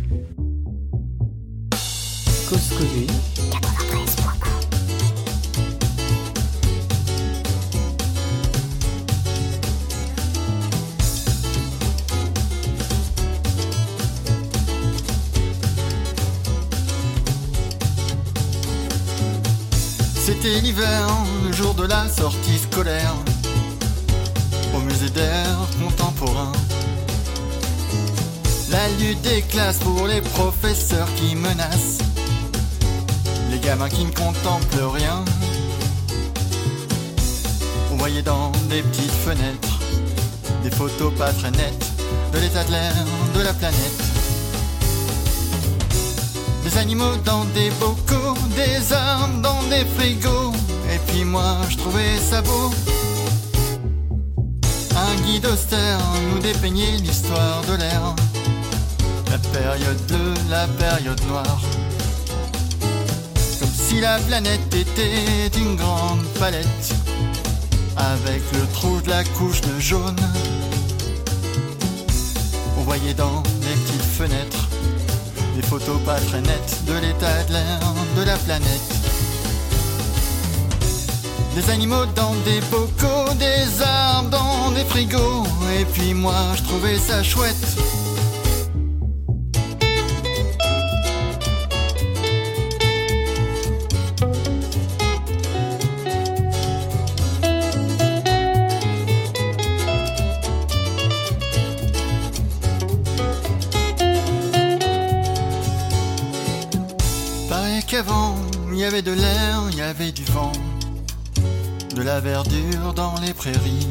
C'était 20.16 20.62
l'hiver, 20.62 21.08
le 21.46 21.52
jour 21.52 21.74
de 21.74 21.86
la 21.86 22.08
sortie 22.08 22.58
scolaire, 22.58 23.14
au 24.74 24.80
musée 24.80 25.10
d'art 25.10 25.68
contemporain. 25.84 26.54
La 28.72 28.88
lutte 29.00 29.22
des 29.22 29.42
classes 29.42 29.80
pour 29.80 30.08
les 30.08 30.22
professeurs 30.22 31.08
qui 31.16 31.36
menacent, 31.36 31.98
qui 33.90 34.06
ne 34.06 34.12
contemplent 34.12 34.96
rien. 34.96 35.26
On 37.92 37.98
voyait 37.98 38.22
dans 38.22 38.50
des 38.70 38.82
petites 38.82 39.12
fenêtres 39.12 39.80
des 40.64 40.72
photos 40.72 41.14
pas 41.18 41.34
très 41.34 41.52
nettes 41.52 41.86
de 42.32 42.40
l'état 42.40 42.64
de 42.64 42.72
l'air 42.72 42.94
de 43.36 43.42
la 43.42 43.54
planète. 43.54 44.02
Des 46.64 46.78
animaux 46.78 47.18
dans 47.26 47.44
des 47.54 47.70
bocaux, 47.72 48.38
des 48.56 48.94
armes 48.94 49.42
dans 49.42 49.62
des 49.64 49.84
frigos. 49.98 50.54
Et 50.94 51.00
puis 51.08 51.26
moi, 51.26 51.58
je 51.70 51.76
trouvais 51.76 52.18
ça 52.20 52.42
beau. 52.42 52.72
Un 54.96 55.16
guide 55.26 55.46
austère 55.46 56.00
nous 56.32 56.40
dépeignait 56.40 56.98
l'histoire 57.04 57.62
de 57.70 57.76
l'air. 57.76 58.16
La 59.30 59.38
période 59.60 60.02
bleue, 60.08 60.34
la 60.50 60.68
période 60.68 61.22
noire. 61.28 61.60
Si 63.88 64.02
la 64.02 64.20
planète 64.20 64.74
était 64.76 65.58
une 65.58 65.78
grande 65.78 66.22
palette. 66.38 66.94
Avec 67.96 68.42
le 68.52 68.68
trou 68.74 69.00
de 69.00 69.10
la 69.10 69.24
couche 69.24 69.62
de 69.62 69.80
jaune. 69.80 70.20
On 72.78 72.82
voyait 72.82 73.14
dans 73.14 73.42
les 73.62 73.76
petites 73.76 74.12
fenêtres 74.18 74.68
des 75.56 75.62
photos 75.64 76.00
pas 76.06 76.20
très 76.20 76.42
nettes 76.42 76.84
de 76.86 76.94
l'état 77.00 77.44
de 77.46 77.54
l'air 77.54 77.80
de 78.18 78.24
la 78.24 78.36
planète. 78.36 78.90
Des 81.56 81.70
animaux 81.72 82.06
dans 82.14 82.36
des 82.44 82.60
bocaux, 82.70 83.34
des 83.40 83.82
arbres 83.82 84.30
dans 84.30 84.72
des 84.72 84.84
frigos. 84.84 85.46
Et 85.80 85.86
puis 85.86 86.14
moi 86.14 86.36
je 86.58 86.64
trouvais 86.64 87.00
ça 87.00 87.24
chouette. 87.24 87.78
Qu'avant, 107.88 108.36
il 108.72 108.78
y 108.78 108.84
avait 108.84 109.02
de 109.02 109.14
l'air, 109.14 109.64
il 109.72 109.78
y 109.78 109.82
avait 109.82 110.12
du 110.12 110.24
vent, 110.26 110.52
de 111.96 112.02
la 112.02 112.20
verdure 112.20 112.94
dans 112.94 113.16
les 113.22 113.34
prairies. 113.34 113.88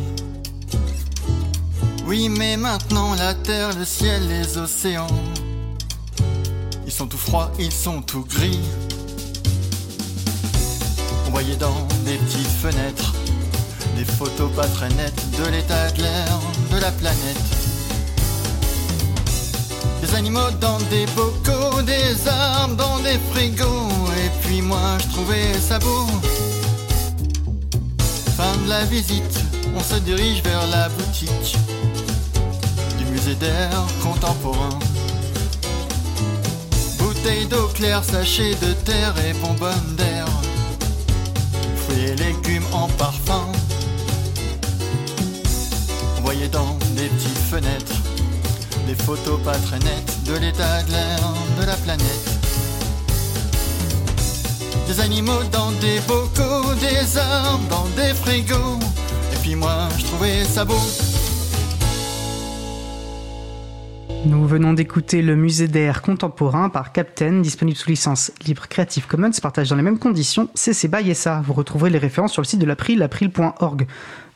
Oui, 2.06 2.28
mais 2.28 2.56
maintenant 2.56 3.14
la 3.14 3.34
terre, 3.34 3.70
le 3.76 3.84
ciel, 3.84 4.28
les 4.28 4.58
océans, 4.58 5.06
ils 6.84 6.92
sont 6.92 7.06
tout 7.06 7.16
froids, 7.16 7.50
ils 7.58 7.72
sont 7.72 8.02
tout 8.02 8.24
gris. 8.24 8.60
On 11.26 11.30
voyait 11.30 11.56
dans 11.56 11.86
des 12.04 12.16
petites 12.18 12.46
fenêtres 12.46 13.14
des 13.96 14.04
photos 14.04 14.50
pas 14.54 14.66
très 14.66 14.90
nettes 14.90 15.24
de 15.38 15.50
l'état 15.50 15.90
de 15.92 16.02
l'air 16.02 16.38
de 16.70 16.78
la 16.78 16.92
planète. 16.92 17.55
Des 20.06 20.14
animaux 20.14 20.50
dans 20.60 20.78
des 20.88 21.04
bocaux, 21.16 21.82
des 21.82 22.28
arbres 22.28 22.76
dans 22.76 22.98
des 23.00 23.18
frigos, 23.32 23.88
et 24.16 24.30
puis 24.40 24.62
moi 24.62 24.98
je 25.00 25.12
trouvais 25.12 25.52
ça 25.54 25.80
beau. 25.80 26.06
Fin 28.36 28.56
de 28.64 28.68
la 28.68 28.84
visite, 28.84 29.40
on 29.74 29.80
se 29.80 29.96
dirige 29.96 30.42
vers 30.44 30.64
la 30.68 30.88
boutique 30.90 31.56
du 32.98 33.04
musée 33.06 33.34
d'art 33.34 33.86
contemporain. 34.00 34.78
Bouteilles 36.98 37.46
d'eau 37.46 37.66
claire, 37.74 38.04
sachets 38.04 38.54
de 38.54 38.74
terre 38.84 39.14
et 39.28 39.32
bonbonnes 39.32 39.96
d'air. 39.96 40.26
Fruits 41.78 42.04
et 42.04 42.14
légumes 42.14 42.66
en 42.72 42.86
parfum. 42.90 43.46
On 46.16 46.20
voyait 46.20 46.48
dans 46.48 46.78
des 46.94 47.08
petites 47.08 47.38
fenêtres 47.50 48.05
des 48.86 48.94
photos 48.94 49.40
pas 49.42 49.56
très 49.58 49.78
nettes 49.80 50.18
de 50.26 50.34
l'état 50.38 50.82
de 50.84 50.92
l'air 50.92 51.18
de 51.60 51.66
la 51.66 51.74
planète. 51.74 52.26
Des 54.86 55.00
animaux 55.00 55.42
dans 55.50 55.72
des 55.72 55.98
bocaux, 56.06 56.72
des 56.80 57.18
arbres 57.18 57.68
dans 57.68 57.86
des 57.96 58.14
frigos. 58.14 58.78
Et 59.32 59.36
puis 59.42 59.56
moi, 59.56 59.88
je 59.98 60.04
trouvais 60.04 60.44
ça 60.44 60.64
beau. 60.64 60.78
Nous 64.24 64.46
venons 64.46 64.72
d'écouter 64.72 65.22
le 65.22 65.36
musée 65.36 65.68
d'air 65.68 66.02
contemporain 66.02 66.68
par 66.68 66.92
Captain, 66.92 67.40
disponible 67.40 67.76
sous 67.76 67.90
licence 67.90 68.32
libre 68.46 68.68
Creative 68.68 69.06
Commons, 69.06 69.30
partage 69.42 69.68
dans 69.68 69.76
les 69.76 69.82
mêmes 69.82 69.98
conditions 69.98 70.48
CC 70.54 70.88
BY 70.88 71.14
SA. 71.14 71.42
Vous 71.44 71.52
retrouverez 71.52 71.90
les 71.90 71.98
références 71.98 72.32
sur 72.32 72.42
le 72.42 72.46
site 72.46 72.60
de 72.60 72.66
l'April, 72.66 73.02
april.org. 73.02 73.86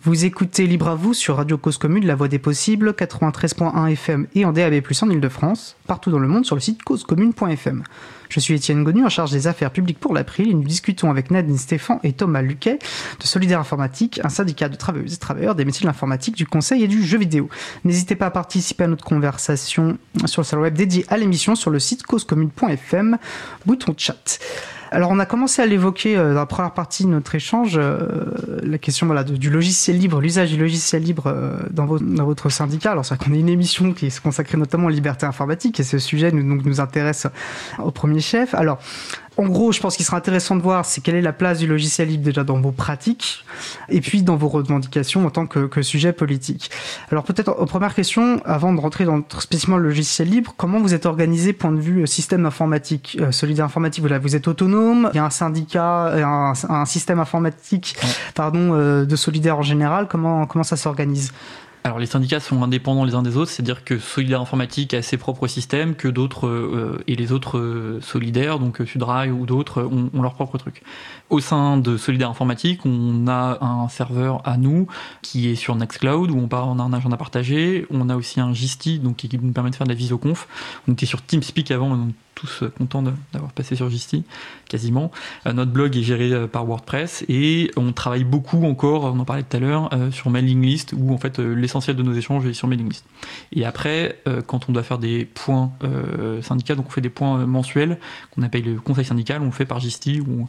Vous 0.02 0.24
écoutez 0.24 0.66
Libre 0.66 0.88
à 0.88 0.94
vous 0.94 1.12
sur 1.12 1.36
Radio 1.36 1.58
Cause 1.58 1.76
Commune, 1.76 2.06
la 2.06 2.14
voix 2.14 2.28
des 2.28 2.38
possibles, 2.38 2.92
93.1 2.92 3.92
FM 3.92 4.28
et 4.34 4.46
en 4.46 4.52
DAB+, 4.52 4.80
en 5.02 5.10
Ile-de-France, 5.10 5.76
partout 5.86 6.10
dans 6.10 6.18
le 6.18 6.26
monde 6.26 6.46
sur 6.46 6.56
le 6.56 6.62
site 6.62 6.82
causecommune.fm. 6.82 7.82
Je 8.30 8.40
suis 8.40 8.54
Étienne 8.54 8.82
Gonu, 8.82 9.04
en 9.04 9.10
charge 9.10 9.30
des 9.30 9.46
affaires 9.46 9.70
publiques 9.70 10.00
pour 10.00 10.14
l'April, 10.14 10.48
et 10.48 10.54
nous 10.54 10.62
discutons 10.62 11.10
avec 11.10 11.30
Nadine 11.30 11.58
Stéphan 11.58 12.00
et 12.02 12.14
Thomas 12.14 12.40
Luquet 12.40 12.78
de 13.20 13.26
Solidaire 13.26 13.60
Informatique, 13.60 14.22
un 14.24 14.30
syndicat 14.30 14.70
de 14.70 14.76
travailleuses 14.76 15.12
et 15.12 15.18
travailleurs 15.18 15.54
des 15.54 15.66
métiers 15.66 15.82
de 15.82 15.88
l'informatique, 15.88 16.34
du 16.34 16.46
conseil 16.46 16.82
et 16.82 16.88
du 16.88 17.04
jeu 17.04 17.18
vidéo. 17.18 17.50
N'hésitez 17.84 18.16
pas 18.16 18.26
à 18.26 18.30
participer 18.30 18.84
à 18.84 18.86
notre 18.86 19.04
conversation 19.04 19.98
sur 20.24 20.40
le 20.40 20.46
salon 20.46 20.62
web 20.62 20.72
dédié 20.72 21.04
à 21.10 21.18
l'émission 21.18 21.54
sur 21.54 21.70
le 21.70 21.78
site 21.78 22.04
causecommune.fm, 22.04 23.18
bouton 23.66 23.92
chat. 23.98 24.38
Alors, 24.92 25.10
on 25.12 25.18
a 25.20 25.26
commencé 25.26 25.62
à 25.62 25.66
l'évoquer 25.66 26.16
euh, 26.16 26.34
dans 26.34 26.40
la 26.40 26.46
première 26.46 26.72
partie 26.72 27.04
de 27.04 27.10
notre 27.10 27.32
échange, 27.36 27.74
euh, 27.76 27.98
la 28.62 28.76
question 28.78 29.06
voilà, 29.06 29.22
du 29.22 29.48
logiciel 29.48 29.96
libre, 29.98 30.20
l'usage 30.20 30.50
du 30.50 30.58
logiciel 30.58 31.02
libre 31.04 31.28
euh, 31.28 31.54
dans, 31.70 31.86
vo- 31.86 32.00
dans 32.00 32.24
votre 32.24 32.48
syndicat. 32.48 32.90
Alors, 32.90 33.04
c'est 33.04 33.14
vrai 33.14 33.24
qu'on 33.24 33.32
a 33.32 33.36
une 33.36 33.48
émission 33.48 33.92
qui 33.92 34.06
est 34.06 34.20
consacrée 34.20 34.58
notamment 34.58 34.86
aux 34.86 34.90
libertés 34.90 35.26
informatiques 35.26 35.78
et 35.78 35.84
ce 35.84 35.98
sujet 36.00 36.32
nous, 36.32 36.42
nous 36.42 36.80
intéresse 36.80 37.28
au 37.78 37.92
premier 37.92 38.20
chef. 38.20 38.52
Alors, 38.54 38.78
en 39.40 39.48
gros, 39.48 39.72
je 39.72 39.80
pense 39.80 39.96
qu'il 39.96 40.04
sera 40.04 40.16
intéressant 40.18 40.54
de 40.56 40.62
voir 40.62 40.84
c'est 40.84 41.00
quelle 41.00 41.14
est 41.14 41.22
la 41.22 41.32
place 41.32 41.58
du 41.58 41.66
logiciel 41.66 42.08
libre 42.08 42.24
déjà 42.24 42.44
dans 42.44 42.60
vos 42.60 42.72
pratiques 42.72 43.44
et 43.88 44.00
puis 44.00 44.22
dans 44.22 44.36
vos 44.36 44.48
revendications 44.48 45.26
en 45.26 45.30
tant 45.30 45.46
que, 45.46 45.66
que 45.66 45.82
sujet 45.82 46.12
politique. 46.12 46.70
Alors 47.10 47.24
peut-être 47.24 47.48
en 47.58 47.66
première 47.66 47.94
question, 47.94 48.40
avant 48.44 48.72
de 48.72 48.80
rentrer 48.80 49.04
dans 49.06 49.22
spécifiquement 49.38 49.78
le 49.78 49.88
logiciel 49.88 50.28
libre, 50.28 50.54
comment 50.56 50.78
vous 50.80 50.94
êtes 50.94 51.06
organisé 51.06 51.52
point 51.52 51.72
de 51.72 51.80
vue 51.80 52.02
euh, 52.02 52.06
système 52.06 52.44
informatique, 52.46 53.16
euh, 53.20 53.32
solidaire 53.32 53.64
informatique? 53.64 54.00
Voilà, 54.00 54.18
vous 54.18 54.36
êtes 54.36 54.46
autonome, 54.46 55.10
il 55.12 55.16
y 55.16 55.20
a 55.20 55.24
un 55.24 55.30
syndicat, 55.30 56.06
euh, 56.08 56.24
un, 56.24 56.52
un 56.68 56.84
système 56.84 57.18
informatique, 57.18 57.96
Ouais. 58.02 58.08
pardon, 58.34 58.74
euh, 58.74 59.04
de 59.04 59.16
solidaire 59.16 59.58
en 59.58 59.62
général. 59.62 60.06
Comment 60.08 60.46
comment 60.46 60.64
ça 60.64 60.76
s'organise? 60.76 61.32
Alors 61.82 61.98
les 61.98 62.06
syndicats 62.06 62.40
sont 62.40 62.62
indépendants 62.62 63.04
les 63.04 63.14
uns 63.14 63.22
des 63.22 63.38
autres, 63.38 63.50
c'est-à-dire 63.50 63.84
que 63.84 63.98
Solidaire 63.98 64.42
Informatique 64.42 64.92
a 64.92 65.00
ses 65.00 65.16
propres 65.16 65.46
systèmes, 65.46 65.94
que 65.94 66.08
d'autres 66.08 66.46
euh, 66.46 67.02
et 67.06 67.16
les 67.16 67.32
autres 67.32 67.58
euh, 67.58 68.00
solidaires, 68.02 68.58
donc 68.58 68.82
euh, 68.82 68.86
Sudrail 68.86 69.30
ou 69.30 69.46
d'autres, 69.46 69.82
ont, 69.82 70.10
leur 70.20 70.34
propre 70.34 70.58
truc. 70.58 70.82
Au 71.30 71.40
sein 71.40 71.78
de 71.78 71.96
Solidaire 71.96 72.28
Informatique, 72.28 72.84
on 72.84 73.26
a 73.28 73.64
un 73.64 73.88
serveur 73.88 74.46
à 74.46 74.58
nous 74.58 74.88
qui 75.22 75.48
est 75.48 75.54
sur 75.54 75.74
Nextcloud 75.74 76.30
où 76.30 76.38
on, 76.38 76.48
part, 76.48 76.68
a 76.68 76.72
un 76.72 76.92
agenda 76.92 77.16
partagé. 77.16 77.86
On 77.90 78.10
a 78.10 78.16
aussi 78.16 78.40
un 78.40 78.52
Gisti 78.52 78.98
donc 78.98 79.16
qui 79.16 79.30
nous 79.40 79.52
permet 79.52 79.70
de 79.70 79.76
faire 79.76 79.86
de 79.86 79.92
la 79.92 79.96
visioconf. 79.96 80.48
On 80.86 80.92
était 80.92 81.06
sur 81.06 81.22
TeamSpeak 81.22 81.70
avant, 81.70 81.92
on 81.92 82.08
tous 82.34 82.62
euh, 82.62 82.68
contents 82.68 83.02
d'avoir 83.32 83.52
passé 83.52 83.76
sur 83.76 83.88
Gisti, 83.90 84.24
quasiment. 84.68 85.10
Euh, 85.46 85.52
notre 85.52 85.70
blog 85.70 85.96
est 85.96 86.02
géré 86.02 86.32
euh, 86.32 86.46
par 86.46 86.64
WordPress 86.64 87.24
et 87.28 87.70
on 87.76 87.92
travaille 87.92 88.24
beaucoup 88.24 88.64
encore, 88.64 89.04
on 89.04 89.18
en 89.18 89.24
parlait 89.24 89.42
tout 89.42 89.56
à 89.56 89.60
l'heure, 89.60 89.90
sur 90.12 90.30
mailing 90.30 90.62
list 90.62 90.94
où 90.96 91.12
en 91.12 91.18
fait 91.18 91.38
l'essentiel 91.38 91.96
de 91.96 92.02
nos 92.02 92.14
échanges 92.14 92.46
est 92.46 92.52
sur 92.52 92.68
mailing 92.68 92.88
list. 92.88 93.04
Et 93.52 93.64
après, 93.64 94.18
quand 94.46 94.68
on 94.68 94.72
doit 94.72 94.82
faire 94.82 94.98
des 94.98 95.24
points 95.24 95.72
syndicats, 96.42 96.74
donc 96.74 96.86
on 96.86 96.90
fait 96.90 97.00
des 97.00 97.10
points 97.10 97.46
mensuels 97.46 97.98
qu'on 98.30 98.42
appelle 98.42 98.64
le 98.64 98.80
conseil 98.80 99.04
syndical, 99.04 99.42
on 99.42 99.46
le 99.46 99.50
fait 99.50 99.66
par 99.66 99.80
Gisti 99.80 100.20
où, 100.20 100.48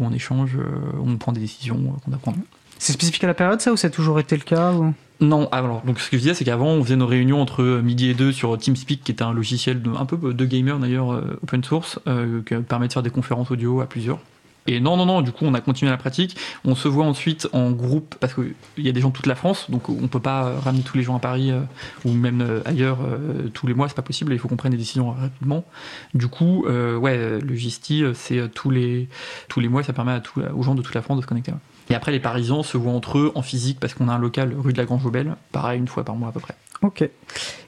on 0.00 0.12
échange, 0.12 0.58
on 1.02 1.16
prend 1.16 1.32
des 1.32 1.40
décisions 1.40 1.76
qu'on 2.04 2.10
doit 2.10 2.20
prendre. 2.20 2.38
C'est 2.82 2.94
spécifique 2.94 3.22
à 3.22 3.28
la 3.28 3.34
période 3.34 3.60
ça 3.60 3.72
ou 3.72 3.76
ça 3.76 3.86
a 3.86 3.90
toujours 3.90 4.18
été 4.18 4.34
le 4.34 4.42
cas. 4.42 4.74
Non, 5.20 5.48
alors 5.52 5.82
donc 5.82 6.00
ce 6.00 6.10
que 6.10 6.16
je 6.16 6.22
disais, 6.22 6.34
c'est 6.34 6.44
qu'avant 6.44 6.66
on 6.66 6.82
faisait 6.82 6.96
nos 6.96 7.06
réunions 7.06 7.40
entre 7.40 7.62
midi 7.62 8.08
et 8.08 8.14
deux 8.14 8.32
sur 8.32 8.58
TeamSpeak, 8.58 9.04
qui 9.04 9.12
était 9.12 9.22
un 9.22 9.32
logiciel 9.32 9.80
un 9.96 10.04
peu 10.04 10.34
de 10.34 10.44
gamer 10.44 10.80
d'ailleurs 10.80 11.12
euh, 11.12 11.38
open 11.44 11.62
source, 11.62 12.00
euh, 12.08 12.42
qui 12.42 12.56
permet 12.56 12.88
de 12.88 12.92
faire 12.92 13.04
des 13.04 13.10
conférences 13.10 13.52
audio 13.52 13.80
à 13.82 13.86
plusieurs. 13.86 14.18
Et 14.66 14.80
non, 14.80 14.96
non, 14.96 15.06
non, 15.06 15.22
du 15.22 15.30
coup 15.30 15.44
on 15.44 15.54
a 15.54 15.60
continué 15.60 15.92
la 15.92 15.96
pratique. 15.96 16.36
On 16.64 16.74
se 16.74 16.88
voit 16.88 17.04
ensuite 17.04 17.48
en 17.52 17.70
groupe, 17.70 18.16
parce 18.18 18.34
qu'il 18.34 18.52
y 18.78 18.88
a 18.88 18.92
des 18.92 19.00
gens 19.00 19.10
de 19.10 19.14
toute 19.14 19.26
la 19.26 19.36
France, 19.36 19.70
donc 19.70 19.88
on 19.88 20.08
peut 20.08 20.18
pas 20.18 20.46
euh, 20.46 20.58
ramener 20.58 20.82
tous 20.82 20.96
les 20.96 21.04
gens 21.04 21.14
à 21.14 21.20
Paris 21.20 21.52
euh, 21.52 21.60
ou 22.04 22.10
même 22.10 22.40
euh, 22.40 22.62
ailleurs 22.64 22.98
euh, 23.02 23.48
tous 23.54 23.68
les 23.68 23.74
mois, 23.74 23.86
c'est 23.88 23.94
pas 23.94 24.02
possible, 24.02 24.32
il 24.32 24.40
faut 24.40 24.48
qu'on 24.48 24.56
prenne 24.56 24.72
des 24.72 24.76
décisions 24.76 25.12
rapidement. 25.12 25.64
Du 26.14 26.26
coup, 26.26 26.64
euh, 26.66 26.96
ouais, 26.96 27.16
euh, 27.16 27.40
le 27.40 27.54
GISTI, 27.54 28.02
euh, 28.02 28.12
c'est 28.12 28.38
euh, 28.38 28.48
tous 28.48 28.70
les, 28.70 29.08
tous 29.48 29.60
les 29.60 29.68
mois, 29.68 29.84
ça 29.84 29.92
permet 29.92 30.12
à 30.12 30.22
aux 30.52 30.64
gens 30.64 30.74
de 30.74 30.82
toute 30.82 30.96
la 30.96 31.02
France 31.02 31.18
de 31.18 31.22
se 31.22 31.28
connecter. 31.28 31.52
Et 31.90 31.94
après, 31.94 32.12
les 32.12 32.20
Parisiens 32.20 32.62
se 32.62 32.76
voient 32.76 32.92
entre 32.92 33.18
eux 33.18 33.32
en 33.34 33.42
physique 33.42 33.78
parce 33.80 33.94
qu'on 33.94 34.08
a 34.08 34.12
un 34.12 34.18
local 34.18 34.54
rue 34.56 34.72
de 34.72 34.78
la 34.78 34.84
Grange-Aubel, 34.84 35.34
pareil, 35.52 35.78
une 35.78 35.88
fois 35.88 36.04
par 36.04 36.14
mois 36.16 36.28
à 36.28 36.32
peu 36.32 36.40
près. 36.40 36.54
Ok. 36.82 37.08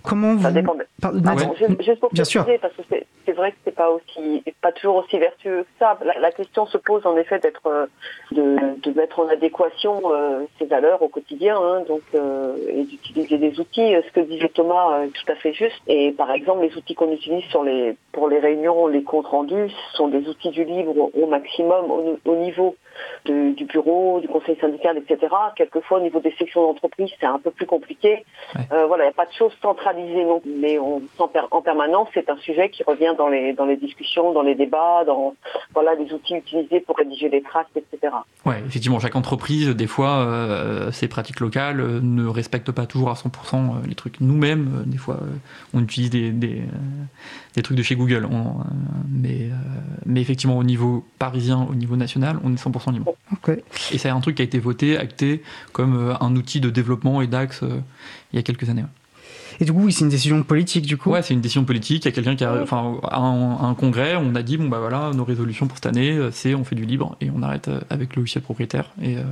Comment 0.03 0.35
vous... 0.35 0.43
Ça 0.43 0.51
dépend. 0.53 0.75
de- 0.75 0.87
Pardon, 1.01 1.21
Pardon, 1.23 1.49
ouais. 1.51 1.57
juste, 1.59 1.83
juste 1.83 2.01
pour 2.01 2.11
Bien 2.13 2.23
préciser, 2.23 2.31
sûr. 2.31 2.47
parce 2.61 2.75
que 2.75 2.83
c'est- 3.27 3.33
vrai 3.33 3.53
que 3.53 3.57
c'est 3.65 3.75
pas 3.75 3.91
aussi, 3.91 4.43
pas 4.63 4.73
toujours 4.73 4.97
aussi 4.97 5.19
vertueux 5.19 5.63
que 5.63 5.69
ça. 5.79 5.99
La, 6.05 6.19
la 6.21 6.31
question 6.33 6.67
se 6.67 6.79
pose 6.79 7.05
en 7.07 7.17
effet 7.17 7.39
d'être, 7.39 7.67
euh, 7.67 7.87
de, 8.33 8.57
de 8.81 8.91
mettre 8.99 9.21
en 9.21 9.29
adéquation 9.29 10.01
euh, 10.13 10.45
ses 10.59 10.67
valeurs 10.67 11.03
au 11.03 11.09
quotidien, 11.09 11.57
hein, 11.61 11.83
donc 11.89 12.03
euh, 12.15 12.57
et 12.69 12.85
d'utiliser 12.85 13.39
des 13.39 13.59
outils. 13.61 13.95
Euh, 13.95 14.03
Ce 14.07 14.13
que 14.13 14.21
disait 14.21 14.49
Thomas 14.49 15.03
est 15.05 15.09
tout 15.09 15.31
à 15.33 15.35
fait 15.37 15.53
juste. 15.53 15.81
Et 15.87 16.13
par 16.13 16.31
exemple, 16.31 16.63
les 16.63 16.77
outils 16.77 16.95
qu'on 16.95 17.11
utilise 17.11 17.45
sur 17.47 17.65
les, 17.65 17.97
pour 18.13 18.29
les 18.29 18.39
réunions, 18.39 18.87
les 18.87 19.03
comptes 19.03 19.27
rendus, 19.27 19.71
ce 19.71 19.97
sont 19.97 20.09
des 20.09 20.29
outils 20.29 20.51
du 20.51 20.65
libre 20.65 21.11
au, 21.15 21.27
maximum 21.27 21.91
au, 21.91 22.19
au 22.25 22.37
niveau 22.37 22.77
de- 23.25 23.51
du 23.55 23.65
bureau, 23.65 24.21
du 24.21 24.29
conseil 24.29 24.57
syndical, 24.61 24.97
etc. 24.99 25.35
Quelquefois, 25.57 25.99
au 25.99 26.03
niveau 26.03 26.21
des 26.21 26.33
sections 26.39 26.63
d'entreprise, 26.63 27.11
c'est 27.19 27.27
un 27.27 27.39
peu 27.39 27.51
plus 27.51 27.67
compliqué. 27.67 28.25
Ouais. 28.55 28.61
Euh, 28.73 28.87
voilà, 28.87 29.05
il 29.05 29.07
n'y 29.09 29.13
a 29.13 29.17
pas 29.17 29.27
de 29.27 29.33
choses 29.33 29.57
centralisées 29.63 30.25
non 30.25 30.41
mais 30.45 30.79
on, 30.79 31.03
en 31.51 31.61
permanence, 31.63 32.09
c'est 32.15 32.29
un 32.31 32.37
sujet 32.39 32.69
qui 32.69 32.83
revient 32.85 33.14
dans 33.15 33.29
les, 33.29 33.53
dans 33.53 33.65
les 33.67 33.77
discussions, 33.77 34.33
dans 34.33 34.43
les 34.43 34.55
débats, 34.55 35.05
dans 35.07 35.35
voilà, 35.73 35.95
les 35.95 36.13
outils 36.13 36.35
utilisés 36.35 36.81
pour 36.81 36.97
rédiger 36.97 37.29
les 37.29 37.43
tracts, 37.43 37.77
etc. 37.77 38.13
Ouais, 38.45 38.63
effectivement, 38.67 38.99
chaque 39.01 39.17
entreprise, 39.17 39.69
des 39.71 39.87
fois, 39.87 40.19
euh, 40.19 40.91
ses 40.93 41.09
pratiques 41.09 41.41
locales 41.41 41.81
euh, 41.81 42.01
ne 42.03 42.27
respectent 42.27 42.73
pas 42.73 42.87
toujours 42.87 43.11
à 43.11 43.15
100% 43.15 43.29
euh, 43.55 43.87
les 43.89 43.95
trucs. 43.95 44.21
Nous-mêmes, 44.21 44.81
euh, 44.81 44.83
des 44.85 44.99
fois, 44.99 45.19
euh, 45.23 45.27
on 45.73 45.83
utilise 45.83 46.11
des, 46.11 46.31
des, 46.31 46.59
euh, 46.61 47.05
des 47.57 47.63
trucs 47.63 47.77
de 47.77 47.83
chez 47.83 47.97
Google. 47.97 48.27
On- 48.31 48.61
euh, 48.61 48.65
mais, 49.11 49.45
euh, 49.45 49.55
mais 50.07 50.21
effectivement, 50.21 50.59
au 50.59 50.65
niveau 50.65 51.05
parisien, 51.19 51.67
au 51.71 51.75
niveau 51.75 51.97
national, 51.97 52.39
on 52.45 52.53
est 52.53 52.57
100% 52.59 52.93
libre. 52.93 53.15
Ok. 53.33 53.51
Et 53.93 53.99
c'est 53.99 54.09
un 54.09 54.21
truc 54.21 54.37
qui 54.37 54.43
a 54.43 54.45
été 54.45 54.59
voté, 54.59 54.97
acté 54.99 55.43
comme 55.73 55.97
euh, 55.97 56.15
un 56.21 56.35
outil 56.37 56.61
de 56.61 56.71
développement 56.71 57.21
et 57.23 57.27
d'axe 57.27 57.63
euh, 57.63 57.81
il 58.33 58.37
y 58.37 58.39
a 58.39 58.43
quelques 58.43 58.69
années. 58.69 58.83
ouais. 58.83 58.89
Et 59.61 59.65
du 59.65 59.73
coup, 59.73 59.85
oui, 59.85 59.93
c'est 59.93 60.05
une 60.05 60.11
décision 60.11 60.43
politique 60.43 60.87
du 60.87 60.97
coup. 60.97 61.11
Ouais, 61.11 61.23
c'est 61.23 61.35
une 61.35 61.41
décision 61.41 61.65
politique. 61.65 62.05
Il 62.05 62.09
y 62.09 62.13
a 62.13 62.13
quelqu'un 62.13 62.37
qui 62.37 62.45
a, 62.45 62.63
enfin, 62.63 62.99
à 63.09 63.19
un, 63.19 63.57
à 63.57 63.65
un 63.65 63.75
congrès, 63.75 64.17
on 64.17 64.35
a 64.35 64.43
dit 64.43 64.57
bon 64.57 64.69
bah 64.69 64.79
voilà, 64.81 65.11
nos 65.15 65.25
résolutions 65.25 65.67
pour 65.67 65.77
cette 65.77 65.87
année, 65.87 66.13
euh, 66.13 66.31
c'est 66.33 66.55
on 66.55 66.65
fait 66.65 66.75
du 66.75 66.85
libre 66.85 67.17
et 67.21 67.31
on 67.35 67.43
arrête 67.43 67.69
euh, 67.69 67.81
avec 67.91 68.17
le 68.17 68.21
logiciel 68.23 68.43
propriétaire. 68.43 68.91
Et, 69.03 69.17
euh, 69.17 69.23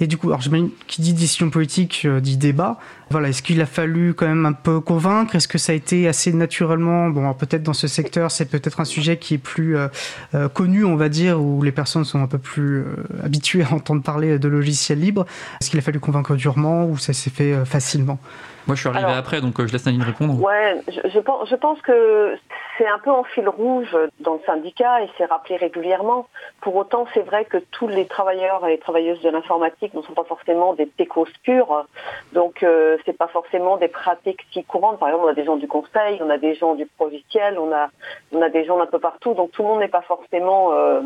Et 0.00 0.06
du 0.06 0.16
coup, 0.16 0.28
alors 0.28 0.42
qui 0.86 1.02
dit 1.02 1.14
décision 1.14 1.50
politique 1.50 2.02
euh, 2.04 2.20
dit 2.20 2.36
débat. 2.36 2.78
Voilà, 3.10 3.28
est-ce 3.28 3.42
qu'il 3.42 3.60
a 3.60 3.66
fallu 3.66 4.14
quand 4.14 4.26
même 4.26 4.46
un 4.46 4.52
peu 4.52 4.80
convaincre? 4.80 5.36
Est-ce 5.36 5.48
que 5.48 5.58
ça 5.58 5.72
a 5.72 5.74
été 5.74 6.08
assez 6.08 6.32
naturellement 6.32 7.10
Bon, 7.10 7.32
peut-être 7.34 7.62
dans 7.62 7.74
ce 7.74 7.86
secteur, 7.86 8.30
c'est 8.30 8.46
peut-être 8.46 8.80
un 8.80 8.84
sujet 8.84 9.18
qui 9.18 9.34
est 9.34 9.38
plus 9.38 9.76
euh, 9.76 9.88
euh, 10.34 10.48
connu, 10.48 10.84
on 10.84 10.96
va 10.96 11.08
dire, 11.08 11.40
où 11.40 11.62
les 11.62 11.72
personnes 11.72 12.04
sont 12.04 12.22
un 12.22 12.26
peu 12.26 12.38
plus 12.38 12.84
habituées 13.22 13.62
à 13.62 13.72
entendre 13.72 14.02
parler 14.02 14.38
de 14.38 14.48
logiciels 14.48 15.00
libres. 15.00 15.26
Est-ce 15.60 15.70
qu'il 15.70 15.78
a 15.78 15.82
fallu 15.82 16.00
convaincre 16.00 16.34
durement 16.34 16.86
ou 16.86 16.98
ça 16.98 17.12
s'est 17.12 17.30
fait 17.30 17.64
facilement? 17.64 18.18
Moi, 18.66 18.76
je 18.76 18.80
suis 18.80 18.88
arrivé 18.88 19.12
après, 19.12 19.40
donc 19.40 19.60
je 19.60 19.72
laisse 19.72 19.84
Nadine 19.84 20.02
répondre. 20.02 20.40
Ouais, 20.40 20.80
je, 20.86 21.18
pense, 21.18 21.48
je 21.48 21.54
pense 21.54 21.80
que 21.82 22.34
c'est 22.78 22.86
un 22.86 22.98
peu 22.98 23.10
en 23.10 23.24
fil 23.24 23.48
rouge 23.48 23.96
dans 24.20 24.34
le 24.34 24.40
syndicat 24.46 25.02
et 25.02 25.10
c'est 25.18 25.26
rappelé 25.26 25.56
régulièrement. 25.56 26.28
Pour 26.62 26.74
autant, 26.76 27.06
c'est 27.12 27.22
vrai 27.22 27.44
que 27.44 27.58
tous 27.72 27.88
les 27.88 28.06
travailleurs 28.06 28.66
et 28.66 28.70
les 28.70 28.78
travailleuses 28.78 29.20
de 29.20 29.28
l'informatique 29.28 29.92
ne 29.92 30.00
sont 30.02 30.14
pas 30.14 30.24
forcément 30.24 30.72
des 30.74 30.86
techos 30.86 31.26
purs, 31.42 31.86
donc 32.32 32.62
euh, 32.62 32.96
c'est 33.04 33.16
pas 33.16 33.28
forcément 33.28 33.76
des 33.76 33.88
pratiques 33.88 34.40
si 34.52 34.64
courantes. 34.64 34.98
Par 34.98 35.08
exemple, 35.08 35.26
on 35.26 35.30
a 35.30 35.34
des 35.34 35.44
gens 35.44 35.56
du 35.56 35.68
conseil, 35.68 36.20
on 36.22 36.30
a 36.30 36.38
des 36.38 36.54
gens 36.54 36.74
du 36.74 36.88
logiciel, 36.98 37.58
on 37.58 37.70
a 37.72 37.90
on 38.32 38.40
a 38.40 38.48
des 38.48 38.64
gens 38.64 38.78
d'un 38.78 38.86
peu 38.86 38.98
partout, 38.98 39.34
donc 39.34 39.52
tout 39.52 39.62
le 39.62 39.68
monde 39.68 39.80
n'est 39.80 39.88
pas 39.88 40.02
forcément 40.02 40.72
euh, 40.72 41.00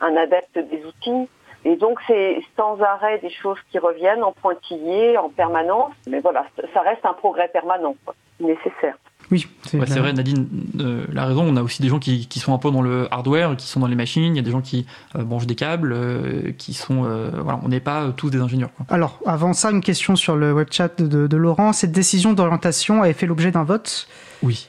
un 0.00 0.16
adepte 0.16 0.58
des 0.58 0.82
outils. 0.86 1.28
Et 1.64 1.76
donc 1.76 1.98
c'est 2.06 2.42
sans 2.56 2.80
arrêt 2.80 3.18
des 3.18 3.30
choses 3.30 3.58
qui 3.70 3.78
reviennent 3.78 4.22
en 4.22 4.32
pointillé, 4.32 5.16
en 5.16 5.28
permanence. 5.28 5.92
Mais 6.08 6.20
voilà, 6.20 6.46
ça 6.74 6.80
reste 6.80 7.04
un 7.04 7.12
progrès 7.12 7.48
permanent, 7.48 7.94
nécessaire. 8.40 8.96
Oui, 9.30 9.46
c'est 9.64 9.78
vrai, 9.78 10.12
Nadine, 10.12 10.46
euh, 10.80 11.06
la 11.12 11.24
raison. 11.24 11.44
On 11.44 11.56
a 11.56 11.62
aussi 11.62 11.80
des 11.80 11.88
gens 11.88 11.98
qui, 11.98 12.28
qui, 12.28 12.38
sont 12.38 12.52
un 12.52 12.58
peu 12.58 12.70
dans 12.70 12.82
le 12.82 13.06
hardware, 13.10 13.56
qui 13.56 13.66
sont 13.66 13.80
dans 13.80 13.86
les 13.86 13.94
machines. 13.94 14.34
Il 14.34 14.36
y 14.36 14.40
a 14.40 14.42
des 14.42 14.50
gens 14.50 14.60
qui 14.60 14.86
euh, 15.16 15.22
branchent 15.22 15.46
des 15.46 15.54
câbles, 15.54 15.92
euh, 15.92 16.52
qui 16.58 16.74
sont. 16.74 17.02
voilà, 17.02 17.58
on 17.62 17.68
n'est 17.68 17.80
pas 17.80 18.12
tous 18.16 18.30
des 18.30 18.40
ingénieurs. 18.40 18.70
Alors, 18.90 19.20
avant 19.24 19.52
ça, 19.52 19.70
une 19.70 19.80
question 19.80 20.16
sur 20.16 20.36
le 20.36 20.52
web 20.52 20.68
chat 20.70 21.00
de, 21.00 21.26
de 21.26 21.36
Laurent. 21.36 21.72
Cette 21.72 21.92
décision 21.92 22.32
d'orientation 22.32 23.02
avait 23.02 23.12
fait 23.12 23.26
l'objet 23.26 23.50
d'un 23.50 23.64
vote? 23.64 24.06
Oui. 24.42 24.68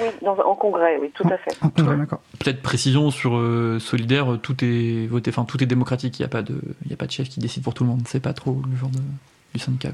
Oui, 0.00 0.08
en 0.26 0.54
congrès, 0.54 0.98
oui, 1.00 1.10
tout 1.14 1.26
à 1.28 1.38
fait. 1.38 1.56
Peut-être 2.38 2.62
précision 2.62 3.10
sur 3.10 3.36
euh, 3.36 3.78
Solidaire, 3.78 4.38
tout 4.42 4.56
est 4.62 5.06
voté, 5.06 5.30
enfin 5.30 5.44
tout 5.44 5.62
est 5.62 5.66
démocratique. 5.66 6.18
Il 6.18 6.22
n'y 6.22 6.26
a 6.26 6.30
pas 6.30 6.42
de, 6.42 6.60
il 6.86 6.92
a 6.92 6.96
pas 6.96 7.06
de 7.06 7.12
chef 7.12 7.28
qui 7.28 7.40
décide 7.40 7.62
pour 7.62 7.74
tout 7.74 7.84
le 7.84 7.90
monde. 7.90 8.02
C'est 8.06 8.22
pas 8.22 8.32
trop 8.32 8.60
le 8.70 8.76
genre 8.76 8.90
de, 8.90 9.00
du 9.54 9.60
syndicat. 9.60 9.90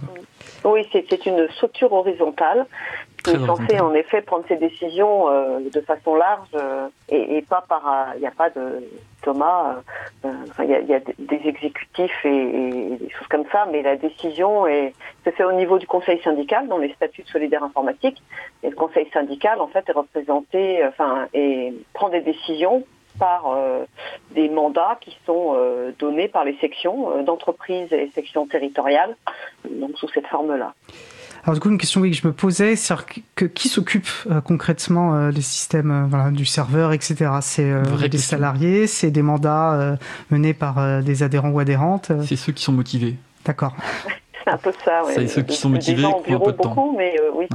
Oui, 0.65 0.87
c'est 0.93 1.27
une 1.27 1.49
structure 1.55 1.93
horizontale 1.93 2.67
qui 3.25 3.31
est 3.31 3.47
censée 3.47 3.81
en 3.81 3.95
effet 3.95 4.23
prendre 4.23 4.45
ses 4.47 4.57
décisions 4.57 5.29
euh, 5.29 5.59
de 5.73 5.81
façon 5.81 6.15
large 6.15 6.49
euh, 6.55 6.89
et, 7.09 7.43
pas 7.43 7.65
par. 7.69 8.13
Il 8.15 8.21
n'y 8.21 8.27
a 8.27 8.31
pas 8.31 8.51
de 8.51 8.85
Thomas. 9.23 9.77
Il 10.23 10.71
y, 10.71 10.95
a, 10.95 11.01
des 11.01 11.41
exécutifs 11.45 12.25
et, 12.25 12.97
des 13.01 13.11
choses 13.11 13.27
comme 13.29 13.45
ça, 13.51 13.67
mais 13.71 13.83
la 13.83 13.97
décision 13.97 14.67
est, 14.67 14.93
se 15.25 15.31
fait 15.31 15.45
au 15.45 15.53
niveau 15.53 15.79
du 15.79 15.87
conseil 15.87 16.21
syndical 16.23 16.69
dans 16.69 16.79
les 16.79 16.93
statuts 16.93 17.23
de 17.23 17.29
solidaire 17.29 17.65
informatique. 17.65 18.23
Et 18.63 18.71
le 18.71 18.77
conseil 18.77 19.09
syndical, 19.13 19.61
en 19.61 19.69
fait, 19.69 19.89
est 19.89 19.93
représenté, 19.93 20.85
enfin, 20.87 21.27
et 21.33 21.75
prend 21.95 22.11
des 22.11 22.21
décisions 22.21 22.85
par 23.19 23.47
euh, 23.49 23.85
des 24.33 24.49
mandats 24.49 24.99
qui 25.01 25.17
sont 25.27 25.55
euh, 25.57 25.93
donnés 25.99 26.29
par 26.29 26.45
les 26.45 26.57
sections 26.59 27.11
euh, 27.11 27.23
d'entreprise 27.23 27.93
et 27.93 28.11
sections 28.15 28.47
territoriales, 28.47 29.17
donc 29.71 29.97
sous 29.99 30.09
cette 30.09 30.27
forme-là. 30.27 30.75
Alors 31.45 31.55
du 31.55 31.61
coup, 31.61 31.69
une 31.69 31.79
question 31.79 32.01
que 32.01 32.11
je 32.11 32.27
me 32.27 32.33
posais, 32.33 32.75
c'est 32.75 32.95
que 33.35 33.45
qui 33.45 33.69
s'occupe 33.69 34.09
concrètement 34.45 35.31
des 35.31 35.43
systèmes 35.43 36.07
voilà, 36.09 36.31
du 36.31 36.47
serveur, 36.47 36.93
etc. 36.93 37.33
C'est 37.43 37.73
des 38.09 38.19
salariés, 38.19 38.87
c'est 38.87 39.11
des 39.11 39.21
mandats 39.21 39.99
menés 40.31 40.55
par 40.55 41.03
des 41.03 41.23
adhérents 41.23 41.51
ou 41.51 41.59
adhérentes. 41.59 42.13
C'est 42.27 42.37
ceux 42.37 42.53
qui 42.53 42.63
sont 42.63 42.73
motivés. 42.73 43.17
D'accord. 43.45 43.77
c'est 44.45 44.51
un 44.53 44.57
peu 44.57 44.73
ça. 44.85 45.05
Ouais. 45.05 45.13
C'est 45.15 45.29
ceux 45.29 45.43
qui 45.43 45.57
sont 45.57 45.69
motivés, 45.69 46.07
qui 46.25 46.35
ont 46.35 46.37
un 46.37 46.41
peu 46.41 46.53
de 46.53 46.57
temps. 46.57 46.95
mais 46.97 47.15
oui, 47.35 47.47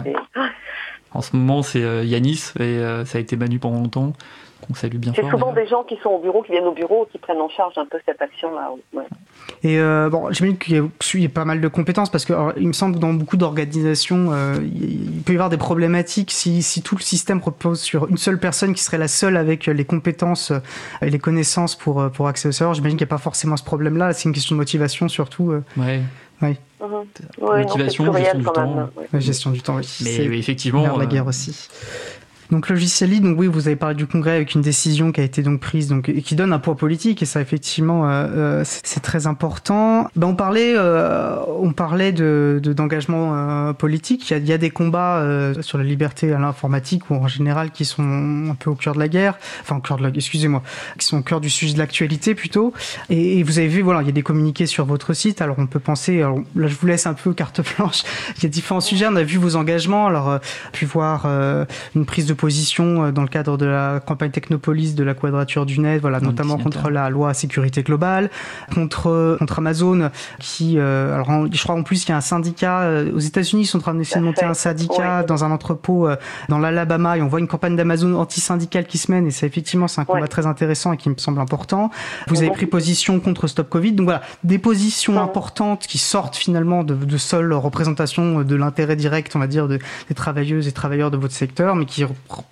En 1.11 1.21
ce 1.21 1.35
moment, 1.35 1.63
c'est 1.63 2.05
Yanis 2.05 2.51
et 2.59 2.79
ça 3.05 3.17
a 3.17 3.21
été 3.21 3.37
Manu 3.37 3.57
pendant 3.57 3.79
longtemps. 3.79 4.13
C'est 4.75 5.29
souvent 5.29 5.53
des 5.53 5.67
gens 5.67 5.83
qui 5.83 5.97
sont 6.03 6.09
au 6.09 6.19
bureau, 6.19 6.43
qui 6.43 6.51
viennent 6.51 6.65
au 6.65 6.73
bureau, 6.73 7.07
qui 7.11 7.17
prennent 7.17 7.41
en 7.41 7.49
charge 7.49 7.77
un 7.77 7.85
peu 7.85 7.97
cette 8.05 8.21
action-là. 8.21 8.71
Et 9.63 9.79
euh, 9.79 10.09
bon, 10.09 10.31
j'imagine 10.31 10.57
qu'il 10.57 11.21
y, 11.21 11.25
a 11.25 11.29
pas 11.29 11.45
mal 11.45 11.59
de 11.59 11.67
compétences 11.67 12.09
parce 12.09 12.25
que 12.25 12.33
il 12.59 12.67
me 12.67 12.73
semble 12.73 12.95
que 12.95 12.99
dans 12.99 13.13
beaucoup 13.13 13.37
d'organisations, 13.37 14.29
euh, 14.31 14.57
il 14.63 15.21
peut 15.23 15.33
y 15.33 15.35
avoir 15.35 15.49
des 15.49 15.57
problématiques 15.57 16.31
si, 16.31 16.61
si, 16.61 16.81
tout 16.81 16.95
le 16.95 17.01
système 17.01 17.39
repose 17.39 17.79
sur 17.79 18.07
une 18.09 18.17
seule 18.17 18.39
personne 18.39 18.73
qui 18.73 18.83
serait 18.83 18.97
la 18.97 19.07
seule 19.07 19.37
avec 19.37 19.65
les 19.65 19.85
compétences 19.85 20.53
et 21.01 21.09
les 21.09 21.19
connaissances 21.19 21.75
pour, 21.75 22.09
pour 22.11 22.27
accéder 22.27 22.49
au 22.49 22.53
serveur. 22.53 22.73
J'imagine 22.73 22.97
qu'il 22.97 23.05
n'y 23.05 23.09
a 23.09 23.15
pas 23.15 23.21
forcément 23.21 23.57
ce 23.57 23.63
problème-là. 23.63 24.13
C'est 24.13 24.29
une 24.29 24.35
question 24.35 24.55
de 24.55 24.59
motivation 24.59 25.07
surtout. 25.07 25.51
Euh. 25.51 25.63
Ouais. 25.77 26.01
Oui. 26.41 26.55
Mhm. 26.81 27.05
Motivation, 27.41 28.13
gestion 28.13 28.39
du 28.39 28.45
temps. 28.45 28.89
gestion 29.13 29.51
du 29.51 29.61
temps, 29.61 29.75
oui. 29.75 29.99
Mais 30.03 30.37
effectivement. 30.37 30.97
la 30.97 31.05
guerre 31.05 31.27
aussi. 31.27 31.67
Donc 32.51 32.69
logiciel 32.69 33.11
libre, 33.11 33.29
donc 33.29 33.39
oui, 33.39 33.47
vous 33.47 33.67
avez 33.67 33.75
parlé 33.75 33.95
du 33.95 34.07
congrès 34.07 34.31
avec 34.31 34.55
une 34.55 34.61
décision 34.61 35.11
qui 35.11 35.21
a 35.21 35.23
été 35.23 35.43
donc 35.43 35.59
prise, 35.59 35.87
donc 35.87 36.09
et 36.09 36.23
qui 36.23 36.35
donne 36.35 36.51
un 36.51 36.59
poids 36.59 36.75
politique 36.75 37.21
et 37.21 37.25
ça 37.25 37.41
effectivement 37.41 38.09
euh, 38.09 38.27
euh 38.27 38.63
c'est 38.65 39.01
très 39.01 39.27
important. 39.27 40.07
Ben 40.15 40.27
on 40.27 40.35
parlait, 40.35 40.73
euh, 40.75 41.37
on 41.61 41.73
parlait 41.73 42.11
de 42.11 42.59
d'engagement 42.63 43.35
euh, 43.35 43.73
politique. 43.73 44.29
Il 44.29 44.33
y, 44.33 44.35
a, 44.35 44.39
il 44.39 44.47
y, 44.47 44.53
a, 44.53 44.57
des 44.57 44.71
combats 44.71 45.17
euh, 45.19 45.61
sur 45.61 45.77
la 45.77 45.83
liberté 45.83 46.33
à 46.33 46.39
l'informatique 46.39 47.09
ou 47.09 47.15
en 47.15 47.27
général 47.27 47.71
qui 47.71 47.85
sont 47.85 48.47
un 48.49 48.55
peu 48.55 48.69
au 48.71 48.75
cœur 48.75 48.95
de 48.95 48.99
la 48.99 49.07
guerre, 49.07 49.37
enfin 49.61 49.75
au 49.77 49.79
cœur 49.79 49.97
de 49.97 50.03
la, 50.03 50.09
excusez-moi, 50.09 50.63
qui 50.97 51.05
sont 51.05 51.19
au 51.19 51.21
cœur 51.21 51.41
du 51.41 51.49
sujet 51.49 51.73
de 51.73 51.79
l'actualité 51.79 52.33
plutôt. 52.35 52.73
Et, 53.09 53.39
et, 53.39 53.43
vous 53.43 53.59
avez 53.59 53.67
vu, 53.67 53.81
voilà, 53.81 54.01
il 54.01 54.07
y 54.07 54.09
a 54.09 54.13
des 54.13 54.23
communiqués 54.23 54.65
sur 54.65 54.85
votre 54.85 55.13
site. 55.13 55.41
Alors 55.41 55.57
on 55.59 55.67
peut 55.67 55.79
penser, 55.79 56.17
alors 56.17 56.39
là 56.55 56.67
je 56.67 56.75
vous 56.75 56.87
laisse 56.87 57.05
un 57.05 57.13
peu 57.13 57.33
carte 57.33 57.61
blanche. 57.77 58.03
Il 58.37 58.43
y 58.43 58.45
a 58.47 58.49
différents 58.49 58.81
sujets. 58.81 59.07
On 59.07 59.15
a 59.15 59.23
vu 59.23 59.37
vos 59.37 59.55
engagements. 59.55 60.07
Alors 60.07 60.39
puis 60.71 60.85
voir 60.85 61.27
une 61.95 62.05
prise 62.05 62.25
de 62.25 62.33
position 62.39 63.05
euh, 63.05 63.11
dans 63.11 63.21
le 63.21 63.27
cadre 63.27 63.57
de 63.57 63.65
la 63.65 63.99
campagne 63.99 64.31
Technopolis 64.31 64.95
de 64.95 65.03
la 65.03 65.13
Quadrature 65.13 65.65
du 65.65 65.79
Net, 65.79 66.01
voilà, 66.01 66.19
notamment 66.19 66.57
contre 66.57 66.89
la 66.89 67.09
loi 67.09 67.33
sécurité 67.33 67.83
globale, 67.83 68.29
contre 68.73 69.37
contre 69.39 69.59
Amazon, 69.59 70.09
qui, 70.39 70.75
euh, 70.77 71.13
alors 71.13 71.47
je 71.51 71.61
crois 71.61 71.75
en 71.75 71.83
plus 71.83 72.01
qu'il 72.01 72.09
y 72.09 72.13
a 72.13 72.17
un 72.17 72.21
syndicat 72.21 72.81
euh, 72.81 73.11
aux 73.13 73.19
États-Unis, 73.19 73.63
ils 73.63 73.65
sont 73.65 73.77
en 73.77 73.81
train 73.81 73.93
d'essayer 73.93 74.21
de 74.21 74.25
monter 74.25 74.45
un 74.45 74.53
syndicat 74.53 75.23
dans 75.23 75.43
un 75.43 75.51
entrepôt 75.51 76.07
dans 76.47 76.59
l'Alabama, 76.59 77.17
et 77.17 77.21
on 77.21 77.27
voit 77.27 77.39
une 77.39 77.47
campagne 77.47 77.75
d'Amazon 77.75 78.15
anti-syndicale 78.15 78.85
qui 78.85 78.97
se 78.97 79.11
mène, 79.11 79.27
et 79.27 79.31
c'est 79.31 79.45
effectivement 79.45 79.87
c'est 79.87 80.01
un 80.01 80.05
combat 80.05 80.27
très 80.27 80.45
intéressant 80.45 80.93
et 80.93 80.97
qui 80.97 81.09
me 81.09 81.17
semble 81.17 81.39
important. 81.39 81.91
Vous 82.27 82.39
avez 82.41 82.51
pris 82.51 82.65
position 82.65 83.19
contre 83.19 83.47
Stop 83.47 83.69
Covid, 83.69 83.91
donc 83.91 84.05
voilà, 84.05 84.21
des 84.43 84.59
positions 84.59 85.21
importantes 85.21 85.85
qui 85.87 85.97
sortent 85.97 86.37
finalement 86.37 86.83
de, 86.83 86.95
de 86.95 87.17
seule 87.17 87.51
représentation 87.53 88.43
de 88.43 88.55
l'intérêt 88.55 88.95
direct, 88.95 89.35
on 89.35 89.39
va 89.39 89.47
dire, 89.47 89.67
de, 89.67 89.79
des 90.07 90.15
travailleuses 90.15 90.67
et 90.67 90.71
travailleurs 90.71 91.11
de 91.11 91.17
votre 91.17 91.33
secteur, 91.33 91.75
mais 91.75 91.85
qui 91.85 92.05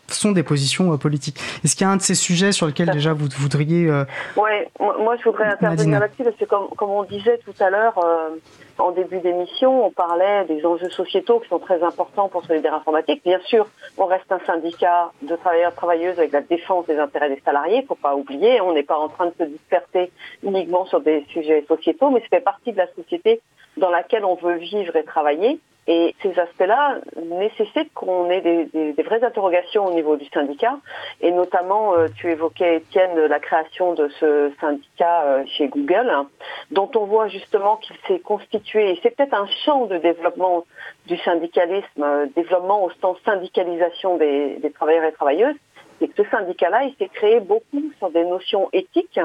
sont 0.07 0.31
des 0.31 0.43
positions 0.43 0.93
euh, 0.93 0.97
politiques. 0.97 1.39
Est-ce 1.63 1.75
qu'il 1.75 1.85
y 1.85 1.89
a 1.89 1.91
un 1.91 1.97
de 1.97 2.01
ces 2.01 2.15
sujets 2.15 2.51
sur 2.51 2.67
lesquels 2.67 2.89
déjà 2.89 3.13
vous 3.13 3.27
voudriez... 3.37 3.87
Euh, 3.87 4.05
oui, 4.35 4.51
moi 4.79 5.15
je 5.17 5.23
voudrais 5.23 5.45
intervenir 5.45 5.99
là-dessus 5.99 6.23
parce 6.23 6.35
que 6.35 6.45
comme, 6.45 6.67
comme, 6.75 6.89
on 6.89 7.03
disait 7.03 7.39
tout 7.39 7.53
à 7.59 7.69
l'heure, 7.69 7.97
euh, 7.97 8.29
en 8.77 8.91
début 8.91 9.19
d'émission, 9.19 9.85
on 9.85 9.91
parlait 9.91 10.45
des 10.45 10.65
enjeux 10.65 10.89
sociétaux 10.89 11.39
qui 11.39 11.49
sont 11.49 11.59
très 11.59 11.81
importants 11.83 12.29
pour 12.29 12.45
Solidaire 12.45 12.75
Informatique. 12.75 13.21
Bien 13.23 13.39
sûr, 13.45 13.67
on 13.97 14.05
reste 14.05 14.31
un 14.31 14.39
syndicat 14.45 15.11
de 15.21 15.35
travailleurs 15.35 15.73
travailleuses 15.73 16.17
avec 16.17 16.31
la 16.31 16.41
défense 16.41 16.85
des 16.87 16.97
intérêts 16.97 17.29
des 17.29 17.41
salariés, 17.43 17.85
faut 17.87 17.95
pas 17.95 18.15
oublier, 18.15 18.61
on 18.61 18.73
n'est 18.73 18.83
pas 18.83 18.97
en 18.97 19.09
train 19.09 19.27
de 19.27 19.33
se 19.39 19.43
disperser 19.43 20.11
uniquement 20.43 20.85
sur 20.85 21.01
des 21.01 21.25
sujets 21.29 21.65
sociétaux, 21.67 22.09
mais 22.11 22.21
ça 22.21 22.27
fait 22.29 22.41
partie 22.41 22.71
de 22.71 22.77
la 22.77 22.87
société 22.93 23.41
dans 23.77 23.89
laquelle 23.89 24.25
on 24.25 24.35
veut 24.35 24.57
vivre 24.57 24.95
et 24.95 25.03
travailler. 25.03 25.59
Et 25.87 26.15
ces 26.21 26.37
aspects-là 26.37 26.97
nécessitent 27.15 27.93
qu'on 27.93 28.29
ait 28.29 28.41
des, 28.41 29.03
vraies 29.03 29.23
interrogations 29.23 29.85
au 29.85 29.93
niveau 29.93 30.17
du 30.17 30.25
syndicat. 30.25 30.77
Et 31.21 31.31
notamment, 31.31 31.95
euh, 31.95 32.07
tu 32.15 32.29
évoquais, 32.29 32.77
Étienne, 32.77 33.17
la 33.17 33.39
création 33.39 33.93
de 33.93 34.09
ce 34.19 34.51
syndicat 34.59 35.23
euh, 35.23 35.43
chez 35.45 35.67
Google, 35.69 36.09
hein, 36.09 36.27
dont 36.71 36.91
on 36.95 37.05
voit 37.05 37.29
justement 37.29 37.77
qu'il 37.77 37.95
s'est 38.07 38.19
constitué, 38.19 38.91
et 38.91 38.99
c'est 39.01 39.15
peut-être 39.15 39.33
un 39.33 39.47
champ 39.65 39.85
de 39.85 39.97
développement 39.97 40.65
du 41.05 41.17
syndicalisme, 41.17 42.03
euh, 42.03 42.25
développement 42.35 42.83
au 42.83 42.91
sens 43.01 43.17
syndicalisation 43.25 44.17
des 44.17 44.71
travailleurs 44.75 45.05
et 45.05 45.13
travailleuses, 45.13 45.55
c'est 45.99 46.07
que 46.07 46.23
ce 46.23 46.29
syndicat-là, 46.29 46.83
il 46.83 46.95
s'est 46.97 47.09
créé 47.09 47.39
beaucoup 47.39 47.81
sur 47.97 48.09
des 48.09 48.23
notions 48.23 48.69
éthiques. 48.73 49.19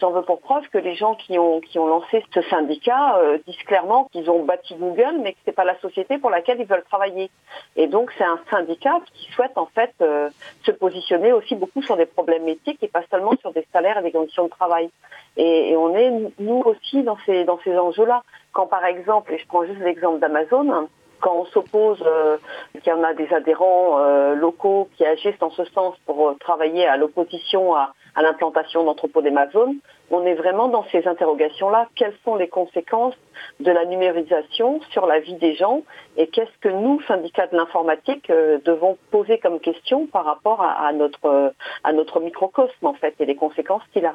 J'en 0.00 0.10
veux 0.10 0.22
pour 0.22 0.40
preuve 0.40 0.66
que 0.68 0.78
les 0.78 0.94
gens 0.94 1.14
qui 1.14 1.38
ont 1.38 1.60
qui 1.60 1.78
ont 1.78 1.86
lancé 1.86 2.24
ce 2.32 2.42
syndicat 2.42 3.18
euh, 3.18 3.38
disent 3.46 3.62
clairement 3.66 4.08
qu'ils 4.10 4.30
ont 4.30 4.42
bâti 4.42 4.74
Google, 4.74 5.20
mais 5.22 5.32
que 5.32 5.38
c'est 5.44 5.52
pas 5.52 5.64
la 5.64 5.78
société 5.80 6.18
pour 6.18 6.30
laquelle 6.30 6.60
ils 6.60 6.66
veulent 6.66 6.84
travailler. 6.84 7.30
Et 7.76 7.86
donc 7.86 8.10
c'est 8.16 8.24
un 8.24 8.40
syndicat 8.50 8.98
qui 9.12 9.30
souhaite 9.32 9.56
en 9.56 9.66
fait 9.66 9.92
euh, 10.00 10.30
se 10.64 10.70
positionner 10.70 11.32
aussi 11.32 11.54
beaucoup 11.54 11.82
sur 11.82 11.96
des 11.96 12.06
problèmes 12.06 12.48
éthiques 12.48 12.82
et 12.82 12.88
pas 12.88 13.02
seulement 13.10 13.36
sur 13.40 13.52
des 13.52 13.66
salaires 13.72 13.98
et 13.98 14.02
des 14.02 14.12
conditions 14.12 14.44
de 14.44 14.50
travail. 14.50 14.88
Et, 15.36 15.70
et 15.70 15.76
on 15.76 15.94
est 15.94 16.10
nous 16.38 16.62
aussi 16.64 17.02
dans 17.02 17.18
ces 17.26 17.44
dans 17.44 17.58
ces 17.62 17.76
enjeux-là. 17.76 18.22
Quand 18.52 18.66
par 18.66 18.84
exemple, 18.86 19.34
et 19.34 19.38
je 19.38 19.46
prends 19.46 19.64
juste 19.64 19.80
l'exemple 19.80 20.20
d'Amazon, 20.20 20.88
quand 21.20 21.34
on 21.34 21.44
s'oppose, 21.46 22.02
euh, 22.04 22.36
qu'il 22.82 22.92
y 22.92 22.92
en 22.92 23.02
a 23.02 23.14
des 23.14 23.32
adhérents 23.32 23.98
euh, 23.98 24.34
locaux 24.34 24.88
qui 24.96 25.04
agissent 25.04 25.42
en 25.42 25.50
ce 25.50 25.64
sens 25.66 25.94
pour 26.06 26.28
euh, 26.28 26.34
travailler 26.40 26.86
à 26.86 26.96
l'opposition 26.96 27.74
à, 27.74 27.92
à 28.14 28.22
l'implantation 28.22 28.84
d'entrepôts 28.84 29.22
d'Amazon, 29.22 29.76
on 30.10 30.24
est 30.24 30.34
vraiment 30.34 30.68
dans 30.68 30.84
ces 30.92 31.06
interrogations-là. 31.06 31.88
Quelles 31.96 32.16
sont 32.24 32.36
les 32.36 32.48
conséquences 32.48 33.14
de 33.60 33.70
la 33.70 33.84
numérisation 33.84 34.80
sur 34.90 35.06
la 35.06 35.18
vie 35.20 35.34
des 35.34 35.54
gens 35.54 35.82
et 36.16 36.28
qu'est-ce 36.28 36.58
que 36.60 36.68
nous, 36.68 37.00
syndicats 37.02 37.48
de 37.48 37.56
l'informatique, 37.56 38.28
devons 38.28 38.96
poser 39.10 39.38
comme 39.38 39.60
question 39.60 40.06
par 40.06 40.24
rapport 40.24 40.62
à, 40.62 40.86
à 40.86 40.92
notre, 40.92 41.52
à 41.84 41.92
notre 41.92 42.20
microcosme 42.20 42.86
en 42.86 42.94
fait 42.94 43.14
et 43.18 43.26
les 43.26 43.36
conséquences 43.36 43.82
qu'il 43.92 44.06
a? 44.06 44.14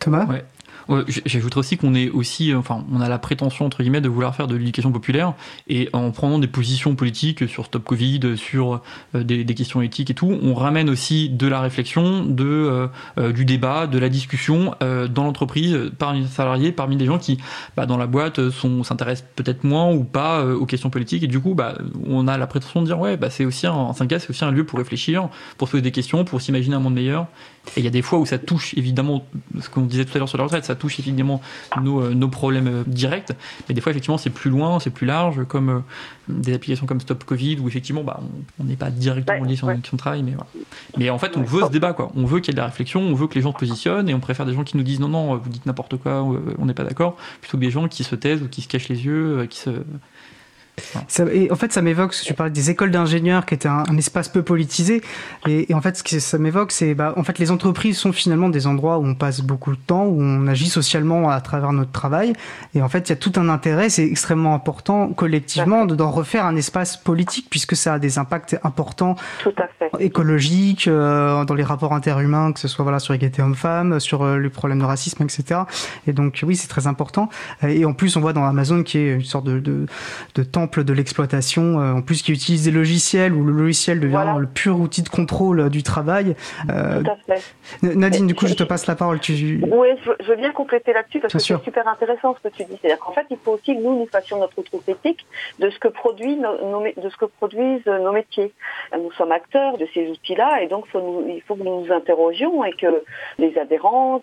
Thomas? 0.00 0.26
Ouais. 0.26 0.42
J'ajouterais 1.26 1.60
aussi 1.60 1.76
qu'on 1.76 1.94
est 1.94 2.08
aussi, 2.08 2.54
enfin, 2.54 2.84
on 2.90 3.00
a 3.00 3.08
la 3.08 3.18
prétention 3.18 3.66
entre 3.66 3.82
guillemets 3.82 4.00
de 4.00 4.08
vouloir 4.08 4.34
faire 4.34 4.46
de 4.46 4.56
l'éducation 4.56 4.90
populaire 4.90 5.34
et 5.68 5.88
en 5.92 6.10
prenant 6.12 6.38
des 6.38 6.46
positions 6.46 6.94
politiques 6.94 7.46
sur 7.48 7.66
Stop 7.66 7.84
Covid, 7.84 8.36
sur 8.36 8.80
euh, 9.14 9.22
des, 9.22 9.44
des, 9.44 9.54
questions 9.54 9.82
éthiques 9.82 10.10
et 10.10 10.14
tout, 10.14 10.38
on 10.42 10.54
ramène 10.54 10.88
aussi 10.88 11.28
de 11.28 11.46
la 11.46 11.60
réflexion, 11.60 12.24
de 12.24 12.44
euh, 12.44 12.86
euh 13.18 13.32
du 13.32 13.44
débat, 13.44 13.86
de 13.86 13.98
la 13.98 14.08
discussion 14.08 14.74
euh, 14.82 15.08
dans 15.08 15.24
l'entreprise 15.24 15.90
parmi 15.98 16.20
les 16.22 16.26
salariés, 16.26 16.72
parmi 16.72 16.96
des 16.96 17.04
gens 17.04 17.18
qui, 17.18 17.38
bah, 17.76 17.84
dans 17.84 17.98
la 17.98 18.06
boîte, 18.06 18.50
sont 18.50 18.82
s'intéressent 18.82 19.28
peut-être 19.36 19.64
moins 19.64 19.92
ou 19.92 20.04
pas 20.04 20.44
aux 20.44 20.66
questions 20.66 20.90
politiques 20.90 21.22
et 21.22 21.26
du 21.26 21.40
coup, 21.40 21.54
bah, 21.54 21.76
on 22.06 22.26
a 22.28 22.38
la 22.38 22.46
prétention 22.46 22.80
de 22.80 22.86
dire 22.86 22.98
ouais, 22.98 23.16
bah, 23.16 23.28
c'est 23.28 23.44
aussi 23.44 23.66
un, 23.66 23.74
un 23.74 23.92
syndicat, 23.92 24.20
c'est 24.20 24.30
aussi 24.30 24.44
un 24.44 24.50
lieu 24.50 24.64
pour 24.64 24.78
réfléchir, 24.78 25.28
pour 25.58 25.68
se 25.68 25.72
poser 25.72 25.82
des 25.82 25.92
questions, 25.92 26.24
pour 26.24 26.40
s'imaginer 26.40 26.76
un 26.76 26.80
monde 26.80 26.94
meilleur. 26.94 27.26
Et 27.76 27.80
il 27.80 27.84
y 27.84 27.86
a 27.86 27.90
des 27.90 28.02
fois 28.02 28.18
où 28.18 28.26
ça 28.26 28.38
touche 28.38 28.74
évidemment 28.76 29.26
ce 29.60 29.68
qu'on 29.68 29.82
disait 29.82 30.04
tout 30.04 30.12
à 30.14 30.18
l'heure 30.18 30.28
sur 30.28 30.38
la 30.38 30.44
retraite, 30.44 30.64
ça 30.64 30.74
touche 30.74 30.98
évidemment 30.98 31.40
nos, 31.82 32.02
euh, 32.02 32.14
nos 32.14 32.28
problèmes 32.28 32.68
euh, 32.68 32.82
directs, 32.86 33.32
mais 33.68 33.74
des 33.74 33.80
fois 33.80 33.90
effectivement 33.90 34.18
c'est 34.18 34.30
plus 34.30 34.50
loin, 34.50 34.80
c'est 34.80 34.90
plus 34.90 35.06
large, 35.06 35.44
comme 35.46 35.68
euh, 35.68 35.80
des 36.28 36.54
applications 36.54 36.86
comme 36.86 37.00
Stop 37.00 37.24
Covid, 37.24 37.58
où 37.60 37.68
effectivement 37.68 38.02
bah, 38.02 38.20
on 38.58 38.64
n'est 38.64 38.76
pas 38.76 38.90
directement 38.90 39.44
lié 39.44 39.56
sur 39.56 39.66
ouais. 39.66 39.78
son 39.88 39.96
travail, 39.96 40.22
mais 40.22 40.32
voilà. 40.32 40.46
Mais 40.96 41.10
en 41.10 41.18
fait 41.18 41.36
on 41.36 41.42
veut 41.42 41.62
ce 41.64 41.70
débat, 41.70 41.92
quoi. 41.92 42.10
on 42.16 42.24
veut 42.24 42.40
qu'il 42.40 42.52
y 42.52 42.54
ait 42.54 42.56
de 42.56 42.60
la 42.60 42.66
réflexion, 42.66 43.00
on 43.00 43.14
veut 43.14 43.26
que 43.26 43.34
les 43.34 43.42
gens 43.42 43.52
se 43.52 43.58
positionnent, 43.58 44.08
et 44.08 44.14
on 44.14 44.20
préfère 44.20 44.46
des 44.46 44.54
gens 44.54 44.64
qui 44.64 44.76
nous 44.76 44.82
disent 44.82 45.00
non, 45.00 45.08
non, 45.08 45.36
vous 45.36 45.50
dites 45.50 45.66
n'importe 45.66 45.96
quoi, 45.98 46.22
on 46.58 46.64
n'est 46.64 46.74
pas 46.74 46.84
d'accord, 46.84 47.16
plutôt 47.40 47.58
que 47.58 47.62
des 47.62 47.70
gens 47.70 47.88
qui 47.88 48.04
se 48.04 48.14
taisent 48.14 48.42
ou 48.42 48.48
qui 48.48 48.62
se 48.62 48.68
cachent 48.68 48.88
les 48.88 49.04
yeux, 49.04 49.46
qui 49.50 49.58
se 49.58 49.70
ça, 51.08 51.24
et 51.32 51.50
en 51.50 51.56
fait, 51.56 51.72
ça 51.72 51.82
m'évoque, 51.82 52.14
tu 52.14 52.34
parlais 52.34 52.52
des 52.52 52.70
écoles 52.70 52.90
d'ingénieurs 52.90 53.46
qui 53.46 53.54
étaient 53.54 53.68
un, 53.68 53.84
un, 53.88 53.96
espace 53.96 54.28
peu 54.28 54.42
politisé. 54.42 55.02
Et, 55.46 55.70
et 55.70 55.74
en 55.74 55.80
fait, 55.80 55.96
ce 55.96 56.02
que 56.02 56.18
ça 56.18 56.38
m'évoque, 56.38 56.72
c'est 56.72 56.94
bah, 56.94 57.14
en 57.16 57.22
fait, 57.22 57.38
les 57.38 57.50
entreprises 57.50 57.98
sont 57.98 58.12
finalement 58.12 58.48
des 58.48 58.66
endroits 58.66 58.98
où 58.98 59.06
on 59.06 59.14
passe 59.14 59.40
beaucoup 59.40 59.72
de 59.72 59.80
temps, 59.80 60.04
où 60.04 60.20
on 60.20 60.46
agit 60.46 60.68
socialement 60.68 61.30
à 61.30 61.40
travers 61.40 61.72
notre 61.72 61.92
travail. 61.92 62.32
Et 62.74 62.82
en 62.82 62.88
fait, 62.88 63.08
il 63.08 63.10
y 63.10 63.12
a 63.12 63.16
tout 63.16 63.32
un 63.36 63.48
intérêt, 63.48 63.88
c'est 63.88 64.04
extrêmement 64.04 64.54
important 64.54 65.08
collectivement 65.08 65.84
d'en 65.86 66.10
refaire 66.10 66.44
un 66.44 66.56
espace 66.56 66.96
politique, 66.96 67.48
puisque 67.50 67.76
ça 67.76 67.94
a 67.94 67.98
des 67.98 68.18
impacts 68.18 68.58
importants 68.62 69.16
écologiques, 69.98 70.88
euh, 70.88 71.44
dans 71.44 71.54
les 71.54 71.62
rapports 71.62 71.92
interhumains, 71.92 72.52
que 72.52 72.60
ce 72.60 72.68
soit 72.68 72.82
voilà, 72.82 72.98
sur 72.98 73.12
l'égalité 73.12 73.42
homme-femme, 73.42 74.00
sur 74.00 74.22
euh, 74.22 74.38
les 74.38 74.50
problèmes 74.50 74.78
de 74.78 74.84
racisme, 74.84 75.22
etc. 75.22 75.60
Et 76.06 76.12
donc, 76.12 76.40
oui, 76.46 76.56
c'est 76.56 76.68
très 76.68 76.86
important. 76.86 77.28
Et 77.62 77.84
en 77.84 77.92
plus, 77.92 78.16
on 78.16 78.20
voit 78.20 78.32
dans 78.32 78.44
Amazon 78.44 78.82
qui 78.82 78.98
est 78.98 79.14
une 79.14 79.24
sorte 79.24 79.44
de, 79.44 79.58
de, 79.58 79.86
de 80.34 80.42
de 80.76 80.92
l'exploitation, 80.92 81.80
euh, 81.80 81.92
en 81.94 82.02
plus 82.02 82.22
qui 82.22 82.32
utilise 82.32 82.64
des 82.64 82.70
logiciels 82.70 83.32
où 83.32 83.44
le 83.44 83.52
logiciel 83.52 84.00
devient 84.00 84.12
voilà. 84.12 84.36
le 84.38 84.46
pur 84.46 84.78
outil 84.78 85.02
de 85.02 85.08
contrôle 85.08 85.70
du 85.70 85.82
travail. 85.82 86.36
Euh, 86.70 87.02
Tout 87.02 87.10
à 87.10 87.34
fait. 87.34 87.42
Nadine, 87.82 88.26
du 88.26 88.34
coup, 88.34 88.46
je 88.46 88.54
te 88.54 88.62
passe 88.62 88.86
la 88.86 88.94
parole. 88.94 89.20
Tu... 89.20 89.60
Oui, 89.70 89.88
je 90.20 90.26
veux 90.26 90.36
bien 90.36 90.52
compléter 90.52 90.92
là-dessus 90.92 91.20
parce 91.20 91.32
Bien 91.32 91.38
que 91.38 91.62
c'est 91.62 91.64
super 91.64 91.88
intéressant 91.88 92.36
ce 92.36 92.48
que 92.48 92.54
tu 92.54 92.64
dis. 92.64 92.78
C'est-à-dire 92.80 92.98
qu'en 92.98 93.12
fait, 93.12 93.26
il 93.30 93.38
faut 93.38 93.52
aussi 93.52 93.74
que 93.74 93.82
nous, 93.82 93.98
nous 93.98 94.06
fassions 94.06 94.38
notre 94.38 94.62
troupe 94.62 94.88
éthique 94.88 95.26
de 95.58 95.70
ce 95.70 95.78
que 95.78 95.88
produit 95.88 96.36
nos, 96.36 96.58
nos, 96.70 96.82
de 96.82 97.08
ce 97.08 97.16
que 97.16 97.24
produisent 97.24 97.86
nos 97.86 98.12
métiers. 98.12 98.52
Nous 98.92 99.12
sommes 99.12 99.32
acteurs 99.32 99.78
de 99.78 99.86
ces 99.94 100.08
outils-là 100.08 100.62
et 100.62 100.68
donc 100.68 100.86
faut 100.88 101.00
nous, 101.00 101.24
il 101.28 101.42
faut 101.42 101.54
que 101.54 101.62
nous 101.62 101.84
nous 101.84 101.92
interrogions 101.92 102.64
et 102.64 102.72
que 102.72 103.02
les 103.38 103.56
adhérents 103.58 104.22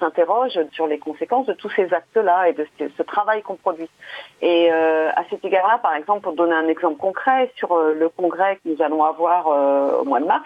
s'interrogent 0.00 0.58
sur 0.72 0.86
les 0.86 0.98
conséquences 0.98 1.46
de 1.46 1.52
tous 1.52 1.70
ces 1.70 1.92
actes-là 1.92 2.48
et 2.48 2.52
de 2.52 2.66
ce, 2.78 2.84
ce 2.96 3.02
travail 3.02 3.42
qu'on 3.42 3.56
produit. 3.56 3.88
Et 4.42 4.68
euh, 4.70 5.10
à 5.14 5.24
cet 5.30 5.43
égard-là, 5.44 5.78
par 5.78 5.94
exemple, 5.94 6.22
pour 6.22 6.34
donner 6.34 6.54
un 6.54 6.68
exemple 6.68 6.96
concret, 6.96 7.50
sur 7.56 7.72
euh, 7.72 7.94
le 7.94 8.08
congrès 8.08 8.56
que 8.56 8.68
nous 8.68 8.82
allons 8.82 9.04
avoir 9.04 9.48
euh, 9.48 10.00
au 10.00 10.04
mois 10.04 10.20
de 10.20 10.26
mars, 10.26 10.44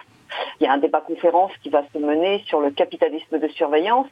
il 0.59 0.65
y 0.65 0.67
a 0.67 0.73
un 0.73 0.77
débat 0.77 1.01
conférence 1.01 1.51
qui 1.63 1.69
va 1.69 1.83
se 1.91 1.97
mener 1.97 2.43
sur 2.45 2.59
le 2.61 2.71
capitalisme 2.71 3.39
de 3.39 3.47
surveillance. 3.47 4.07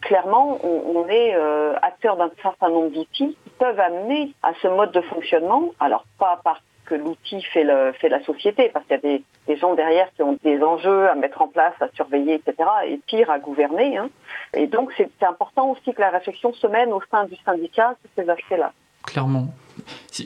Clairement, 0.00 0.58
on, 0.64 1.06
est 1.08 1.34
euh, 1.34 1.74
acteur 1.82 2.16
d'un 2.16 2.30
certain 2.40 2.70
nombre 2.70 2.90
d'outils 2.90 3.36
qui 3.44 3.50
peuvent 3.58 3.78
amener 3.78 4.32
à 4.42 4.52
ce 4.62 4.68
mode 4.68 4.92
de 4.92 5.02
fonctionnement. 5.02 5.70
Alors, 5.80 6.04
pas 6.18 6.40
parce 6.42 6.62
que 6.86 6.94
l'outil 6.94 7.42
fait, 7.42 7.64
la 7.64 8.24
société, 8.24 8.70
parce 8.72 8.86
qu'il 8.86 8.94
y 8.94 8.98
a 8.98 9.02
des, 9.02 9.22
des, 9.48 9.56
gens 9.56 9.74
derrière 9.74 10.08
qui 10.14 10.22
ont 10.22 10.38
des 10.42 10.62
enjeux 10.62 11.08
à 11.08 11.14
mettre 11.14 11.42
en 11.42 11.48
place, 11.48 11.74
à 11.80 11.88
surveiller, 11.94 12.34
etc., 12.34 12.68
et 12.86 12.98
pire, 13.06 13.28
à 13.30 13.38
gouverner. 13.38 13.98
Hein. 13.98 14.08
Et 14.54 14.66
donc, 14.66 14.92
c'est 14.96 15.10
important 15.22 15.72
aussi 15.72 15.92
que 15.92 16.00
la 16.00 16.10
réflexion 16.10 16.54
se 16.54 16.66
mène 16.68 16.92
au 16.92 17.02
sein 17.10 17.24
du 17.24 17.36
syndicat 17.44 17.96
sur 18.00 18.24
ces 18.24 18.30
aspects-là. 18.30 18.72
Clairement. 19.04 19.48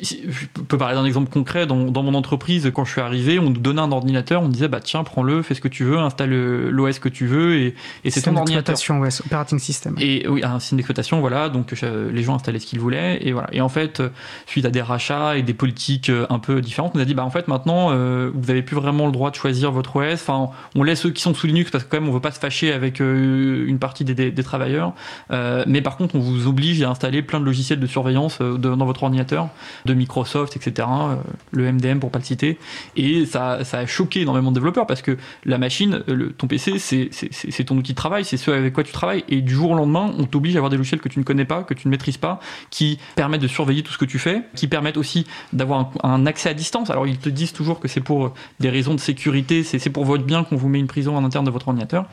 Je 0.03 0.47
peux 0.47 0.79
parler 0.79 0.95
d'un 0.95 1.05
exemple 1.05 1.31
concret. 1.31 1.67
Dans, 1.67 1.91
dans, 1.91 2.03
mon 2.03 2.15
entreprise, 2.15 2.71
quand 2.75 2.85
je 2.85 2.93
suis 2.93 3.01
arrivé, 3.01 3.39
on 3.39 3.51
nous 3.51 3.61
donnait 3.61 3.81
un 3.81 3.93
ordinateur, 3.93 4.43
on 4.43 4.49
disait 4.49 4.69
bah 4.69 4.81
tiens, 4.81 5.05
prends-le, 5.05 5.43
fais 5.43 5.55
ce 5.55 5.61
que 5.61 5.69
tu 5.69 5.85
veux, 5.85 5.99
installe 5.99 6.31
l'OS 6.31 6.99
que 6.99 7.09
tu 7.09 7.27
veux, 7.27 7.57
et, 7.57 7.75
et 8.05 8.11
c'est 8.11 8.23
ton 8.23 8.37
ordinateur. 8.37 8.77
Ouais, 8.91 9.09
operating 9.25 9.59
system. 9.59 9.97
Et 9.99 10.27
oui, 10.29 10.43
un 10.45 10.59
système 10.59 10.79
d'exploitation, 10.79 11.21
voilà. 11.21 11.49
Donc 11.49 11.73
euh, 11.83 12.11
les 12.13 12.23
gens 12.23 12.35
installaient 12.35 12.59
ce 12.59 12.67
qu'ils 12.67 12.81
voulaient, 12.81 13.19
et 13.23 13.33
voilà. 13.33 13.49
Et 13.53 13.61
en 13.61 13.69
fait, 13.69 14.03
suite 14.47 14.65
à 14.65 14.71
des 14.71 14.83
rachats 14.83 15.37
et 15.37 15.43
des 15.43 15.55
politiques 15.55 16.11
euh, 16.11 16.27
un 16.31 16.39
peu 16.39 16.61
différentes, 16.61 16.93
on 16.95 16.99
nous 16.99 17.03
a 17.03 17.07
dit 17.07 17.15
bah 17.15 17.25
en 17.25 17.31
fait 17.31 17.49
maintenant, 17.49 17.89
euh, 17.91 18.31
vous 18.35 18.51
avez 18.51 18.63
plus 18.63 18.77
vraiment 18.77 19.07
le 19.07 19.13
droit 19.13 19.31
de 19.31 19.37
choisir 19.37 19.73
votre 19.73 19.97
OS. 19.97 20.15
Enfin, 20.15 20.51
on 20.75 20.83
laisse 20.83 21.01
ceux 21.01 21.11
qui 21.11 21.23
sont 21.23 21.35
sous 21.35 21.47
Linux 21.47 21.71
parce 21.71 21.85
que 21.85 21.91
quand 21.91 22.01
même, 22.01 22.09
on 22.09 22.13
veut 22.13 22.21
pas 22.21 22.33
se 22.33 22.39
fâcher 22.39 22.73
avec 22.73 23.01
euh, 23.01 23.65
une 23.67 23.79
partie 23.79 24.05
des, 24.05 24.15
des, 24.15 24.31
des 24.31 24.43
travailleurs. 24.43 24.93
mais 25.31 25.83
par 25.83 25.97
contre, 25.97 26.15
on 26.15 26.21
vous 26.21 26.47
oblige 26.47 26.83
à 26.83 26.91
installer 26.91 27.23
plein 27.23 27.41
de 27.41 27.45
logiciels 27.45 27.81
de 27.81 27.87
surveillance 27.87 28.41
dans 28.41 28.87
votre 28.87 29.03
ordinateur 29.03 29.49
de 29.85 29.95
Microsoft, 29.95 30.57
etc. 30.57 30.89
Euh, 30.91 31.17
le 31.53 31.71
MDM 31.73 31.99
pour 31.99 32.11
pas 32.11 32.19
le 32.19 32.25
citer. 32.25 32.59
Et 32.97 33.27
ça, 33.27 33.65
ça 33.65 33.79
a 33.79 33.87
choqué 33.87 34.23
énormément 34.23 34.51
de 34.51 34.57
développeurs 34.57 34.87
parce 34.87 35.03
que 35.03 35.17
la 35.45 35.59
machine, 35.59 36.03
le, 36.07 36.33
ton 36.33 36.47
PC, 36.47 36.79
c'est 36.79 37.65
ton 37.65 37.77
outil 37.77 37.93
de 37.93 37.97
travail, 37.97 38.25
c'est 38.25 38.37
ce 38.37 38.51
avec 38.51 38.73
quoi 38.73 38.85
tu 38.85 38.93
travailles. 38.93 39.25
Et 39.29 39.41
du 39.41 39.55
jour 39.55 39.71
au 39.71 39.75
lendemain, 39.75 40.13
on 40.19 40.25
t'oblige 40.25 40.57
à 40.57 40.59
avoir 40.59 40.71
des 40.71 40.77
logiciels 40.77 41.01
que 41.01 41.09
tu 41.09 41.19
ne 41.19 41.25
connais 41.25 41.45
pas, 41.45 41.63
que 41.63 41.75
tu 41.75 41.89
ne 41.89 41.91
maîtrises 41.91 42.17
pas, 42.17 42.41
qui 42.71 42.99
permettent 43.17 43.43
de 43.43 43.49
surveiller 43.49 43.83
tout 43.83 43.93
ce 43.93 43.99
que 43.99 44.05
tu 44.05 44.19
fais, 44.19 44.43
qui 44.55 44.69
permettent 44.69 44.97
aussi 44.97 45.27
d'avoir 45.53 45.91
un, 46.03 46.27
accès 46.27 46.49
à 46.49 46.55
distance. 46.55 46.91
Alors 46.91 47.07
ils 47.07 47.19
te 47.19 47.29
disent 47.29 47.53
toujours 47.53 47.81
que 47.81 47.89
c'est 47.89 48.01
pour 48.01 48.35
des 48.59 48.71
raisons 48.71 48.95
de 48.95 49.01
sécurité, 49.01 49.63
c'est 49.63 49.91
pour 49.91 50.05
votre 50.05 50.25
bien 50.25 50.45
qu'on 50.45 50.57
vous 50.57 50.69
met 50.69 50.79
une 50.79 50.87
prison 50.87 51.17
en 51.17 51.25
interne 51.25 51.45
de 51.45 51.51
votre 51.51 51.69
ordinateur. 51.69 52.07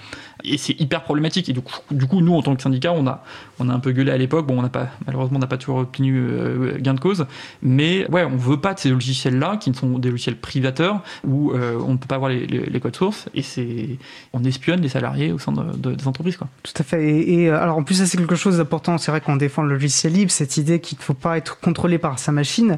Et 0.44 0.58
c'est 0.58 0.80
hyper 0.80 1.04
problématique. 1.04 1.50
Et 1.50 1.54
du 1.54 1.62
coup, 1.62 1.74
du 1.92 2.06
coup, 2.06 2.22
nous, 2.22 2.34
en 2.34 2.42
tant 2.42 2.56
que 2.56 2.62
syndicat, 2.62 2.94
on 2.94 3.08
a, 3.08 3.24
on 3.60 3.70
a 3.70 3.74
un 3.74 3.80
peu 3.80 3.92
gueulé 3.92 4.12
à 4.12 4.18
l'époque. 4.18 4.46
Bon, 4.46 4.58
on 4.60 4.62
n'a 4.62 4.70
pas, 4.70 4.88
malheureusement, 5.06 5.38
on 5.38 5.42
n'a 5.42 5.48
pas 5.48 5.58
toujours 5.58 5.78
obtenu 5.78 6.18
euh, 6.18 6.78
gain 6.80 6.94
de 6.94 7.00
cause. 7.00 7.26
Mais 7.62 8.10
ouais, 8.10 8.24
on 8.24 8.38
veut 8.38 8.60
pas 8.60 8.74
de 8.74 8.80
ces 8.80 8.90
logiciels-là 8.90 9.58
qui 9.58 9.74
sont 9.74 10.00
des 10.00 10.10
logiciels 10.10 10.38
privateurs 10.38 11.02
où 11.26 11.52
euh, 11.52 11.80
on 11.86 11.94
ne 11.94 11.98
peut 11.98 12.08
pas 12.08 12.16
avoir 12.16 12.30
les, 12.30 12.80
codes 12.80 12.96
sources 12.96 13.28
et 13.34 13.42
c'est 13.42 13.98
on 14.34 14.44
espionne 14.44 14.82
les 14.82 14.90
salariés 14.90 15.32
au 15.32 15.40
sein 15.40 15.52
de, 15.52 15.76
de, 15.76 15.96
des 15.96 16.08
entreprises 16.08 16.38
quoi. 16.38 16.48
Tout 16.64 16.74
à 16.78 16.84
fait. 16.84 17.04
Et, 17.04 17.44
et 17.44 17.50
alors 17.50 17.78
en 17.78 17.84
plus 17.84 18.04
c'est 18.06 18.18
quelque 18.18 18.36
chose 18.36 18.58
d'important. 18.58 18.98
C'est 18.98 19.12
vrai 19.12 19.22
qu'on 19.22 19.36
défend 19.36 19.64
le 19.64 19.74
logiciel 19.74 20.14
libre, 20.14 20.32
cette 20.32 20.58
idée 20.58 20.80
qu'il 20.80 20.98
ne 20.98 21.04
faut 21.04 21.14
pas 21.14 21.38
être 21.38 21.60
contrôlé 21.60 21.98
par 21.98 22.20
sa 22.20 22.32
machine 22.32 22.78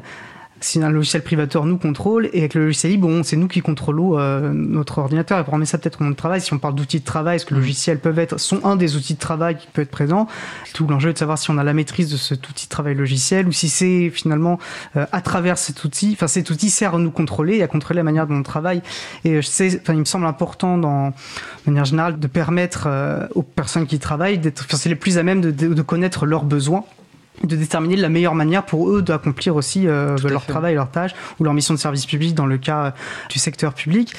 si 0.60 0.82
un 0.82 0.90
logiciel 0.90 1.22
privateur 1.22 1.64
nous 1.64 1.78
contrôle 1.78 2.28
et 2.32 2.40
avec 2.40 2.54
le 2.54 2.64
logiciel 2.64 2.92
libre, 2.92 3.08
bon, 3.08 3.22
c'est 3.22 3.36
nous 3.36 3.48
qui 3.48 3.60
contrôlons 3.60 4.18
euh, 4.18 4.50
notre 4.52 4.98
ordinateur. 4.98 5.38
Et 5.38 5.44
pour 5.44 5.54
remettre 5.54 5.70
ça 5.70 5.78
peut-être 5.78 6.00
au 6.00 6.04
monde 6.04 6.12
de 6.12 6.18
travail, 6.18 6.40
si 6.40 6.52
on 6.52 6.58
parle 6.58 6.74
d'outils 6.74 7.00
de 7.00 7.04
travail, 7.04 7.36
est-ce 7.36 7.46
que 7.46 7.54
les 7.54 7.60
logiciels 7.60 7.98
peuvent 7.98 8.18
être, 8.18 8.38
sont 8.38 8.64
un 8.64 8.76
des 8.76 8.96
outils 8.96 9.14
de 9.14 9.18
travail 9.18 9.56
qui 9.56 9.66
peut 9.72 9.82
être 9.82 9.90
présent? 9.90 10.26
Tout 10.74 10.86
l'enjeu 10.86 11.10
est 11.10 11.14
de 11.14 11.18
savoir 11.18 11.38
si 11.38 11.50
on 11.50 11.58
a 11.58 11.64
la 11.64 11.72
maîtrise 11.72 12.10
de 12.10 12.16
cet 12.16 12.48
outil 12.48 12.66
de 12.66 12.70
travail 12.70 12.94
logiciel 12.94 13.48
ou 13.48 13.52
si 13.52 13.68
c'est 13.68 14.10
finalement 14.10 14.58
euh, 14.96 15.06
à 15.12 15.20
travers 15.22 15.56
cet 15.58 15.82
outil, 15.84 16.10
enfin 16.12 16.26
cet 16.26 16.50
outil 16.50 16.70
sert 16.70 16.94
à 16.94 16.98
nous 16.98 17.10
contrôler 17.10 17.56
et 17.56 17.62
à 17.62 17.66
contrôler 17.66 17.98
la 17.98 18.04
manière 18.04 18.26
dont 18.26 18.36
on 18.36 18.42
travaille. 18.42 18.82
Et 19.24 19.40
je 19.40 19.46
sais, 19.46 19.80
enfin, 19.80 19.94
il 19.94 20.00
me 20.00 20.04
semble 20.04 20.26
important, 20.26 20.76
dans, 20.76 21.08
de 21.08 21.14
manière 21.66 21.84
générale, 21.86 22.18
de 22.18 22.26
permettre 22.26 22.84
euh, 22.86 23.26
aux 23.34 23.42
personnes 23.42 23.86
qui 23.86 23.98
travaillent 23.98 24.38
d'être, 24.38 24.64
enfin, 24.66 24.76
c'est 24.76 24.88
les 24.88 24.94
plus 24.94 25.18
à 25.18 25.22
même 25.22 25.40
de, 25.40 25.50
de, 25.50 25.72
de 25.72 25.82
connaître 25.82 26.26
leurs 26.26 26.44
besoins 26.44 26.84
de 27.44 27.56
déterminer 27.56 27.96
la 27.96 28.08
meilleure 28.08 28.34
manière 28.34 28.64
pour 28.64 28.90
eux 28.90 29.02
d'accomplir 29.02 29.56
aussi 29.56 29.86
euh, 29.86 30.16
leur 30.28 30.42
fait. 30.42 30.52
travail, 30.52 30.74
leur 30.74 30.90
tâche 30.90 31.12
ou 31.38 31.44
leur 31.44 31.54
mission 31.54 31.74
de 31.74 31.78
service 31.78 32.06
public 32.06 32.34
dans 32.34 32.46
le 32.46 32.58
cas 32.58 32.94
du 33.28 33.38
secteur 33.38 33.74
public. 33.74 34.14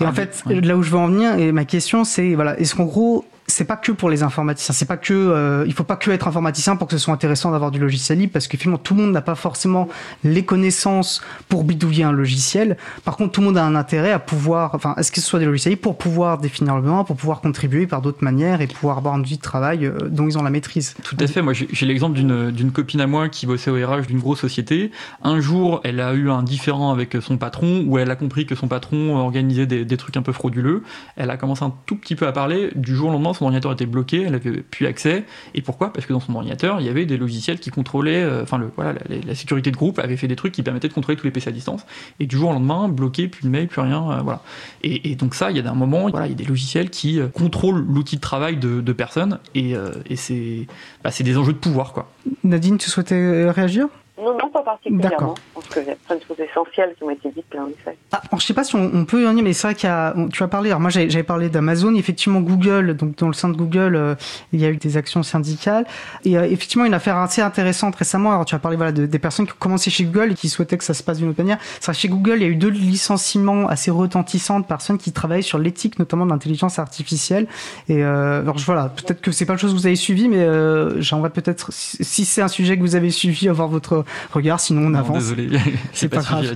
Et 0.00 0.04
en 0.04 0.12
fait, 0.12 0.42
ouais. 0.46 0.60
là 0.60 0.76
où 0.76 0.82
je 0.82 0.90
veux 0.90 0.98
en 0.98 1.08
venir, 1.08 1.38
et 1.38 1.52
ma 1.52 1.64
question, 1.64 2.04
c'est 2.04 2.34
voilà, 2.34 2.58
est-ce 2.58 2.74
qu'en 2.74 2.84
gros, 2.84 3.24
c'est 3.46 3.64
pas 3.64 3.76
que 3.76 3.92
pour 3.92 4.10
les 4.10 4.22
informaticiens. 4.22 4.74
C'est 4.74 4.86
pas 4.86 4.96
que, 4.96 5.14
euh, 5.14 5.64
il 5.66 5.72
faut 5.72 5.84
pas 5.84 5.96
que 5.96 6.10
être 6.10 6.28
informaticien 6.28 6.76
pour 6.76 6.88
que 6.88 6.96
ce 6.96 6.98
soit 6.98 7.14
intéressant 7.14 7.50
d'avoir 7.52 7.70
du 7.70 7.78
logiciel 7.78 8.18
libre, 8.18 8.32
parce 8.32 8.48
que 8.48 8.56
finalement 8.56 8.78
tout 8.78 8.94
le 8.94 9.02
monde 9.02 9.12
n'a 9.12 9.22
pas 9.22 9.34
forcément 9.34 9.88
les 10.24 10.44
connaissances 10.44 11.22
pour 11.48 11.64
bidouiller 11.64 12.04
un 12.04 12.12
logiciel. 12.12 12.76
Par 13.04 13.16
contre, 13.16 13.32
tout 13.32 13.40
le 13.40 13.46
monde 13.46 13.58
a 13.58 13.64
un 13.64 13.74
intérêt 13.74 14.12
à 14.12 14.18
pouvoir, 14.18 14.74
enfin, 14.74 14.94
est-ce 14.96 15.12
que 15.12 15.20
ce 15.20 15.26
soit 15.26 15.38
des 15.38 15.44
logiciels 15.44 15.72
libres 15.72 15.82
pour 15.82 15.98
pouvoir 15.98 16.38
définir 16.38 16.76
le 16.76 16.82
besoin, 16.82 17.04
pour 17.04 17.16
pouvoir 17.16 17.40
contribuer 17.40 17.86
par 17.86 18.02
d'autres 18.02 18.24
manières 18.24 18.60
et 18.60 18.66
pouvoir 18.66 18.98
avoir 18.98 19.14
un 19.14 19.20
outil 19.20 19.36
de 19.36 19.42
travail 19.42 19.86
euh, 19.86 20.08
dont 20.08 20.26
ils 20.26 20.38
ont 20.38 20.42
la 20.42 20.50
maîtrise. 20.50 20.94
Tout 21.02 21.16
à 21.20 21.26
fait. 21.26 21.42
Moi, 21.42 21.52
j'ai 21.52 21.86
l'exemple 21.86 22.18
d'une 22.18 22.72
copine 22.72 23.00
à 23.00 23.06
moi 23.06 23.28
qui 23.28 23.46
bossait 23.46 23.70
au 23.70 23.74
RH 23.74 24.06
d'une 24.06 24.20
grosse 24.20 24.40
société. 24.40 24.90
Un 25.22 25.40
jour, 25.40 25.80
elle 25.84 26.00
a 26.00 26.12
eu 26.14 26.30
un 26.30 26.42
différent 26.42 26.90
avec 26.90 27.16
son 27.20 27.38
patron 27.38 27.84
où 27.86 27.98
elle 27.98 28.10
a 28.10 28.16
compris 28.16 28.46
que 28.46 28.54
son 28.54 28.68
patron 28.68 29.16
organisait 29.16 29.66
des, 29.66 29.84
des 29.84 29.96
trucs 29.96 30.16
un 30.16 30.22
peu 30.22 30.32
frauduleux. 30.32 30.82
Elle 31.16 31.30
a 31.30 31.36
commencé 31.36 31.64
un 31.64 31.72
tout 31.86 31.96
petit 31.96 32.16
peu 32.16 32.26
à 32.26 32.32
parler. 32.32 32.70
Du 32.74 32.94
jour 32.94 33.08
au 33.08 33.12
lendemain, 33.12 33.32
son 33.36 33.44
ordinateur 33.44 33.72
était 33.72 33.86
bloqué, 33.86 34.22
elle 34.22 34.34
avait 34.34 34.62
plus 34.62 34.86
accès. 34.86 35.24
Et 35.54 35.62
pourquoi? 35.62 35.92
Parce 35.92 36.06
que 36.06 36.12
dans 36.12 36.20
son 36.20 36.34
ordinateur, 36.34 36.80
il 36.80 36.86
y 36.86 36.88
avait 36.88 37.06
des 37.06 37.16
logiciels 37.16 37.58
qui 37.58 37.70
contrôlaient, 37.70 38.22
euh, 38.22 38.42
enfin, 38.42 38.60
voilà, 38.76 38.94
la, 39.08 39.34
sécurité 39.34 39.70
de 39.70 39.76
groupe 39.76 39.98
avait 39.98 40.16
fait 40.16 40.28
des 40.28 40.36
trucs 40.36 40.52
qui 40.52 40.62
permettaient 40.62 40.88
de 40.88 40.92
contrôler 40.92 41.16
tous 41.16 41.24
les 41.24 41.30
PC 41.30 41.48
à 41.48 41.52
distance. 41.52 41.86
Et 42.20 42.26
du 42.26 42.36
jour 42.36 42.50
au 42.50 42.52
lendemain, 42.52 42.88
bloqué, 42.88 43.28
plus 43.28 43.44
de 43.44 43.48
mail, 43.48 43.68
plus 43.68 43.80
rien, 43.80 44.10
euh, 44.10 44.20
voilà. 44.22 44.42
Et, 44.82 45.14
donc 45.16 45.34
ça, 45.34 45.50
il 45.50 45.56
y 45.56 45.60
a 45.60 45.70
un 45.70 45.74
moment, 45.74 46.08
voilà, 46.10 46.26
il 46.26 46.30
y 46.30 46.34
a 46.34 46.36
des 46.36 46.44
logiciels 46.44 46.90
qui 46.90 47.20
euh, 47.20 47.28
contrôlent 47.28 47.84
l'outil 47.86 48.16
de 48.16 48.20
travail 48.20 48.56
de, 48.56 48.92
personnes, 48.92 49.38
et, 49.54 49.74
et 50.06 50.16
c'est 50.16 50.66
bah, 51.04 51.10
des 51.20 51.36
enjeux 51.36 51.52
de 51.52 51.58
pouvoir, 51.58 51.92
quoi. 51.92 52.10
Nadine, 52.44 52.78
tu 52.78 52.88
souhaitais 52.88 53.50
réagir? 53.50 53.88
Non, 54.18 54.36
non, 54.36 54.48
pas 54.50 54.62
particulièrement. 54.62 55.34
Je 55.36 55.54
pense 55.54 55.68
qu'il 55.68 55.84
y 55.84 55.90
a 55.90 55.94
plein 55.94 56.16
de 56.16 56.22
choses 56.22 56.40
essentielles 56.40 56.94
qui 56.96 57.04
ont 57.04 57.10
été 57.10 57.30
dites 57.30 57.52
là, 57.52 57.62
en 57.62 57.68
effet. 57.68 57.96
Ah, 58.12 58.22
je 58.38 58.44
sais 58.44 58.54
pas 58.54 58.64
si 58.64 58.74
on, 58.74 59.04
peut 59.04 59.22
y 59.22 59.26
en 59.26 59.34
mais 59.34 59.52
c'est 59.52 59.66
vrai 59.66 59.74
qu'il 59.74 59.88
y 59.88 59.92
a, 59.92 60.14
tu 60.32 60.42
as 60.42 60.48
parlé, 60.48 60.70
alors 60.70 60.80
moi 60.80 60.88
j'avais 60.88 61.22
parlé 61.22 61.50
d'Amazon, 61.50 61.94
effectivement 61.94 62.40
Google, 62.40 62.96
donc 62.96 63.16
dans 63.16 63.26
le 63.26 63.34
sein 63.34 63.50
de 63.50 63.56
Google, 63.56 63.94
euh, 63.94 64.14
il 64.52 64.60
y 64.60 64.64
a 64.64 64.70
eu 64.70 64.78
des 64.78 64.96
actions 64.96 65.22
syndicales, 65.22 65.84
et 66.24 66.38
euh, 66.38 66.44
effectivement 66.44 66.86
une 66.86 66.94
affaire 66.94 67.18
assez 67.18 67.42
intéressante 67.42 67.94
récemment, 67.96 68.30
alors 68.30 68.46
tu 68.46 68.54
as 68.54 68.58
parlé 68.58 68.78
voilà, 68.78 68.92
de, 68.92 69.04
des 69.04 69.18
personnes 69.18 69.46
qui 69.46 69.52
ont 69.52 69.58
commencé 69.58 69.90
chez 69.90 70.04
Google 70.04 70.32
et 70.32 70.34
qui 70.34 70.48
souhaitaient 70.48 70.78
que 70.78 70.84
ça 70.84 70.94
se 70.94 71.02
passe 71.02 71.18
d'une 71.18 71.28
autre 71.28 71.40
manière. 71.40 71.58
C'est 71.80 71.86
vrai, 71.86 71.94
chez 71.94 72.08
Google, 72.08 72.36
il 72.36 72.42
y 72.42 72.46
a 72.46 72.48
eu 72.48 72.56
deux 72.56 72.70
licenciements 72.70 73.68
assez 73.68 73.90
retentissants 73.90 74.60
de 74.60 74.64
personnes 74.64 74.98
qui 74.98 75.12
travaillent 75.12 75.42
sur 75.42 75.58
l'éthique, 75.58 75.98
notamment 75.98 76.24
de 76.24 76.30
l'intelligence 76.30 76.78
artificielle, 76.78 77.46
et 77.88 78.02
euh, 78.02 78.40
alors 78.40 78.56
voilà, 78.58 78.88
peut-être 78.88 79.20
que 79.20 79.30
c'est 79.30 79.44
pas 79.44 79.52
le 79.52 79.58
chose 79.58 79.72
que 79.72 79.78
vous 79.78 79.86
avez 79.86 79.96
suivi, 79.96 80.28
mais 80.28 80.38
euh, 80.38 81.00
j'aimerais 81.02 81.30
peut-être, 81.30 81.68
si 81.72 82.24
c'est 82.24 82.42
un 82.42 82.48
sujet 82.48 82.76
que 82.76 82.82
vous 82.82 82.96
avez 82.96 83.10
suivi, 83.10 83.48
avoir 83.48 83.68
votre 83.68 84.05
regard, 84.32 84.60
sinon 84.60 84.90
on 84.90 84.94
avance. 84.94 85.34
Désolé, 85.34 85.58
c'est 85.92 86.08
pas, 86.10 86.18
grave. 86.18 86.54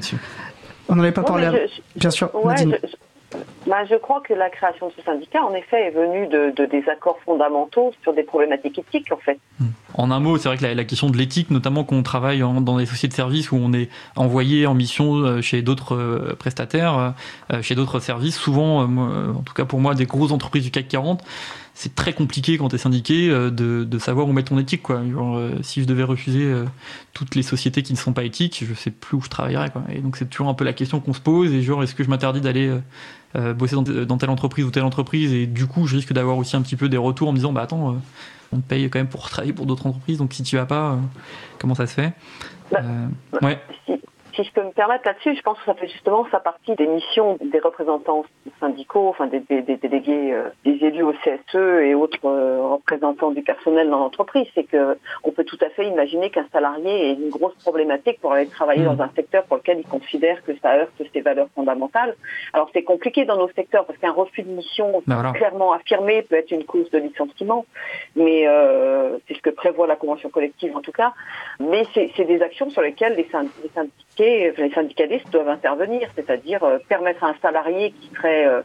On 0.88 0.96
n'en 0.96 1.02
avait 1.02 1.12
pas 1.12 1.22
parlé. 1.22 1.48
Bien 1.96 2.10
sûr. 2.10 2.30
Bah, 3.66 3.84
je, 3.88 3.94
crois 3.94 4.20
que 4.20 4.34
la 4.34 4.50
création 4.50 4.88
de 4.88 4.92
ce 4.96 5.02
syndicat, 5.02 5.44
en 5.44 5.54
effet, 5.54 5.86
est 5.86 5.90
venue 5.90 6.26
de, 6.26 6.52
de 6.56 6.66
désaccords 6.66 7.18
fondamentaux 7.24 7.92
sur 8.02 8.12
des 8.12 8.24
problématiques 8.24 8.78
éthiques, 8.78 9.12
en 9.12 9.18
fait. 9.18 9.38
En 9.94 10.10
un 10.10 10.20
mot, 10.20 10.38
c'est 10.38 10.48
vrai 10.48 10.56
que 10.56 10.64
la, 10.64 10.84
question 10.84 11.10
de 11.10 11.16
l'éthique, 11.16 11.50
notamment 11.50 11.84
quand 11.84 11.96
on 11.96 12.02
travaille 12.02 12.40
dans 12.40 12.78
des 12.78 12.86
sociétés 12.86 13.08
de 13.08 13.14
services 13.14 13.52
où 13.52 13.56
on 13.56 13.72
est 13.72 13.88
envoyé 14.16 14.66
en 14.66 14.74
mission 14.74 15.14
euh, 15.16 15.42
chez 15.42 15.62
d'autres 15.62 15.94
euh, 15.94 16.34
prestataires, 16.38 17.14
euh, 17.52 17.62
chez 17.62 17.74
d'autres 17.74 18.00
services, 18.00 18.36
souvent, 18.36 18.82
en 18.82 19.42
tout 19.42 19.54
cas 19.54 19.64
pour 19.64 19.80
moi, 19.80 19.94
des 19.94 20.06
grosses 20.06 20.32
entreprises 20.32 20.64
du 20.64 20.70
CAC 20.70 20.88
40, 20.88 21.22
c'est 21.74 21.94
très 21.94 22.12
compliqué 22.12 22.58
quand 22.58 22.68
tu 22.68 22.74
es 22.74 22.78
syndiqué 22.78 23.30
euh, 23.30 23.50
de, 23.50 23.84
de, 23.84 23.98
savoir 23.98 24.28
où 24.28 24.32
mettre 24.32 24.50
ton 24.50 24.58
éthique. 24.58 24.82
Quoi. 24.82 25.02
Genre, 25.08 25.36
euh, 25.36 25.52
si 25.62 25.82
je 25.82 25.86
devais 25.86 26.02
refuser 26.02 26.44
euh, 26.44 26.64
toutes 27.12 27.34
les 27.34 27.42
sociétés 27.42 27.82
qui 27.82 27.92
ne 27.92 27.98
sont 27.98 28.12
pas 28.12 28.24
éthiques, 28.24 28.64
je 28.68 28.74
sais 28.74 28.90
plus 28.90 29.16
où 29.16 29.22
je 29.22 29.28
travaillerais. 29.28 29.70
Quoi. 29.70 29.82
Et 29.90 30.00
donc 30.00 30.16
c'est 30.16 30.28
toujours 30.28 30.48
un 30.48 30.54
peu 30.54 30.64
la 30.64 30.72
question 30.72 31.00
qu'on 31.00 31.12
se 31.12 31.20
pose. 31.20 31.52
Et 31.52 31.62
genre, 31.62 31.82
est-ce 31.82 31.94
que 31.94 32.04
je 32.04 32.10
m'interdis 32.10 32.40
d'aller 32.40 32.72
bosser 33.56 33.76
dans, 33.76 34.18
telle 34.18 34.30
entreprise 34.30 34.64
ou 34.64 34.70
telle 34.70 34.82
entreprise 34.82 35.32
Et 35.32 35.46
du 35.46 35.66
coup, 35.66 35.86
je 35.86 35.96
risque 35.96 36.12
d'avoir 36.12 36.36
aussi 36.36 36.56
un 36.56 36.62
petit 36.62 36.76
peu 36.76 36.88
des 36.88 36.96
retours 36.96 37.28
en 37.28 37.32
me 37.32 37.36
disant, 37.36 37.52
bah 37.52 37.62
attends, 37.62 37.96
on 38.52 38.56
te 38.56 38.66
paye 38.66 38.90
quand 38.90 38.98
même 38.98 39.08
pour 39.08 39.28
travailler 39.30 39.52
pour 39.52 39.66
d'autres 39.66 39.86
entreprises. 39.86 40.18
Donc 40.18 40.32
si 40.32 40.42
tu 40.42 40.56
vas 40.56 40.66
pas, 40.66 40.98
comment 41.58 41.74
ça 41.74 41.86
se 41.86 41.94
fait? 41.94 42.12
Bah, 42.72 42.82
ouais 43.42 43.60
si 43.86 43.92
je 44.44 44.52
peux 44.52 44.62
me 44.62 44.72
permettre 44.72 45.06
là-dessus, 45.06 45.36
je 45.36 45.42
pense 45.42 45.58
que 45.58 45.64
ça 45.64 45.74
fait 45.74 45.88
justement 45.88 46.26
sa 46.30 46.40
partie 46.40 46.74
des 46.74 46.86
missions 46.86 47.38
des 47.40 47.58
représentants 47.58 48.24
syndicaux, 48.58 49.08
enfin 49.08 49.26
des, 49.26 49.40
délégués, 49.40 50.32
euh, 50.32 50.48
des 50.64 50.84
élus 50.84 51.02
au 51.02 51.12
CSE 51.12 51.54
et 51.54 51.94
autres 51.94 52.18
euh, 52.24 52.60
représentants 52.62 53.30
du 53.30 53.42
personnel 53.42 53.90
dans 53.90 53.98
l'entreprise. 53.98 54.46
C'est 54.54 54.64
que 54.64 54.98
on 55.24 55.30
peut 55.30 55.44
tout 55.44 55.58
à 55.60 55.70
fait 55.70 55.86
imaginer 55.86 56.30
qu'un 56.30 56.46
salarié 56.52 57.10
ait 57.10 57.14
une 57.14 57.30
grosse 57.30 57.54
problématique 57.62 58.20
pour 58.20 58.32
aller 58.32 58.46
travailler 58.46 58.82
mmh. 58.82 58.96
dans 58.96 59.02
un 59.02 59.10
secteur 59.14 59.44
pour 59.44 59.56
lequel 59.56 59.80
il 59.80 59.86
considère 59.86 60.42
que 60.44 60.52
ça 60.58 60.76
heurte 60.76 60.92
ses 61.12 61.20
valeurs 61.20 61.48
fondamentales. 61.54 62.14
Alors 62.52 62.70
c'est 62.72 62.82
compliqué 62.82 63.24
dans 63.24 63.36
nos 63.36 63.50
secteurs 63.50 63.84
parce 63.86 63.98
qu'un 63.98 64.12
refus 64.12 64.42
de 64.42 64.50
mission 64.50 65.02
ben 65.06 65.32
clairement 65.32 65.72
affirmé 65.72 66.22
peut 66.22 66.36
être 66.36 66.50
une 66.50 66.64
cause 66.64 66.90
de 66.90 66.98
licenciement, 66.98 67.64
mais 68.16 68.46
euh, 68.46 69.18
c'est 69.26 69.34
ce 69.34 69.42
que 69.42 69.50
prévoit 69.50 69.86
la 69.86 69.96
convention 69.96 70.30
collective 70.30 70.76
en 70.76 70.80
tout 70.80 70.92
cas. 70.92 71.12
Mais 71.58 71.84
c'est 71.94 72.24
des 72.24 72.42
actions 72.42 72.70
sur 72.70 72.82
lesquelles 72.82 73.14
les, 73.14 73.28
syndicats 73.30 73.82
les 74.20 74.70
syndicalistes 74.74 75.30
doivent 75.30 75.48
intervenir, 75.48 76.08
c'est-à-dire 76.14 76.62
euh, 76.62 76.78
permettre 76.88 77.24
à 77.24 77.28
un 77.28 77.34
salarié 77.40 77.92
qui 77.92 78.10
serait 78.14 78.46
euh, 78.46 78.62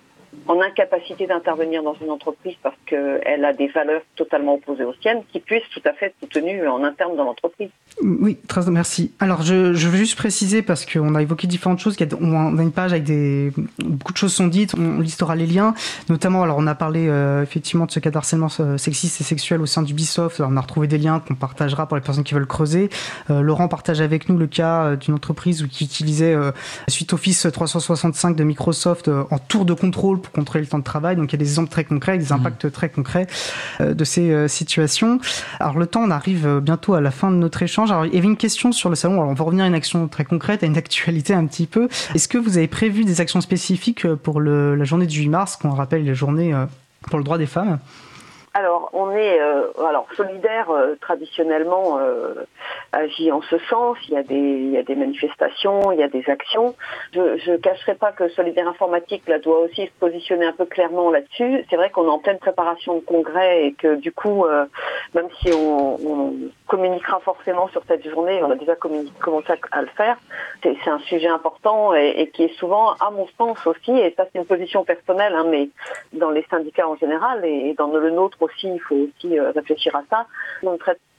en 0.47 0.61
incapacité 0.61 1.27
d'intervenir 1.27 1.83
dans 1.83 1.95
une 2.01 2.11
entreprise 2.11 2.55
parce 2.61 2.75
qu'elle 2.85 3.45
a 3.45 3.53
des 3.53 3.67
valeurs 3.67 4.01
totalement 4.15 4.55
opposées 4.55 4.83
aux 4.83 4.93
siennes, 5.01 5.23
qui 5.31 5.39
puisse 5.39 5.63
tout 5.71 5.81
à 5.85 5.93
fait 5.93 6.07
être 6.07 6.15
soutenue 6.21 6.67
en 6.67 6.83
interne 6.83 7.15
dans 7.15 7.23
l'entreprise. 7.25 7.69
Oui, 8.01 8.37
très 8.47 8.69
merci. 8.69 9.13
Alors, 9.19 9.41
je, 9.41 9.73
veux 9.87 9.97
juste 9.97 10.17
préciser, 10.17 10.61
parce 10.61 10.85
qu'on 10.85 11.15
a 11.15 11.21
évoqué 11.21 11.47
différentes 11.47 11.79
choses, 11.79 11.97
on 12.19 12.57
a 12.57 12.61
une 12.61 12.71
page 12.71 12.91
avec 12.91 13.03
des... 13.03 13.51
Beaucoup 13.79 14.11
de 14.11 14.17
choses 14.17 14.33
sont 14.33 14.47
dites, 14.47 14.75
on 14.77 14.99
listera 14.99 15.35
les 15.35 15.45
liens, 15.45 15.73
notamment, 16.09 16.43
alors 16.43 16.57
on 16.59 16.67
a 16.67 16.75
parlé 16.75 17.07
euh, 17.07 17.41
effectivement 17.41 17.85
de 17.85 17.91
ce 17.91 17.99
cas 17.99 18.11
d'harcèlement 18.11 18.49
euh, 18.59 18.77
sexiste 18.77 19.21
et 19.21 19.23
sexuel 19.23 19.61
au 19.61 19.65
sein 19.65 19.81
d'Ubisoft, 19.81 20.41
on 20.41 20.57
a 20.57 20.61
retrouvé 20.61 20.87
des 20.87 20.97
liens 20.97 21.19
qu'on 21.19 21.35
partagera 21.35 21.87
pour 21.87 21.97
les 21.97 22.03
personnes 22.03 22.23
qui 22.23 22.33
veulent 22.33 22.47
creuser. 22.47 22.89
Euh, 23.29 23.41
Laurent 23.41 23.67
partage 23.67 24.01
avec 24.01 24.29
nous 24.29 24.37
le 24.37 24.47
cas 24.47 24.95
d'une 24.95 25.13
entreprise 25.13 25.65
qui 25.71 25.85
utilisait 25.85 26.35
suite 26.87 27.13
Office 27.13 27.47
365 27.51 28.35
de 28.35 28.43
Microsoft 28.43 29.09
en 29.09 29.39
tour 29.39 29.65
de 29.65 29.73
contrôle 29.73 30.19
pour 30.25 30.33
contrôler 30.33 30.63
le 30.63 30.69
temps 30.69 30.79
de 30.79 30.83
travail, 30.83 31.15
donc 31.15 31.31
il 31.31 31.35
y 31.35 31.39
a 31.39 31.43
des 31.43 31.49
exemples 31.49 31.69
très 31.69 31.83
concrets, 31.83 32.17
des 32.17 32.31
impacts 32.31 32.71
très 32.71 32.89
concrets 32.89 33.27
de 33.79 34.03
ces 34.03 34.47
situations. 34.47 35.19
Alors 35.59 35.77
le 35.77 35.87
temps, 35.87 36.01
on 36.03 36.11
arrive 36.11 36.59
bientôt 36.59 36.93
à 36.93 37.01
la 37.01 37.11
fin 37.11 37.31
de 37.31 37.35
notre 37.35 37.61
échange. 37.61 37.91
Alors, 37.91 38.05
il 38.05 38.13
y 38.13 38.17
avait 38.17 38.27
une 38.27 38.37
question 38.37 38.71
sur 38.71 38.89
le 38.89 38.95
salon. 38.95 39.15
Alors, 39.15 39.29
on 39.29 39.33
va 39.33 39.43
revenir 39.43 39.65
à 39.65 39.67
une 39.67 39.75
action 39.75 40.07
très 40.07 40.25
concrète, 40.25 40.63
à 40.63 40.65
une 40.65 40.77
actualité 40.77 41.33
un 41.33 41.45
petit 41.45 41.67
peu. 41.67 41.87
Est-ce 42.13 42.27
que 42.27 42.37
vous 42.37 42.57
avez 42.57 42.67
prévu 42.67 43.05
des 43.05 43.21
actions 43.21 43.41
spécifiques 43.41 44.07
pour 44.15 44.41
la 44.41 44.83
journée 44.83 45.05
du 45.07 45.19
8 45.21 45.29
mars, 45.29 45.55
qu'on 45.57 45.71
rappelle 45.71 46.05
la 46.05 46.13
journée 46.13 46.53
euh, 46.53 46.65
pour 47.09 47.17
le 47.17 47.23
droit 47.23 47.37
des 47.37 47.45
femmes? 47.45 47.79
Alors, 48.55 48.89
on 48.93 49.11
est 49.11 49.41
euh, 49.41 49.63
alors 49.85 50.07
solidaire 50.15 50.69
euh, 50.69 50.95
traditionnellement 51.01 51.99
euh, 51.99 52.45
agit 52.91 53.31
en 53.31 53.41
ce 53.41 53.57
sens. 53.69 53.97
Il 54.07 54.13
y 54.13 54.17
a 54.17 54.23
des 54.83 54.95
manifestations, 54.95 55.91
il 55.91 55.99
y 55.99 56.03
a 56.03 56.07
des 56.07 56.23
actions. 56.29 56.75
Je 57.13 57.51
ne 57.51 57.57
cacherai 57.57 57.95
pas 57.95 58.11
que 58.11 58.29
solidaire 58.29 58.67
informatique 58.67 59.27
là 59.27 59.39
doit 59.39 59.59
aussi 59.59 59.85
se 59.87 59.91
positionner 59.99 60.45
un 60.45 60.53
peu 60.53 60.65
clairement 60.65 61.11
là-dessus. 61.11 61.65
C'est 61.69 61.75
vrai 61.75 61.89
qu'on 61.89 62.05
est 62.05 62.09
en 62.09 62.19
pleine 62.19 62.39
préparation 62.39 62.95
de 62.95 63.01
congrès 63.01 63.65
et 63.65 63.73
que 63.73 63.95
du 63.95 64.11
coup, 64.11 64.45
même 65.13 65.27
si 65.41 65.51
on, 65.53 66.33
communiquera 66.67 67.19
forcément 67.19 67.67
sur 67.69 67.83
cette 67.87 68.07
journée, 68.09 68.41
on 68.43 68.51
a 68.51 68.55
déjà 68.55 68.75
commencé 68.75 69.53
à, 69.71 69.81
le 69.81 69.87
faire. 69.89 70.17
C'est 70.63 70.75
un 70.87 70.99
sujet 70.99 71.27
important 71.27 71.93
et, 71.93 72.29
qui 72.33 72.43
est 72.43 72.53
souvent, 72.57 72.93
à 72.93 73.11
mon 73.11 73.27
sens 73.37 73.65
aussi, 73.67 73.91
et 73.91 74.13
ça 74.17 74.25
c'est 74.31 74.39
une 74.39 74.45
position 74.45 74.83
personnelle, 74.83 75.33
hein, 75.35 75.45
mais 75.47 75.69
dans 76.13 76.31
les 76.31 76.45
syndicats 76.49 76.87
en 76.87 76.95
général 76.95 77.45
et, 77.45 77.73
dans 77.77 77.87
le 77.87 78.09
nôtre 78.09 78.41
aussi, 78.41 78.67
il 78.67 78.79
faut 78.79 78.95
aussi 78.95 79.37
euh, 79.37 79.51
réfléchir 79.51 79.95
à 79.95 80.03
ça. 80.09 80.27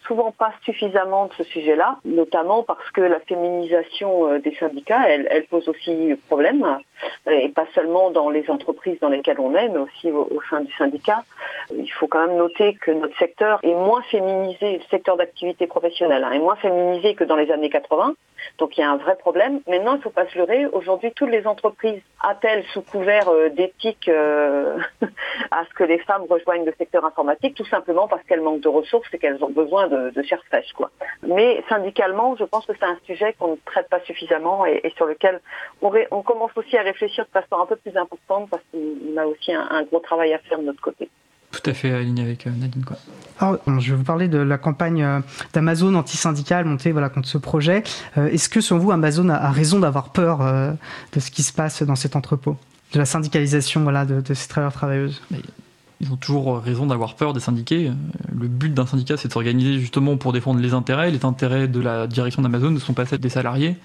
Souvent 0.07 0.33
pas 0.33 0.53
suffisamment 0.65 1.27
de 1.27 1.35
ce 1.35 1.45
sujet-là, 1.45 1.99
notamment 2.05 2.63
parce 2.63 2.91
que 2.91 3.01
la 3.01 3.21
féminisation 3.21 4.31
euh, 4.31 4.39
des 4.39 4.55
syndicats, 4.57 5.09
elle, 5.09 5.47
pose 5.47 5.69
aussi 5.69 6.15
problème, 6.29 6.79
et 7.31 7.49
pas 7.51 7.67
seulement 7.75 8.11
dans 8.11 8.31
les 8.31 8.49
entreprises 8.51 8.99
dans 9.01 9.09
lesquelles 9.09 9.41
on 9.41 9.55
est, 9.55 9.69
mais 9.69 9.79
aussi 9.79 10.11
au, 10.11 10.41
sein 10.51 10.61
du 10.61 10.73
syndicat. 10.75 11.23
Il 11.75 11.91
faut 11.93 12.07
quand 12.07 12.27
même 12.27 12.37
noter 12.37 12.75
que 12.75 12.91
notre 12.91 13.17
secteur 13.19 13.59
est 13.63 13.75
moins 13.75 14.03
féminisé, 14.03 14.79
le 14.79 14.85
secteur 14.91 15.17
d'activité 15.17 15.67
professionnelle 15.67 16.25
hein, 16.25 16.33
est 16.33 16.39
moins 16.39 16.57
féminisé 16.57 17.15
que 17.15 17.25
dans 17.25 17.37
les 17.37 17.51
années 17.51 17.71
80. 17.71 18.15
Donc 18.59 18.77
il 18.77 18.81
y 18.81 18.85
a 18.85 18.91
un 18.91 18.97
vrai 18.97 19.17
problème. 19.17 19.61
Maintenant, 19.67 19.95
il 19.95 19.99
ne 19.99 20.03
faut 20.03 20.11
pas 20.11 20.27
se 20.27 20.39
leurrer. 20.39 20.67
Aujourd'hui, 20.67 21.13
toutes 21.13 21.31
les 21.31 21.47
entreprises 21.47 22.01
appellent 22.21 22.65
sous 22.73 22.83
couvert 22.83 23.29
euh, 23.29 23.49
d'éthique 23.49 24.09
euh, 24.09 24.79
à 25.51 25.65
ce 25.65 25.75
que 25.75 25.85
les 25.85 25.99
femmes 25.99 26.25
rejoignent 26.29 26.65
le 26.65 26.75
secteur 26.79 27.05
informatique, 27.05 27.55
tout 27.55 27.67
simplement 27.67 28.09
parce 28.09 28.23
qu'elles 28.25 28.41
manquent 28.41 28.61
de 28.61 28.69
ressources 28.69 29.09
et 29.13 29.19
qu'elles 29.19 29.43
ont 29.43 29.51
besoin 29.51 29.89
de, 29.89 29.96
de 30.15 30.23
chair 30.23 30.43
fraîche. 30.47 30.73
Quoi. 30.75 30.91
Mais 31.27 31.63
syndicalement, 31.69 32.37
je 32.37 32.45
pense 32.45 32.67
que 32.67 32.73
c'est 32.79 32.87
un 32.87 32.99
sujet 33.05 33.35
qu'on 33.39 33.53
ne 33.53 33.57
traite 33.65 33.89
pas 33.89 34.01
suffisamment 34.01 34.67
et, 34.67 34.93
sur 34.97 35.07
lequel 35.07 35.41
on, 35.83 35.93
on, 36.11 36.23
commence 36.23 36.51
aussi 36.57 36.77
à 36.77 36.83
réfléchir 36.83 37.25
de 37.25 37.31
façon 37.31 37.61
un 37.63 37.67
peu 37.67 37.77
plus 37.77 37.97
importante 37.97 38.49
parce 38.51 38.63
qu'on 38.73 39.17
a 39.17 39.27
aussi 39.27 39.53
un 39.53 39.83
gros 39.85 40.01
travail 40.01 40.33
à 40.35 40.39
faire 40.39 40.59
de 40.59 40.65
notre 40.65 40.81
côté 40.81 41.09
tout 41.57 41.71
à 41.71 41.75
fait 41.75 41.93
aligné 41.93 42.23
avec 42.23 42.47
euh, 42.47 42.51
Nadine. 42.51 42.85
Quoi. 42.85 42.97
Alors, 43.41 43.59
je 43.81 43.91
vais 43.91 43.97
vous 43.97 44.05
parler 44.05 44.29
de 44.29 44.39
la 44.39 44.59
campagne 44.59 45.03
euh, 45.03 45.21
d'Amazon 45.53 45.95
anti-syndicale 45.95 46.65
montée 46.65 46.93
voilà, 46.93 47.09
contre 47.09 47.29
ce 47.29 47.39
projet. 47.39 47.83
Euh, 48.19 48.29
est-ce 48.29 48.49
que, 48.49 48.61
selon 48.61 48.81
vous, 48.81 48.91
Amazon 48.91 49.29
a, 49.29 49.51
raison 49.51 49.81
d'avoir 49.81 50.11
peur 50.11 50.39
de 50.39 51.21
ce 51.21 51.31
qui 51.31 51.43
se 51.43 51.53
passe 51.53 51.83
dans 51.83 51.97
cet 51.97 52.17
entrepôt? 52.17 52.57
De 52.93 52.99
la 52.99 53.05
syndicalisation 53.05 53.83
voilà, 53.83 54.05
de, 54.05 54.21
de 54.21 54.35
ces 54.35 54.49
travailleurs 54.49 54.73
travailleuses? 54.73 55.23
Ils 56.01 56.13
ont 56.13 56.17
toujours 56.17 56.59
raison 56.61 56.87
d'avoir 56.87 57.15
peur 57.15 57.33
des 57.33 57.41
syndiqués. 57.41 57.91
Le 58.35 58.49
but 58.49 58.75
d'un 58.75 58.87
syndicat, 58.87 59.17
c'est 59.17 59.29
de 59.29 59.33
s'organiser 59.33 59.79
justement 59.79 60.17
pour 60.17 60.33
défendre 60.33 60.61
les 60.61 60.75
intérêts. 60.75 61.11
Les 61.11 61.25
intérêts 61.25 61.69
de 61.69 61.81
la 61.81 62.07
direction 62.07 62.43
d'Amazon 62.43 62.71
ne 62.71 62.79
sont 62.79 62.93
pas 62.93 63.07
ceux 63.07 63.19
des 63.19 63.31
salariés. 63.31 63.77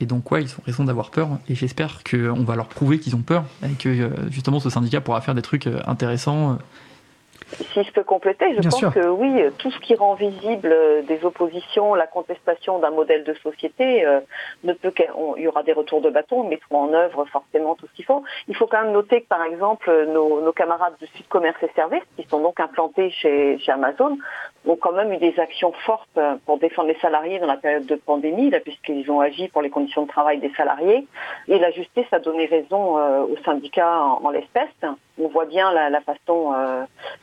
Et 0.00 0.06
donc, 0.06 0.30
ouais, 0.30 0.42
ils 0.42 0.50
ont 0.50 0.62
raison 0.64 0.84
d'avoir 0.84 1.10
peur. 1.10 1.38
Et 1.48 1.54
j'espère 1.54 2.02
qu'on 2.04 2.44
va 2.44 2.54
leur 2.54 2.68
prouver 2.68 3.00
qu'ils 3.00 3.16
ont 3.16 3.22
peur 3.22 3.44
et 3.64 3.72
que 3.72 3.88
euh, 3.88 4.10
justement 4.30 4.60
ce 4.60 4.70
syndicat 4.70 5.00
pourra 5.00 5.20
faire 5.20 5.34
des 5.34 5.42
trucs 5.42 5.66
euh, 5.66 5.80
intéressants 5.86 6.58
si 7.46 7.84
je 7.84 7.92
peux 7.92 8.02
compléter, 8.02 8.54
je 8.54 8.68
pense 8.68 8.94
que 8.94 9.08
oui, 9.08 9.42
tout 9.58 9.70
ce 9.70 9.78
qui 9.78 9.94
rend 9.94 10.14
visible 10.14 10.70
euh, 10.72 11.02
des 11.02 11.24
oppositions, 11.24 11.94
la 11.94 12.06
contestation 12.06 12.78
d'un 12.80 12.90
modèle 12.90 13.22
de 13.22 13.34
société, 13.34 14.04
euh, 14.04 14.20
ne 14.64 14.72
peut 14.72 14.92
il 15.36 15.42
y 15.42 15.48
aura 15.48 15.62
des 15.62 15.72
retours 15.72 16.00
de 16.00 16.10
bâton, 16.10 16.42
mais 16.44 16.50
mettront 16.56 16.84
en 16.84 16.92
œuvre 16.92 17.24
forcément 17.26 17.74
tout 17.74 17.86
ce 17.86 17.92
qu'il 17.92 18.04
faut. 18.04 18.24
Il 18.48 18.56
faut 18.56 18.66
quand 18.66 18.82
même 18.82 18.92
noter 18.92 19.22
que 19.22 19.28
par 19.28 19.44
exemple 19.44 19.90
nos, 20.06 20.52
camarades 20.52 20.94
de 21.00 21.06
Sud 21.06 21.28
Commerce 21.28 21.62
et 21.62 21.70
Services, 21.74 22.02
qui 22.16 22.26
sont 22.28 22.40
donc 22.40 22.58
implantés 22.60 23.10
chez, 23.10 23.58
chez 23.58 23.72
Amazon, 23.72 24.16
ont 24.66 24.76
quand 24.76 24.92
même 24.92 25.12
eu 25.12 25.18
des 25.18 25.38
actions 25.38 25.72
fortes 25.72 26.08
euh, 26.16 26.36
pour 26.44 26.58
défendre 26.58 26.88
les 26.88 26.98
salariés 26.98 27.38
dans 27.38 27.46
la 27.46 27.56
période 27.56 27.86
de 27.86 27.96
pandémie, 27.96 28.50
puisqu'ils 28.64 29.10
ont 29.10 29.20
agi 29.20 29.48
pour 29.48 29.62
les 29.62 29.70
conditions 29.70 30.02
de 30.02 30.08
travail 30.08 30.38
des 30.38 30.52
salariés. 30.56 31.06
Et 31.48 31.58
la 31.58 31.70
justice 31.70 32.06
a 32.12 32.18
donné 32.18 32.46
raison 32.46 32.96
aux 32.96 33.36
syndicats 33.44 34.00
en, 34.00 34.30
l'espèce. 34.30 34.68
On 35.18 35.28
voit 35.28 35.46
bien 35.46 35.72
la, 35.72 36.00
façon 36.00 36.52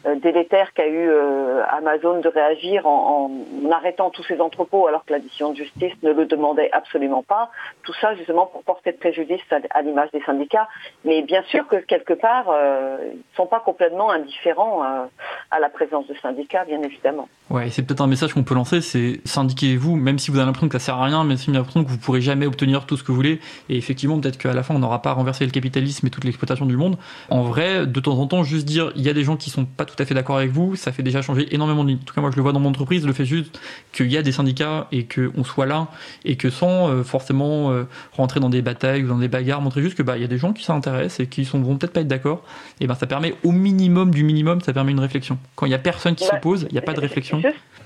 délétère 0.05 0.73
qu'a 0.73 0.87
eu 0.87 1.09
euh, 1.09 1.63
Amazon 1.69 2.19
de 2.19 2.27
réagir 2.27 2.85
en, 2.87 3.31
arrêtant 3.71 4.09
tous 4.09 4.23
ces 4.23 4.39
entrepôts 4.41 4.87
alors 4.87 5.05
que 5.05 5.13
la 5.13 5.19
décision 5.19 5.51
de 5.51 5.57
justice 5.57 5.93
ne 6.03 6.11
le 6.11 6.25
demandait 6.25 6.69
absolument 6.71 7.23
pas. 7.23 7.49
Tout 7.83 7.93
ça 7.93 8.15
justement 8.15 8.45
pour 8.45 8.63
porter 8.63 8.91
préjudice 8.91 9.41
à, 9.51 9.81
l'image 9.81 10.11
des 10.11 10.21
syndicats. 10.21 10.67
Mais 11.05 11.21
bien 11.21 11.43
sûr 11.43 11.67
que 11.67 11.77
quelque 11.77 12.13
part, 12.13 12.49
euh, 12.49 12.97
ils 13.13 13.17
ne 13.17 13.35
sont 13.35 13.47
pas 13.47 13.59
complètement 13.59 14.11
indifférents 14.11 14.83
euh, 14.83 15.05
à 15.51 15.59
la 15.59 15.69
présence 15.69 16.07
de 16.07 16.15
syndicats, 16.15 16.65
bien 16.65 16.81
évidemment. 16.81 17.27
Ouais, 17.49 17.69
c'est 17.69 17.84
peut-être 17.84 18.01
un 18.01 18.07
message 18.07 18.34
qu'on 18.34 18.43
peut 18.43 18.55
lancer, 18.55 18.79
c'est 18.79 19.19
syndiquez-vous, 19.25 19.95
même 19.97 20.17
si 20.17 20.31
vous 20.31 20.38
avez 20.38 20.45
l'impression 20.45 20.69
que 20.69 20.79
ça 20.79 20.86
sert 20.86 20.95
à 20.95 21.03
rien, 21.03 21.23
même 21.25 21.38
si 21.38 21.47
vous 21.47 21.51
avez 21.51 21.59
l'impression 21.59 21.84
que 21.84 21.89
vous 21.89 21.97
pourrez 21.97 22.21
jamais 22.21 22.45
obtenir 22.45 22.86
tout 22.86 22.95
ce 22.95 23.03
que 23.03 23.09
vous 23.09 23.15
voulez. 23.15 23.41
Et 23.69 23.77
effectivement, 23.77 24.17
peut-être 24.19 24.38
qu'à 24.38 24.53
la 24.53 24.63
fin, 24.63 24.73
on 24.73 24.79
n'aura 24.79 25.01
pas 25.01 25.11
renversé 25.11 25.45
le 25.45 25.51
capitalisme 25.51 26.07
et 26.07 26.09
toute 26.09 26.23
l'exploitation 26.23 26.65
du 26.65 26.77
monde. 26.77 26.97
En 27.29 27.43
vrai, 27.43 27.86
de 27.86 27.99
temps 27.99 28.17
en 28.17 28.27
temps, 28.27 28.43
juste 28.43 28.65
dire, 28.65 28.91
il 28.95 29.03
y 29.03 29.09
a 29.09 29.13
des 29.13 29.23
gens 29.23 29.36
qui 29.36 29.49
sont 29.49 29.65
pas 29.65 29.84
tout 29.84 29.95
à 29.99 30.05
fait 30.05 30.15
d'accord 30.15 30.38
avec 30.38 30.51
vous, 30.51 30.75
ça 30.77 30.93
fait 30.93 31.03
déjà 31.03 31.21
changer 31.21 31.53
énormément 31.53 31.84
de 31.84 31.93
En 31.93 31.97
tout 31.97 32.15
cas, 32.15 32.21
moi, 32.21 32.31
je 32.31 32.38
le 32.38 32.41
vois 32.41 32.53
dans 32.53 32.61
mon 32.61 32.69
entreprise, 32.69 33.05
le 33.05 33.13
fait 33.13 33.25
juste 33.25 33.59
qu'il 33.91 34.11
y 34.11 34.17
a 34.17 34.23
des 34.23 34.31
syndicats 34.31 34.88
et 34.91 35.05
qu'on 35.05 35.43
soit 35.43 35.65
là 35.65 35.89
et 36.23 36.38
que 36.38 36.49
sans 36.49 36.89
euh, 36.89 37.03
forcément 37.03 37.71
euh, 37.71 37.84
rentrer 38.13 38.39
dans 38.39 38.49
des 38.49 38.61
batailles 38.61 39.03
ou 39.03 39.07
dans 39.07 39.19
des 39.19 39.27
bagarres, 39.27 39.61
montrer 39.61 39.81
juste 39.81 39.95
que 39.95 40.03
bah 40.03 40.17
il 40.17 40.21
y 40.21 40.25
a 40.25 40.29
des 40.29 40.38
gens 40.38 40.53
qui 40.53 40.63
s'intéressent 40.63 41.19
et 41.19 41.27
qui 41.27 41.45
sont 41.45 41.59
vont 41.59 41.77
peut-être 41.77 41.93
pas 41.93 42.01
être 42.01 42.07
d'accord. 42.07 42.43
Et 42.79 42.88
ben 42.88 42.95
ça 42.95 43.05
permet 43.05 43.36
au 43.43 43.51
minimum 43.51 44.11
du 44.11 44.23
minimum, 44.23 44.61
ça 44.61 44.73
permet 44.73 44.91
une 44.91 44.99
réflexion. 44.99 45.38
Quand 45.55 45.65
il 45.65 45.71
y 45.71 45.75
a 45.75 45.79
personne 45.79 46.15
qui 46.15 46.25
s'oppose, 46.25 46.67
il 46.69 46.73
n'y 46.73 46.79
a 46.79 46.81
pas 46.81 46.93
de 46.93 47.01
réflexion. 47.01 47.22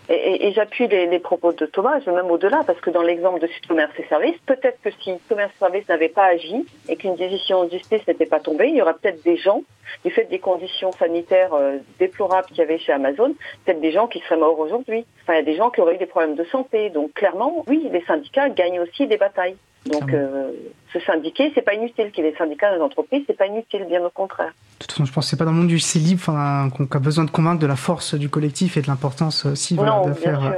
Et, 0.09 0.53
j'appuie 0.53 0.87
les, 0.87 1.19
propos 1.19 1.51
de 1.51 1.65
Thomas, 1.65 1.99
je 1.99 2.09
vais 2.09 2.15
même 2.15 2.31
au-delà, 2.31 2.63
parce 2.65 2.79
que 2.79 2.89
dans 2.89 3.01
l'exemple 3.01 3.41
de 3.41 3.47
Sud 3.47 3.67
Commerce 3.67 3.91
et 3.99 4.05
Services, 4.07 4.37
peut-être 4.45 4.79
que 4.81 4.89
si 5.01 5.11
Commerce 5.27 5.51
et 5.55 5.59
Services 5.59 5.89
n'avait 5.89 6.07
pas 6.07 6.25
agi 6.25 6.65
et 6.87 6.95
qu'une 6.95 7.15
décision 7.15 7.65
de 7.65 7.71
justice 7.71 8.07
n'était 8.07 8.25
pas 8.25 8.39
tombée, 8.39 8.69
il 8.69 8.75
y 8.75 8.81
aura 8.81 8.93
peut-être 8.93 9.21
des 9.23 9.35
gens, 9.35 9.63
du 10.05 10.11
fait 10.11 10.23
des 10.25 10.39
conditions 10.39 10.93
sanitaires 10.93 11.53
euh, 11.53 11.77
déplorables 11.99 12.47
qu'il 12.47 12.59
y 12.59 12.61
avait 12.61 12.77
chez 12.77 12.93
Amazon, 12.93 13.35
peut-être 13.65 13.81
des 13.81 13.91
gens 13.91 14.07
qui 14.07 14.19
seraient 14.19 14.37
morts 14.37 14.57
aujourd'hui. 14.59 15.05
Enfin, 15.23 15.33
il 15.33 15.37
y 15.37 15.39
a 15.39 15.45
des 15.45 15.55
gens 15.55 15.69
qui 15.71 15.81
auraient 15.81 15.95
eu 15.95 15.99
des 15.99 16.05
problèmes 16.05 16.35
de 16.35 16.45
santé. 16.45 16.89
Donc 16.89 17.13
clairement, 17.13 17.65
oui, 17.67 17.89
les 17.91 18.03
syndicats 18.05 18.49
gagnent 18.49 18.79
aussi 18.79 19.07
des 19.07 19.17
batailles. 19.17 19.57
Donc, 19.87 20.13
euh, 20.13 20.51
se 20.99 21.05
syndiquer, 21.05 21.51
c'est 21.55 21.61
pas 21.61 21.73
inutile. 21.73 22.11
Qu'il 22.11 22.23
y 22.23 22.27
ait 22.27 22.31
des 22.31 22.37
syndicats 22.37 22.69
dans 22.69 22.77
les 22.77 22.81
entreprises, 22.81 23.23
c'est 23.27 23.37
pas 23.37 23.47
inutile, 23.47 23.85
bien 23.87 24.03
au 24.03 24.09
contraire. 24.09 24.51
De 24.79 24.85
toute 24.85 24.91
façon, 24.91 25.05
je 25.05 25.11
pense 25.11 25.25
que 25.25 25.29
c'est 25.31 25.37
pas 25.37 25.45
dans 25.45 25.51
le 25.51 25.57
monde 25.57 25.67
du 25.67 25.79
C 25.79 25.97
libre 25.97 26.23
qu'on 26.23 26.85
a 26.85 26.99
besoin 26.99 27.25
de 27.25 27.31
convaincre 27.31 27.59
de 27.59 27.65
la 27.65 27.75
force 27.75 28.13
du 28.13 28.29
collectif 28.29 28.77
et 28.77 28.81
de 28.81 28.87
l'importance 28.87 29.45
aussi 29.45 29.75
de 29.75 30.13
faire 30.13 30.53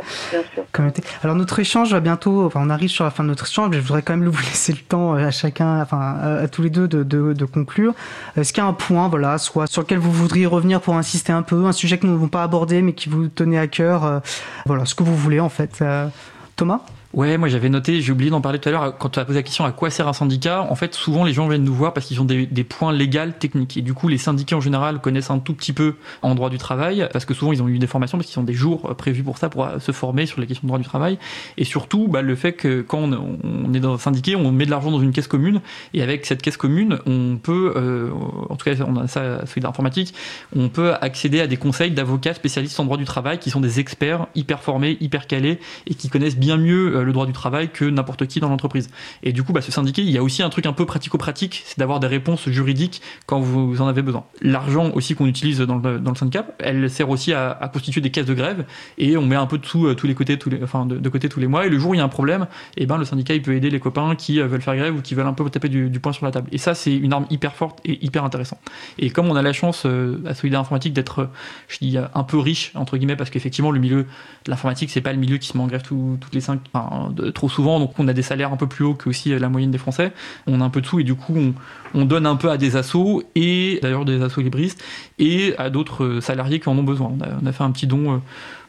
communauté. 0.72 1.04
Alors, 1.24 1.36
notre 1.36 1.60
échange 1.60 1.92
va 1.94 2.00
bientôt, 2.02 2.46
enfin, 2.46 2.62
on 2.64 2.70
arrive 2.70 2.90
sur 2.90 3.06
la 3.06 3.12
fin 3.12 3.24
de 3.24 3.30
notre 3.30 3.46
échange, 3.46 3.70
mais 3.70 3.78
je 3.78 3.82
voudrais 3.82 4.02
quand 4.02 4.18
même 4.18 4.28
vous 4.28 4.42
laisser 4.50 4.74
le 4.74 4.80
temps 4.80 5.16
euh, 5.16 5.28
à 5.28 5.32
chacun, 5.32 5.82
enfin, 5.82 6.18
à 6.22 6.48
tous 6.48 6.62
les 6.62 6.70
deux 6.70 6.88
de, 6.88 7.04
de, 7.04 7.34
de 7.34 7.46
conclure. 7.46 7.94
Est-ce 8.36 8.52
qu'il 8.52 8.62
y 8.62 8.66
a 8.66 8.70
un 8.70 8.74
point, 8.74 9.08
voilà, 9.08 9.38
soit 9.38 9.68
sur 9.68 9.82
lequel 9.82 10.00
vous 10.00 10.12
voudriez 10.12 10.46
revenir 10.46 10.82
pour 10.82 10.96
insister 10.96 11.32
un 11.32 11.44
peu, 11.44 11.66
un 11.66 11.72
sujet 11.72 11.98
que 11.98 12.06
nous 12.06 12.14
n'avons 12.14 12.28
pas 12.28 12.44
abordé, 12.44 12.82
mais 12.82 12.94
qui 12.94 13.10
vous 13.10 13.28
tenait 13.28 13.60
à 13.60 13.68
cœur, 13.68 14.06
euh, 14.06 14.20
voilà, 14.66 14.86
ce 14.86 14.96
que 14.96 15.04
vous 15.04 15.16
voulez, 15.16 15.40
en 15.40 15.50
fait. 15.50 15.84
Thomas? 16.56 16.82
Ouais, 17.12 17.40
moi 17.40 17.48
j'avais 17.48 17.70
noté, 17.70 18.02
j'ai 18.02 18.12
oublié 18.12 18.30
d'en 18.30 18.40
parler 18.40 18.60
tout 18.60 18.70
à 18.70 18.72
l'heure, 18.72 18.98
quand 19.00 19.10
tu 19.10 19.20
as 19.20 19.26
posé 19.26 19.40
la 19.40 19.44
question 19.44 19.66
à 19.66 19.72
quoi 19.72 19.90
sert 19.90 20.08
un 20.08 20.14
syndicat, 20.14 20.62
en 20.70 20.76
fait 20.76 20.94
souvent 20.94 21.24
les 21.24 21.34
gens 21.34 21.48
viennent 21.48 21.64
nous 21.64 21.74
voir 21.74 21.92
parce 21.92 22.06
qu'ils 22.06 22.22
ont 22.22 22.26
des, 22.26 22.46
points 22.64 22.94
légaux, 22.94 23.32
techniques. 23.40 23.78
Et 23.78 23.82
du 23.82 23.96
coup 23.96 24.08
les 24.08 24.20
syndicats 24.20 24.56
en 24.56 24.62
général 24.62 25.02
connaissent 25.02 25.32
un 25.32 25.40
tout 25.40 25.56
petit 25.56 25.74
peu 25.74 25.96
en 26.22 26.36
droit 26.36 26.52
du 26.52 26.60
travail, 26.60 27.10
parce 27.12 27.26
que 27.26 27.34
souvent 27.34 27.52
ils 27.52 27.64
ont 27.64 27.68
eu 27.68 27.80
des 27.80 27.88
formations, 27.88 28.20
parce 28.20 28.30
qu'ils 28.30 28.40
ont 28.40 28.44
des 28.44 28.54
jours 28.54 28.96
prévus 28.96 29.24
pour 29.24 29.40
ça, 29.40 29.50
pour 29.50 29.68
se 29.80 29.92
former 29.92 30.28
sur 30.28 30.40
les 30.40 30.46
questions 30.46 30.68
de 30.68 30.68
droit 30.68 30.78
du 30.78 30.86
travail. 30.86 31.18
Et 31.58 31.66
surtout 31.66 32.08
bah, 32.08 32.22
le 32.22 32.36
fait 32.36 32.54
que 32.54 32.82
quand 32.82 33.00
on, 33.00 33.74
est 33.74 33.80
dans 33.80 33.96
un 33.96 33.98
syndicat, 33.98 34.34
on 34.38 34.52
met 34.52 34.68
de 34.68 34.72
l'argent 34.72 34.92
dans 34.92 35.02
une 35.02 35.12
caisse 35.12 35.28
commune, 35.28 35.62
et 35.96 36.04
avec 36.04 36.28
cette 36.28 36.44
caisse 36.44 36.58
commune, 36.58 37.00
on 37.08 37.38
peut, 37.38 37.74
euh, 37.76 38.12
en 38.50 38.56
tout 38.56 38.66
cas 38.66 38.76
on 38.88 38.96
a 38.98 39.08
ça 39.08 39.48
celui 39.48 39.62
d'informatique, 39.62 40.14
on 40.56 40.70
peut 40.70 40.94
accéder 41.02 41.42
à 41.42 41.48
des 41.48 41.58
conseils 41.58 41.90
d'avocats 41.90 42.36
spécialistes 42.36 42.80
en 42.80 42.86
droit 42.86 42.98
du 42.98 43.06
travail 43.06 43.40
qui 43.40 43.50
sont 43.50 43.62
des 43.62 43.80
experts 43.80 44.28
hyper 44.36 44.62
formés, 44.62 44.96
hyper 45.02 45.26
calés, 45.26 45.60
et 45.88 45.96
qui 45.96 46.08
connaissent 46.10 46.38
bien 46.38 46.58
mieux 46.58 46.98
euh, 46.98 46.99
le 47.04 47.14
droit 47.14 47.26
du 47.26 47.34
travail 47.34 47.70
que 47.70 47.86
n'importe 47.86 48.28
qui 48.28 48.40
dans 48.40 48.50
l'entreprise. 48.50 48.90
Et 49.24 49.34
du 49.34 49.44
coup, 49.44 49.54
bah, 49.54 49.62
ce 49.62 49.72
syndiqué, 49.72 50.02
il 50.02 50.10
y 50.10 50.18
a 50.18 50.24
aussi 50.24 50.44
un 50.44 50.50
truc 50.50 50.66
un 50.66 50.74
peu 50.74 50.86
pratico-pratique, 50.86 51.64
c'est 51.66 51.80
d'avoir 51.80 52.00
des 52.00 52.08
réponses 52.08 52.50
juridiques 52.50 53.02
quand 53.26 53.40
vous 53.40 53.82
en 53.82 53.88
avez 53.88 54.02
besoin. 54.02 54.26
L'argent 54.42 54.92
aussi 54.94 55.16
qu'on 55.16 55.26
utilise 55.26 55.60
dans 55.60 55.78
le, 55.78 56.00
dans 56.00 56.12
le 56.12 56.18
syndicat, 56.18 56.46
elle 56.60 56.90
sert 56.90 57.10
aussi 57.10 57.34
à, 57.34 57.70
constituer 57.72 58.02
des 58.02 58.10
caisses 58.10 58.26
de 58.26 58.34
grève 58.34 58.66
et 58.98 59.18
on 59.18 59.26
met 59.26 59.36
un 59.36 59.46
peu 59.46 59.58
de 59.58 59.66
sous 59.66 59.88
euh, 59.88 59.96
tous 59.96 60.08
les 60.08 60.16
côtés, 60.16 60.38
tous 60.38 60.50
les, 60.50 60.64
enfin 60.64 60.86
de, 60.86 61.10
côté 61.10 61.30
tous 61.30 61.40
les 61.40 61.48
mois. 61.48 61.66
Et 61.66 61.70
le 61.70 61.78
jour 61.78 61.92
où 61.92 61.94
il 61.94 61.98
y 61.98 62.02
a 62.02 62.04
un 62.04 62.10
problème, 62.10 62.48
eh 62.78 62.86
ben 62.86 62.98
le 62.98 63.06
syndicat 63.06 63.36
il 63.36 63.42
peut 63.42 63.56
aider 63.56 63.70
les 63.70 63.80
copains 63.80 64.16
qui 64.16 64.40
euh, 64.40 64.48
veulent 64.48 64.62
faire 64.62 64.76
grève 64.76 64.96
ou 64.96 65.02
qui 65.02 65.16
veulent 65.16 65.28
un 65.28 65.34
peu 65.34 65.50
taper 65.50 65.70
du, 65.70 66.00
poing 66.00 66.14
sur 66.14 66.26
la 66.26 66.32
table. 66.32 66.50
Et 66.52 66.58
ça, 66.58 66.76
c'est 66.76 66.96
une 66.96 67.14
arme 67.14 67.26
hyper 67.30 67.56
forte 67.56 67.80
et 67.84 68.04
hyper 68.04 68.24
intéressante. 68.24 68.60
Et 68.98 69.10
comme 69.10 69.28
on 69.28 69.36
a 69.36 69.42
la 69.42 69.54
chance 69.54 69.86
à 70.26 70.34
Solidaire 70.34 70.62
Informatique 70.62 70.94
d'être, 70.94 71.30
je 71.68 71.78
dis 71.80 71.98
un 71.98 72.24
peu 72.24 72.38
riche 72.38 72.72
entre 72.76 72.98
guillemets, 72.98 73.16
parce 73.16 73.30
qu'effectivement 73.30 73.72
le 73.72 73.80
milieu 73.80 74.04
de 74.46 74.50
l'informatique 74.50 74.90
c'est 74.90 75.02
pas 75.02 75.14
le 75.14 75.20
milieu 75.20 75.38
qui 75.38 75.48
se 75.48 75.58
met 75.58 75.64
en 75.64 75.68
grève 75.68 75.84
toutes 75.84 76.34
les 76.34 76.42
cinq, 76.42 76.62
trop 77.34 77.50
souvent, 77.50 77.80
donc 77.80 77.98
on 78.00 78.08
a 78.08 78.14
des 78.14 78.22
salaires 78.22 78.52
un 78.52 78.58
peu 78.58 78.68
plus 78.68 78.86
hauts 78.86 78.94
que 78.94 79.10
aussi 79.10 79.38
la 79.38 79.50
moyenne 79.50 79.72
des 79.72 79.78
Français. 79.78 80.12
On 80.48 80.62
a 80.62 80.64
un 80.66 80.70
peu 80.70 80.82
de 80.82 80.86
sous 80.86 81.00
et 81.00 81.04
du 81.04 81.16
coup 81.16 81.36
on, 81.94 82.06
donne 82.06 82.26
un 82.26 82.36
peu 82.36 82.50
à 82.50 82.58
des 82.58 82.76
assos 82.76 83.24
et 83.36 83.80
d'ailleurs 83.82 84.06
des 84.06 84.22
assos 84.22 84.42
libristes 84.42 84.84
et 85.20 85.56
à 85.58 85.70
d'autres 85.70 86.20
salariés 86.22 86.60
qui 86.60 86.70
en 86.70 86.78
ont 86.78 86.84
besoin. 86.84 87.14
On 87.42 87.46
a, 87.46 87.52
fait 87.52 87.64
un 87.64 87.72
petit 87.72 87.88
don. 87.88 88.14
Euh, 88.14 88.18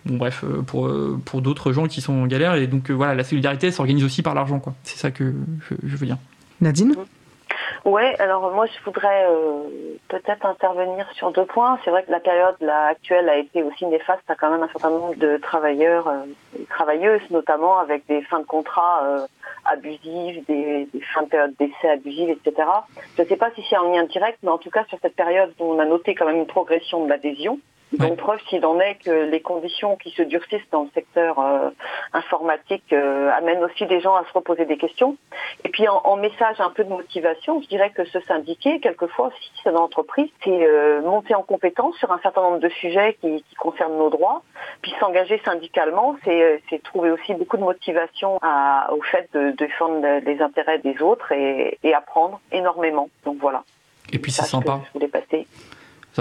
bref, 0.06 0.44
euh, 0.44 0.62
pour, 0.62 0.86
euh, 0.86 1.20
pour 1.24 1.42
d'autres 1.42 1.72
gens 1.72 1.86
qui 1.86 2.00
sont 2.00 2.12
en 2.12 2.26
galère. 2.26 2.54
Et 2.54 2.66
donc, 2.66 2.90
voilà, 2.90 3.14
la 3.14 3.24
solidarité 3.24 3.70
s'organise 3.70 4.04
aussi 4.04 4.22
par 4.22 4.34
l'argent. 4.34 4.62
C'est 4.82 4.98
ça 4.98 5.10
que 5.10 5.34
je, 5.68 5.96
veux 5.96 6.06
dire. 6.06 6.18
Nadine? 6.60 6.94
Ouais, 7.84 8.14
alors 8.20 8.52
moi 8.52 8.66
je 8.66 8.84
voudrais 8.84 9.26
peut-être 10.08 10.44
intervenir 10.44 11.10
sur 11.12 11.30
deux 11.30 11.46
points. 11.46 11.78
C'est 11.84 11.90
vrai 11.90 12.02
que 12.02 12.10
la 12.10 12.20
période 12.20 12.56
actuelle 12.62 13.28
a 13.28 13.38
été 13.38 13.62
aussi 13.62 13.86
néfaste 13.86 14.28
à 14.28 14.34
quand 14.34 14.50
même 14.50 14.62
un 14.62 14.68
certain 14.68 14.90
nombre 14.90 15.14
de 15.14 15.38
travailleurs 15.38 16.12
et 16.58 16.64
travailleuses, 16.66 17.28
notamment 17.30 17.78
avec 17.78 18.06
des 18.06 18.20
fins 18.22 18.40
de 18.40 18.44
contrat 18.44 19.02
euh, 19.04 19.26
abusives, 19.64 20.44
des, 20.46 20.88
des, 20.92 21.00
fins 21.14 21.22
de 21.22 21.28
période 21.28 21.54
d'essai 21.58 21.88
abusives, 21.88 22.30
etc. 22.30 22.68
Je 23.16 23.22
ne 23.22 23.26
sais 23.26 23.36
pas 23.36 23.50
si 23.52 23.64
c'est 23.68 23.76
un 23.76 23.90
lien 23.90 24.04
direct, 24.04 24.38
mais 24.42 24.50
en 24.50 24.58
tout 24.58 24.70
cas 24.70 24.84
sur 24.84 24.98
cette 25.00 25.16
période 25.16 25.52
on 25.58 25.78
a 25.78 25.86
noté 25.86 26.14
quand 26.14 26.26
même 26.26 26.36
une 26.36 26.46
progression 26.46 27.04
de 27.04 27.08
l'adhésion, 27.08 27.58
donc 27.92 28.18
preuve 28.18 28.38
s'il 28.48 28.64
en 28.64 28.78
est 28.78 28.96
que 29.04 29.10
les 29.10 29.40
conditions 29.40 29.96
qui 29.96 30.10
se 30.10 30.22
durcissent 30.22 30.68
dans 30.70 30.84
le 30.84 30.90
secteur 30.94 31.38
euh, 31.40 31.70
informatique 32.12 32.92
euh, 32.92 33.30
amènent 33.32 33.64
aussi 33.64 33.84
des 33.86 34.00
gens 34.00 34.14
à 34.14 34.24
se 34.24 34.32
reposer 34.32 34.64
des 34.64 34.76
questions. 34.76 35.16
Et 35.64 35.68
puis 35.70 35.88
en, 35.88 36.16
message 36.16 36.60
un 36.60 36.70
peu 36.70 36.84
de 36.84 36.88
motivation, 36.88 37.60
je 37.62 37.68
dirais 37.68 37.90
que 37.90 38.04
se 38.04 38.20
syndiquer, 38.20 38.78
quelquefois 38.80 39.28
aussi 39.28 39.50
c'est 39.64 39.72
dans 39.72 39.80
l'entreprise, 39.80 40.28
c'est 40.44 40.66
euh, 40.66 41.00
monter 41.02 41.34
en 41.34 41.42
compétence 41.42 41.96
sur 41.96 42.12
un 42.12 42.18
certain 42.20 42.42
nombre 42.42 42.58
de 42.60 42.68
sujets 42.68 43.16
qui, 43.20 43.42
qui 43.42 43.54
concernent 43.56 43.96
nos 43.96 44.10
droits. 44.10 44.42
Puis 44.82 44.92
s'engager 45.00 45.40
syndicalement, 45.44 46.16
c'est 46.24 46.82
trouver 46.84 47.10
aussi 47.10 47.34
beaucoup 47.34 47.56
de 47.56 47.62
motivation 47.62 48.38
à, 48.42 48.92
au 48.92 49.02
fait 49.02 49.28
de, 49.34 49.50
défendre 49.50 50.20
les 50.24 50.40
intérêts 50.40 50.78
des 50.78 51.02
autres 51.02 51.32
et, 51.32 51.78
et 51.82 51.94
apprendre 51.94 52.40
énormément. 52.52 53.08
Donc 53.24 53.38
voilà. 53.40 53.64
Et 54.12 54.18
puis 54.18 54.30
c'est 54.30 54.44
sympa. 54.44 54.80
je 54.86 54.92
voulais 54.92 55.08
passer. 55.08 55.46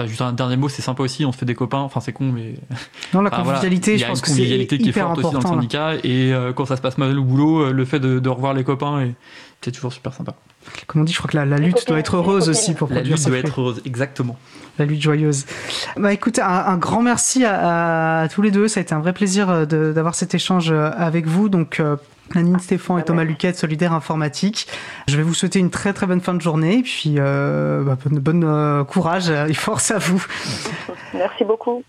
Juste 0.06 0.22
un 0.22 0.32
dernier 0.32 0.56
mot, 0.56 0.68
c'est 0.68 0.82
sympa 0.82 1.02
aussi, 1.02 1.24
on 1.24 1.32
se 1.32 1.38
fait 1.38 1.46
des 1.46 1.54
copains, 1.54 1.78
enfin 1.78 2.00
c'est 2.00 2.12
con, 2.12 2.32
mais. 2.32 2.54
Non, 3.14 3.22
la 3.22 3.30
convivialité, 3.30 3.98
je 3.98 4.06
pense 4.06 4.20
que 4.20 4.28
c'est. 4.28 4.42
Il 4.42 4.48
y 4.48 4.52
a 4.52 4.56
une 4.56 4.66
convivialité 4.66 4.78
qui 4.78 4.88
est 4.88 4.92
forte 4.92 5.18
aussi 5.18 5.32
dans 5.32 5.40
le 5.40 5.46
syndicat, 5.46 5.94
et 6.04 6.32
euh, 6.32 6.52
quand 6.52 6.66
ça 6.66 6.76
se 6.76 6.82
passe 6.82 6.98
mal 6.98 7.18
au 7.18 7.24
boulot, 7.24 7.60
euh, 7.60 7.72
le 7.72 7.84
fait 7.84 8.00
de, 8.00 8.28
revoir 8.28 8.54
les 8.54 8.64
copains, 8.64 9.10
c'est 9.60 9.72
toujours 9.72 9.92
super 9.92 10.14
sympa. 10.14 10.34
Comme 10.86 11.02
on 11.02 11.04
dit, 11.04 11.12
je 11.12 11.18
crois 11.18 11.30
que 11.30 11.36
la, 11.36 11.44
lutte 11.58 11.86
doit 11.88 11.98
être 11.98 12.16
heureuse 12.16 12.48
aussi 12.48 12.74
pour 12.74 12.88
produire 12.88 13.10
La 13.10 13.16
lutte 13.16 13.26
doit 13.26 13.38
être 13.38 13.60
heureuse, 13.60 13.82
exactement. 13.84 14.38
La 14.78 14.84
lutte 14.84 15.02
joyeuse. 15.02 15.46
Bah 15.96 16.12
écoutez, 16.12 16.42
un, 16.42 16.76
grand 16.76 17.02
merci 17.02 17.44
à, 17.44 18.28
tous 18.32 18.42
les 18.42 18.50
deux, 18.50 18.68
ça 18.68 18.80
a 18.80 18.82
été 18.82 18.94
un 18.94 19.00
vrai 19.00 19.12
plaisir 19.12 19.48
euh, 19.50 19.92
d'avoir 19.92 20.14
cet 20.14 20.34
échange 20.34 20.70
avec 20.72 21.26
vous, 21.26 21.48
donc 21.48 21.80
Nanine 22.34 22.58
Stéphane 22.58 22.98
et 22.98 23.02
Thomas 23.02 23.24
Luquet 23.24 23.52
de 23.52 23.56
Solidaire 23.56 23.92
Informatique. 23.92 24.66
Je 25.08 25.16
vais 25.16 25.22
vous 25.22 25.34
souhaiter 25.34 25.58
une 25.58 25.70
très 25.70 25.92
très 25.92 26.06
bonne 26.06 26.20
fin 26.20 26.34
de 26.34 26.40
journée 26.40 26.78
et 26.78 26.82
puis 26.82 27.14
euh, 27.18 27.82
bah, 27.82 27.96
bonne, 28.02 28.18
bonne 28.18 28.44
euh, 28.44 28.84
courage 28.84 29.30
et 29.30 29.54
force 29.54 29.90
à 29.90 29.98
vous. 29.98 30.24
Merci 31.14 31.44
beaucoup. 31.44 31.78